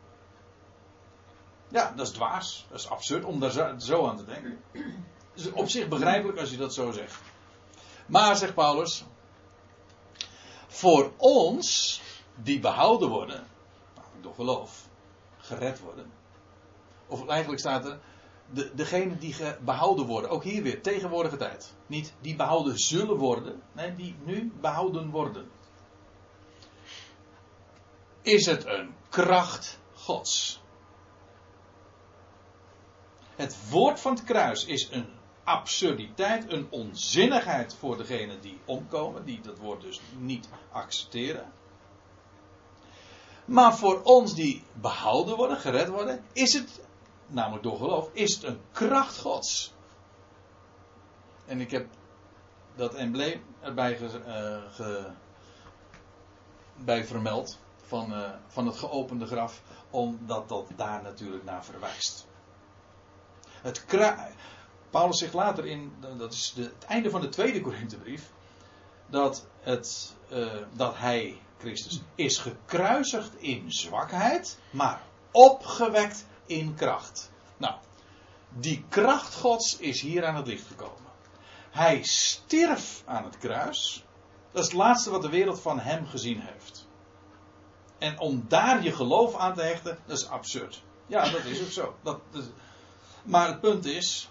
Ja, 1.74 1.92
dat 1.96 2.06
is 2.06 2.12
dwaas. 2.12 2.66
Dat 2.70 2.78
is 2.78 2.88
absurd 2.88 3.24
om 3.24 3.40
daar 3.40 3.80
zo 3.80 4.06
aan 4.06 4.16
te 4.16 4.24
denken. 4.24 4.60
Het 4.72 5.44
is 5.44 5.52
op 5.52 5.68
zich 5.68 5.88
begrijpelijk 5.88 6.38
als 6.38 6.50
je 6.50 6.56
dat 6.56 6.74
zo 6.74 6.90
zegt. 6.90 7.20
Maar, 8.06 8.36
zegt 8.36 8.54
Paulus, 8.54 9.04
voor 10.66 11.12
ons 11.16 12.00
die 12.34 12.60
behouden 12.60 13.08
worden, 13.08 13.46
nou, 13.94 14.06
door 14.20 14.34
geloof, 14.34 14.86
gered 15.38 15.80
worden, 15.80 16.12
of 17.06 17.26
eigenlijk 17.26 17.60
staat 17.60 17.84
er, 17.84 17.98
de, 18.50 18.74
degene 18.74 19.18
die 19.18 19.36
behouden 19.60 20.06
worden. 20.06 20.30
Ook 20.30 20.42
hier 20.44 20.62
weer, 20.62 20.82
tegenwoordige 20.82 21.36
tijd. 21.36 21.74
Niet 21.86 22.12
die 22.20 22.36
behouden 22.36 22.78
zullen 22.78 23.16
worden. 23.16 23.62
Nee, 23.72 23.94
die 23.94 24.16
nu 24.24 24.52
behouden 24.60 25.10
worden. 25.10 25.50
Is 28.22 28.46
het 28.46 28.66
een 28.66 28.94
kracht 29.08 29.78
Gods? 29.94 30.62
Het 33.36 33.70
woord 33.70 34.00
van 34.00 34.14
het 34.14 34.24
kruis 34.24 34.64
is 34.64 34.88
een 34.90 35.06
absurditeit, 35.44 36.52
een 36.52 36.66
onzinnigheid 36.70 37.74
voor 37.74 37.96
degenen 37.96 38.40
die 38.40 38.60
omkomen, 38.64 39.24
die 39.24 39.40
dat 39.40 39.58
woord 39.58 39.80
dus 39.80 40.00
niet 40.18 40.48
accepteren. 40.72 41.52
Maar 43.44 43.76
voor 43.76 44.02
ons 44.02 44.34
die 44.34 44.62
behouden 44.72 45.36
worden, 45.36 45.56
gered 45.56 45.88
worden, 45.88 46.24
is 46.32 46.52
het, 46.52 46.80
namelijk 47.26 47.62
door 47.62 47.76
geloof, 47.76 48.10
is 48.12 48.34
het 48.34 48.42
een 48.42 48.60
kracht 48.72 49.18
Gods. 49.18 49.72
En 51.46 51.60
ik 51.60 51.70
heb 51.70 51.86
dat 52.74 52.94
embleem 52.94 53.44
erbij 53.60 53.96
ge, 53.96 54.18
eh, 54.76 55.12
bij 56.76 57.04
vermeld 57.04 57.58
van, 57.76 58.14
eh, 58.14 58.30
van 58.46 58.66
het 58.66 58.76
geopende 58.76 59.26
graf, 59.26 59.62
omdat 59.90 60.48
dat 60.48 60.70
daar 60.76 61.02
natuurlijk 61.02 61.44
naar 61.44 61.64
verwijst. 61.64 62.26
Het 63.64 63.84
Paulus 64.90 65.18
zegt 65.18 65.32
later 65.32 65.66
in, 65.66 65.92
dat 66.16 66.32
is 66.32 66.52
de, 66.56 66.62
het 66.62 66.84
einde 66.84 67.10
van 67.10 67.20
de 67.20 67.28
tweede 67.28 67.60
Korinthebrief, 67.60 68.30
dat, 69.06 69.46
het, 69.60 70.14
eh, 70.28 70.46
dat 70.72 70.94
hij, 70.96 71.40
Christus, 71.58 72.00
is 72.14 72.38
gekruisigd 72.38 73.34
in 73.34 73.72
zwakheid, 73.72 74.58
maar 74.70 75.02
opgewekt 75.30 76.26
in 76.46 76.74
kracht. 76.74 77.30
Nou, 77.56 77.74
die 78.48 78.84
kracht 78.88 79.34
Gods 79.34 79.76
is 79.76 80.00
hier 80.00 80.26
aan 80.26 80.36
het 80.36 80.46
licht 80.46 80.66
gekomen. 80.66 81.12
Hij 81.70 82.02
stierf 82.02 83.02
aan 83.06 83.24
het 83.24 83.38
kruis. 83.38 84.04
Dat 84.52 84.62
is 84.62 84.68
het 84.68 84.78
laatste 84.78 85.10
wat 85.10 85.22
de 85.22 85.28
wereld 85.28 85.60
van 85.60 85.80
hem 85.80 86.06
gezien 86.06 86.40
heeft. 86.40 86.86
En 87.98 88.18
om 88.18 88.44
daar 88.48 88.82
je 88.82 88.92
geloof 88.92 89.36
aan 89.36 89.54
te 89.54 89.62
hechten, 89.62 89.98
dat 90.06 90.18
is 90.18 90.28
absurd. 90.28 90.82
Ja, 91.06 91.30
dat 91.30 91.44
is 91.44 91.62
ook 91.62 91.70
zo. 91.70 91.94
Dat, 92.02 92.20
dat- 92.30 92.50
maar 93.24 93.48
het 93.48 93.60
punt 93.60 93.84
is, 93.84 94.30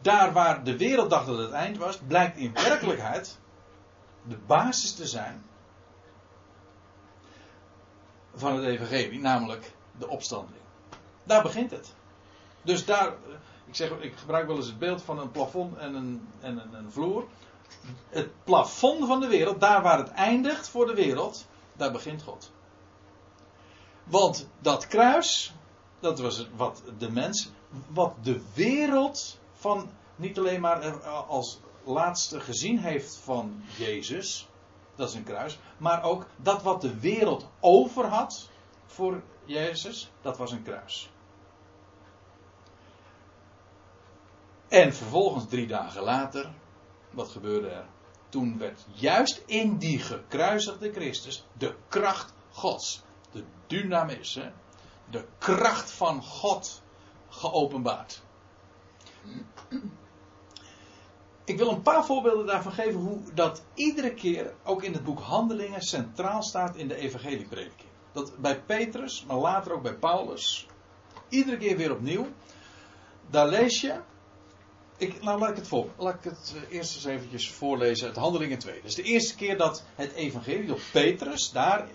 daar 0.00 0.32
waar 0.32 0.64
de 0.64 0.76
wereld 0.76 1.10
dacht 1.10 1.26
dat 1.26 1.38
het 1.38 1.50
eind 1.50 1.76
was, 1.76 1.98
blijkt 2.06 2.36
in 2.36 2.52
werkelijkheid 2.52 3.38
de 4.22 4.38
basis 4.46 4.94
te 4.94 5.06
zijn 5.06 5.44
van 8.34 8.54
het 8.54 8.64
evangelie, 8.64 9.20
namelijk 9.20 9.72
de 9.98 10.08
opstanding. 10.08 10.60
Daar 11.24 11.42
begint 11.42 11.70
het. 11.70 11.94
Dus 12.62 12.84
daar, 12.84 13.14
ik, 13.64 13.74
zeg, 13.74 13.90
ik 13.90 14.16
gebruik 14.16 14.46
wel 14.46 14.56
eens 14.56 14.66
het 14.66 14.78
beeld 14.78 15.02
van 15.02 15.18
een 15.18 15.30
plafond 15.30 15.76
en 15.76 15.94
een, 15.94 16.28
en 16.40 16.58
een, 16.58 16.74
een 16.74 16.92
vloer. 16.92 17.24
Het 18.08 18.44
plafond 18.44 19.06
van 19.06 19.20
de 19.20 19.26
wereld, 19.26 19.60
daar 19.60 19.82
waar 19.82 19.98
het 19.98 20.10
eindigt 20.10 20.68
voor 20.68 20.86
de 20.86 20.94
wereld, 20.94 21.46
daar 21.72 21.92
begint 21.92 22.22
God. 22.22 22.52
Want 24.04 24.48
dat 24.58 24.86
kruis, 24.86 25.54
dat 26.00 26.18
was 26.18 26.48
wat 26.56 26.82
de 26.98 27.10
mens, 27.10 27.50
wat 27.88 28.14
de 28.22 28.40
wereld 28.54 29.38
van 29.52 29.90
niet 30.16 30.38
alleen 30.38 30.60
maar 30.60 30.82
er 30.82 31.02
als 31.06 31.60
laatste 31.84 32.40
gezien 32.40 32.78
heeft 32.78 33.16
van 33.16 33.62
Jezus, 33.76 34.48
dat 34.94 35.08
is 35.08 35.14
een 35.14 35.24
kruis, 35.24 35.58
maar 35.76 36.02
ook 36.02 36.26
dat 36.36 36.62
wat 36.62 36.80
de 36.80 36.98
wereld 36.98 37.48
over 37.60 38.04
had 38.04 38.48
voor 38.86 39.22
Jezus, 39.44 40.10
dat 40.20 40.38
was 40.38 40.52
een 40.52 40.62
kruis. 40.62 41.10
En 44.68 44.94
vervolgens 44.94 45.48
drie 45.48 45.66
dagen 45.66 46.02
later, 46.02 46.52
wat 47.10 47.28
gebeurde 47.28 47.68
er? 47.68 47.86
Toen 48.28 48.58
werd 48.58 48.86
juist 48.92 49.42
in 49.46 49.78
die 49.78 49.98
gekruisigde 49.98 50.92
Christus 50.92 51.46
de 51.52 51.74
kracht 51.88 52.32
Gods, 52.50 53.02
de 53.32 53.44
dynamis, 53.66 54.34
hè, 54.34 54.50
de 55.10 55.24
kracht 55.38 55.90
van 55.90 56.22
God 56.22 56.82
geopenbaard. 57.28 58.22
Ik 61.44 61.58
wil 61.58 61.70
een 61.70 61.82
paar 61.82 62.04
voorbeelden 62.04 62.46
daarvan 62.46 62.72
geven 62.72 63.00
hoe 63.00 63.18
dat 63.34 63.62
iedere 63.74 64.14
keer, 64.14 64.54
ook 64.64 64.82
in 64.82 64.92
het 64.92 65.04
boek 65.04 65.20
Handelingen, 65.20 65.82
centraal 65.82 66.42
staat 66.42 66.76
in 66.76 66.88
de 66.88 66.94
evangelieprediking. 66.94 67.88
Dat 68.12 68.38
bij 68.38 68.60
Petrus, 68.60 69.24
maar 69.26 69.36
later 69.36 69.72
ook 69.72 69.82
bij 69.82 69.94
Paulus, 69.94 70.66
iedere 71.28 71.56
keer 71.56 71.76
weer 71.76 71.92
opnieuw. 71.92 72.26
Daar 73.30 73.48
lees 73.48 73.80
je, 73.80 74.00
ik, 74.96 75.22
nou 75.22 75.38
laat 75.38 75.50
ik 75.50 75.56
het 75.56 75.68
voor, 75.68 75.90
laat 75.96 76.14
ik 76.14 76.24
het 76.24 76.54
eh, 76.56 76.76
eerst 76.76 76.94
eens 76.94 77.04
eventjes 77.04 77.50
voorlezen 77.50 78.06
uit 78.06 78.16
Handelingen 78.16 78.58
2. 78.58 78.74
Dat 78.74 78.84
is 78.84 78.94
de 78.94 79.02
eerste 79.02 79.34
keer 79.34 79.56
dat 79.56 79.84
het 79.94 80.12
evangelie 80.12 80.66
door 80.66 80.80
Petrus 80.92 81.50
daar 81.50 81.88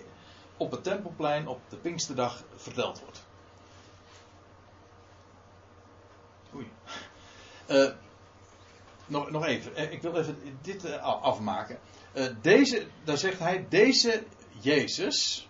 op 0.56 0.70
het 0.70 0.84
Tempelplein 0.84 1.48
op 1.48 1.60
de 1.68 1.76
Pinksterdag 1.76 2.42
verteld 2.56 3.00
wordt. 3.00 3.24
Oei. 6.54 6.70
Eh, 7.66 7.90
nog, 9.06 9.30
nog 9.30 9.44
even, 9.44 9.74
eh, 9.74 9.92
ik 9.92 10.02
wil 10.02 10.16
even 10.16 10.58
dit 10.62 10.84
eh, 10.84 11.02
af- 11.02 11.22
afmaken. 11.22 11.78
Deze, 12.40 12.86
daar 13.04 13.18
zegt 13.18 13.38
hij, 13.38 13.66
deze 13.68 14.24
Jezus, 14.60 15.48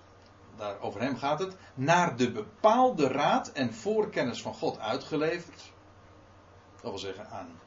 daar 0.56 0.80
over 0.80 1.00
hem 1.00 1.16
gaat 1.16 1.38
het, 1.38 1.56
naar 1.74 2.16
de 2.16 2.32
bepaalde 2.32 3.08
raad 3.08 3.52
en 3.52 3.74
voorkennis 3.74 4.42
van 4.42 4.54
God 4.54 4.78
uitgeleverd. 4.78 5.72
Dat 6.80 6.90
wil 6.90 6.98
zeggen 6.98 7.30
aan 7.30 7.60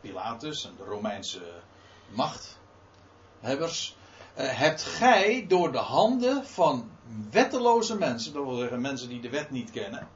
Pilatus 0.00 0.64
en 0.64 0.76
de 0.76 0.84
Romeinse 0.84 1.62
machthebbers. 2.08 3.96
Eh, 4.34 4.48
hebt 4.48 4.82
gij 4.82 5.44
door 5.48 5.72
de 5.72 5.78
handen 5.78 6.44
van 6.44 6.90
wetteloze 7.30 7.98
mensen, 7.98 8.32
dat 8.32 8.44
wil 8.44 8.56
zeggen 8.56 8.80
mensen 8.80 9.08
die 9.08 9.20
de 9.20 9.30
wet 9.30 9.50
niet 9.50 9.70
kennen, 9.70 10.08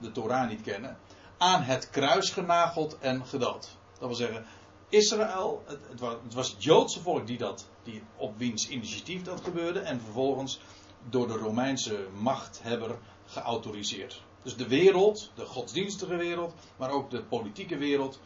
de 0.00 0.12
Torah 0.12 0.48
niet 0.48 0.60
kennen, 0.60 0.98
aan 1.38 1.62
het 1.62 1.90
kruis 1.90 2.30
genageld 2.30 2.98
en 2.98 3.26
gedood. 3.26 3.76
Dat 3.98 4.08
wil 4.08 4.16
zeggen, 4.16 4.44
Israël, 4.88 5.62
het, 5.66 5.78
het, 5.90 6.34
was, 6.34 6.50
het 6.50 6.64
Joodse 6.64 7.00
volk 7.00 7.26
die 7.26 7.38
dat, 7.38 7.68
die 7.82 8.02
op 8.16 8.38
wiens 8.38 8.68
initiatief 8.68 9.22
dat 9.22 9.40
gebeurde, 9.40 9.80
en 9.80 10.00
vervolgens 10.00 10.60
door 11.08 11.26
de 11.26 11.36
Romeinse 11.36 12.06
machthebber 12.20 12.98
geautoriseerd. 13.26 14.22
Dus 14.42 14.56
de 14.56 14.68
wereld, 14.68 15.30
de 15.34 15.46
godsdienstige 15.46 16.16
wereld, 16.16 16.54
maar 16.76 16.90
ook 16.90 17.10
de 17.10 17.22
politieke 17.22 17.76
wereld, 17.76 18.20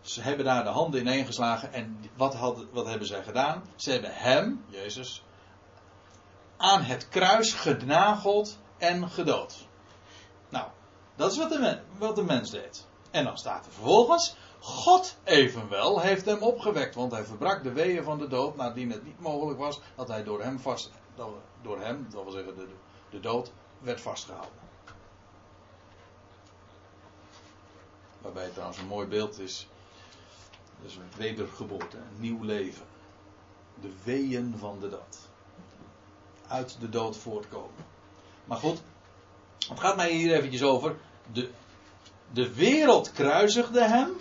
ze 0.00 0.20
hebben 0.20 0.44
daar 0.44 0.64
de 0.64 0.70
handen 0.70 1.00
ineen 1.00 1.26
geslagen. 1.26 1.72
En 1.72 2.00
wat, 2.16 2.36
wat 2.72 2.86
hebben 2.86 3.06
zij 3.06 3.22
gedaan? 3.22 3.64
Ze 3.76 3.90
hebben 3.90 4.14
hem, 4.14 4.64
Jezus, 4.68 5.24
aan 6.56 6.82
het 6.82 7.08
kruis 7.08 7.52
genageld 7.52 8.58
en 8.78 9.10
gedood. 9.10 9.66
Nou, 10.48 10.66
dat 11.16 11.32
is 11.32 11.38
wat 11.38 11.50
de, 11.50 11.80
wat 11.98 12.16
de 12.16 12.22
mens 12.22 12.50
deed. 12.50 12.86
En 13.10 13.24
dan 13.24 13.38
staat 13.38 13.66
er 13.66 13.72
vervolgens, 13.72 14.36
God 14.60 15.16
evenwel 15.24 16.00
heeft 16.00 16.26
hem 16.26 16.42
opgewekt, 16.42 16.94
want 16.94 17.12
hij 17.12 17.24
verbrak 17.24 17.62
de 17.62 17.72
weeën 17.72 18.04
van 18.04 18.18
de 18.18 18.28
dood, 18.28 18.56
nadien 18.56 18.90
het 18.90 19.04
niet 19.04 19.20
mogelijk 19.20 19.58
was 19.58 19.80
dat 19.94 20.08
hij 20.08 20.24
door 20.24 20.42
hem 20.42 20.58
vast, 20.58 20.90
door 21.62 21.80
hem, 21.80 22.06
dat 22.10 22.22
wil 22.22 22.32
zeggen 22.32 22.56
de, 22.56 22.68
de 23.10 23.20
dood, 23.20 23.52
werd 23.78 24.00
vastgehouden. 24.00 24.58
Waarbij 28.20 28.42
het 28.42 28.52
trouwens 28.52 28.80
een 28.80 28.86
mooi 28.86 29.06
beeld 29.06 29.38
is, 29.38 29.68
dus 30.82 30.98
wedergeboorte, 31.16 31.96
een 31.96 32.20
nieuw 32.20 32.42
leven. 32.42 32.86
De 33.80 33.92
weeën 34.04 34.54
van 34.58 34.80
de 34.80 34.88
dood. 34.88 35.18
Uit 36.48 36.76
de 36.80 36.88
dood 36.88 37.16
voortkomen. 37.16 37.84
Maar 38.44 38.58
goed, 38.58 38.80
het 39.68 39.80
gaat 39.80 39.96
mij 39.96 40.12
hier 40.12 40.34
eventjes 40.34 40.62
over. 40.62 40.96
De, 41.32 41.50
de 42.32 42.54
wereld 42.54 43.12
kruisigde 43.12 43.84
hem. 43.84 44.16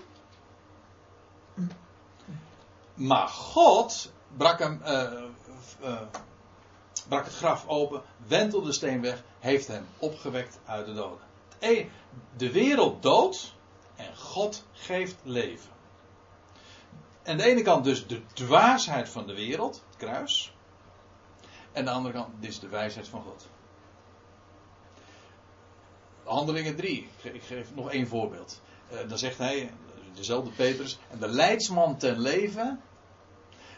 Maar 2.94 3.28
God 3.28 4.12
brak, 4.38 4.60
hem, 4.60 4.82
eh, 4.84 5.24
eh, 5.82 6.02
brak 7.08 7.26
het 7.26 7.36
graf 7.36 7.68
open, 7.68 8.02
wentelde 8.28 8.66
de 8.66 8.74
steen 8.74 9.02
weg, 9.02 9.24
heeft 9.40 9.68
hem 9.68 9.86
opgewekt 9.98 10.60
uit 10.66 10.86
de 10.86 10.94
doden. 10.94 11.28
E- 11.60 11.86
De 12.38 12.52
wereld 12.52 13.04
doodt 13.04 13.54
en 13.96 14.18
God 14.18 14.66
geeft 14.72 15.16
leven. 15.24 15.70
En 17.30 17.38
de 17.38 17.44
ene 17.44 17.62
kant 17.62 17.84
dus 17.84 18.08
de 18.08 18.22
dwaasheid 18.34 19.10
van 19.10 19.28
de 19.28 19.34
wereld, 19.34 19.84
het 19.88 19.98
kruis. 19.98 20.54
En 21.72 21.86
de 21.86 21.92
andere 21.92 22.14
kant, 22.14 22.28
is 22.40 22.60
de 22.60 22.68
wijsheid 22.68 23.08
van 23.08 23.22
God. 23.22 23.48
Handelingen 26.24 26.76
3, 26.76 26.98
ik 26.98 27.10
ge- 27.22 27.34
ik 27.34 27.44
geef 27.44 27.76
nog 27.76 27.92
één 27.92 28.08
voorbeeld. 28.08 28.62
Eh, 28.90 28.98
dan 29.10 29.18
zegt 29.18 29.38
hij, 29.38 29.72
dezelfde 30.14 30.50
Petrus, 30.52 31.00
en 31.10 31.20
de 31.20 31.28
leidsman 31.28 31.98
ten 31.98 32.20
leven 32.20 32.82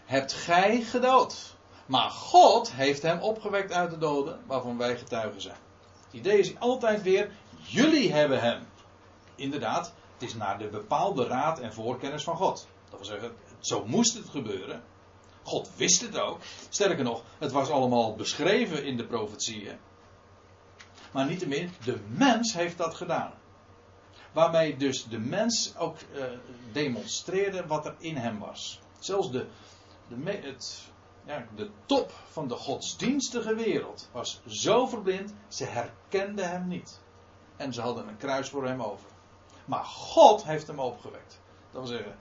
hebt 0.05 0.33
gij 0.33 0.81
gedood. 0.81 1.55
Maar 1.85 2.09
God 2.09 2.71
heeft 2.73 3.01
hem 3.01 3.19
opgewekt 3.19 3.71
uit 3.71 3.89
de 3.89 3.97
doden, 3.97 4.39
waarvan 4.45 4.77
wij 4.77 4.97
getuigen 4.97 5.41
zijn. 5.41 5.57
Het 6.05 6.13
idee 6.13 6.39
is 6.39 6.59
altijd 6.59 7.01
weer, 7.01 7.31
jullie 7.61 8.13
hebben 8.13 8.41
hem 8.41 8.67
inderdaad, 9.35 9.93
het 10.13 10.21
is 10.29 10.35
naar 10.35 10.57
de 10.57 10.67
bepaalde 10.67 11.27
raad 11.27 11.59
en 11.59 11.73
voorkennis 11.73 12.23
van 12.23 12.35
God. 12.35 12.67
Dat 12.91 12.99
wil 12.99 13.09
zeggen, 13.09 13.35
zo 13.59 13.85
moest 13.85 14.13
het 14.13 14.29
gebeuren. 14.29 14.83
God 15.43 15.71
wist 15.75 16.01
het 16.01 16.19
ook. 16.19 16.39
Sterker 16.69 17.03
nog, 17.03 17.23
het 17.39 17.51
was 17.51 17.69
allemaal 17.69 18.15
beschreven 18.15 18.85
in 18.85 18.97
de 18.97 19.05
profetieën. 19.05 19.77
Maar 21.11 21.25
niettemin, 21.25 21.71
de 21.83 21.99
mens 22.07 22.53
heeft 22.53 22.77
dat 22.77 22.95
gedaan. 22.95 23.33
Waarmee 24.31 24.77
dus 24.77 25.07
de 25.07 25.19
mens 25.19 25.77
ook 25.77 25.97
uh, 26.13 26.23
demonstreerde 26.71 27.67
wat 27.67 27.85
er 27.85 27.95
in 27.97 28.15
hem 28.15 28.39
was. 28.39 28.79
Zelfs 28.99 29.31
de, 29.31 29.47
de, 30.07 30.31
het, 30.31 30.81
ja, 31.25 31.47
de 31.55 31.69
top 31.85 32.11
van 32.29 32.47
de 32.47 32.55
godsdienstige 32.55 33.55
wereld 33.55 34.09
was 34.11 34.41
zo 34.47 34.85
verblind, 34.85 35.33
ze 35.47 35.65
herkenden 35.65 36.49
hem 36.49 36.67
niet. 36.67 36.99
En 37.55 37.73
ze 37.73 37.81
hadden 37.81 38.07
een 38.07 38.17
kruis 38.17 38.49
voor 38.49 38.65
hem 38.65 38.81
over. 38.81 39.09
Maar 39.65 39.85
God 39.85 40.43
heeft 40.43 40.67
hem 40.67 40.79
opgewekt. 40.79 41.39
Dat 41.71 41.81
wil 41.81 41.97
zeggen, 41.97 42.17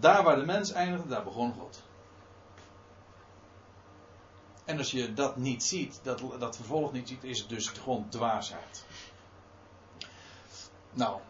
daar 0.00 0.22
waar 0.22 0.36
de 0.36 0.44
mens 0.44 0.72
eindigde, 0.72 1.08
daar 1.08 1.24
begon 1.24 1.52
God. 1.52 1.82
En 4.64 4.78
als 4.78 4.90
je 4.90 5.12
dat 5.12 5.36
niet 5.36 5.62
ziet, 5.62 6.00
dat, 6.02 6.22
dat 6.38 6.56
vervolg 6.56 6.92
niet 6.92 7.08
ziet, 7.08 7.24
is 7.24 7.38
het 7.38 7.48
dus 7.48 7.68
gewoon 7.68 8.08
dwaasheid. 8.08 8.84
Nou, 10.92 11.20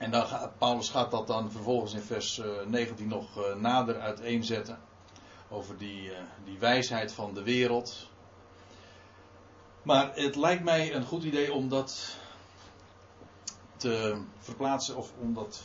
en 0.00 0.10
dan 0.10 0.26
gaat, 0.26 0.58
Paulus 0.58 0.88
gaat 0.88 1.10
dat 1.10 1.26
dan 1.26 1.50
vervolgens 1.50 1.92
in 1.92 2.00
vers 2.00 2.40
19 2.66 3.04
eh, 3.04 3.10
nog 3.10 3.38
uh, 3.38 3.54
nader 3.54 4.00
uiteenzetten. 4.00 4.78
Over 5.48 5.78
die, 5.78 6.10
uh, 6.10 6.18
die 6.44 6.58
wijsheid 6.58 7.12
van 7.12 7.34
de 7.34 7.42
wereld. 7.42 8.08
Maar 9.82 10.14
het 10.14 10.36
lijkt 10.36 10.64
mij 10.64 10.94
een 10.94 11.04
goed 11.04 11.24
idee 11.24 11.52
om 11.52 11.68
dat 11.68 12.16
te 13.76 14.22
verplaatsen 14.38 14.96
of 14.96 15.12
om 15.20 15.34
dat 15.34 15.62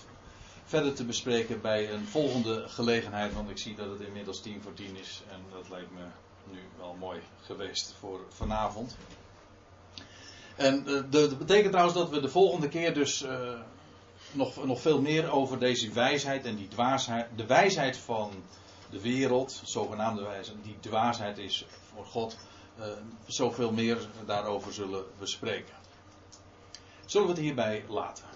verder 0.66 0.94
te 0.94 1.06
bespreken 1.06 1.62
bij 1.62 1.92
een 1.92 2.06
volgende 2.06 2.64
gelegenheid. 2.68 3.34
Want 3.34 3.50
ik 3.50 3.58
zie 3.58 3.76
dat 3.76 3.90
het 3.90 4.02
inmiddels 4.02 4.42
tien 4.42 4.62
voor 4.62 4.74
tien 4.74 4.98
is 4.98 5.22
en 5.30 5.40
dat 5.52 5.70
lijkt 5.70 5.92
me 5.92 6.06
nu 6.52 6.60
wel 6.78 6.96
mooi 7.00 7.20
geweest 7.42 7.94
voor 8.00 8.20
vanavond. 8.30 8.98
En 10.56 10.84
uh, 10.88 11.02
dat 11.10 11.38
betekent 11.38 11.72
trouwens 11.72 11.98
dat 11.98 12.10
we 12.10 12.20
de 12.20 12.30
volgende 12.30 12.68
keer 12.68 12.94
dus 12.94 13.24
uh, 13.24 13.60
nog, 14.32 14.66
nog 14.66 14.82
veel 14.82 15.02
meer 15.02 15.32
over 15.32 15.60
deze 15.60 15.92
wijsheid 15.92 16.46
en 16.46 16.56
die 16.56 16.68
dwaasheid, 16.68 17.28
de 17.36 17.46
wijsheid 17.46 17.98
van 17.98 18.32
de 18.90 19.02
wereld, 19.02 19.62
zogenaamde 19.64 20.24
wijsheid, 20.24 20.58
die 20.64 20.78
dwaasheid 20.80 21.38
is 21.38 21.66
voor 21.94 22.06
God, 22.06 22.38
uh, 22.80 22.86
zoveel 23.26 23.72
meer 23.72 23.98
daarover 24.26 24.74
zullen 24.74 25.04
bespreken. 25.20 25.74
Zullen 27.06 27.28
we 27.28 27.34
het 27.34 27.42
hierbij 27.42 27.84
laten? 27.90 28.35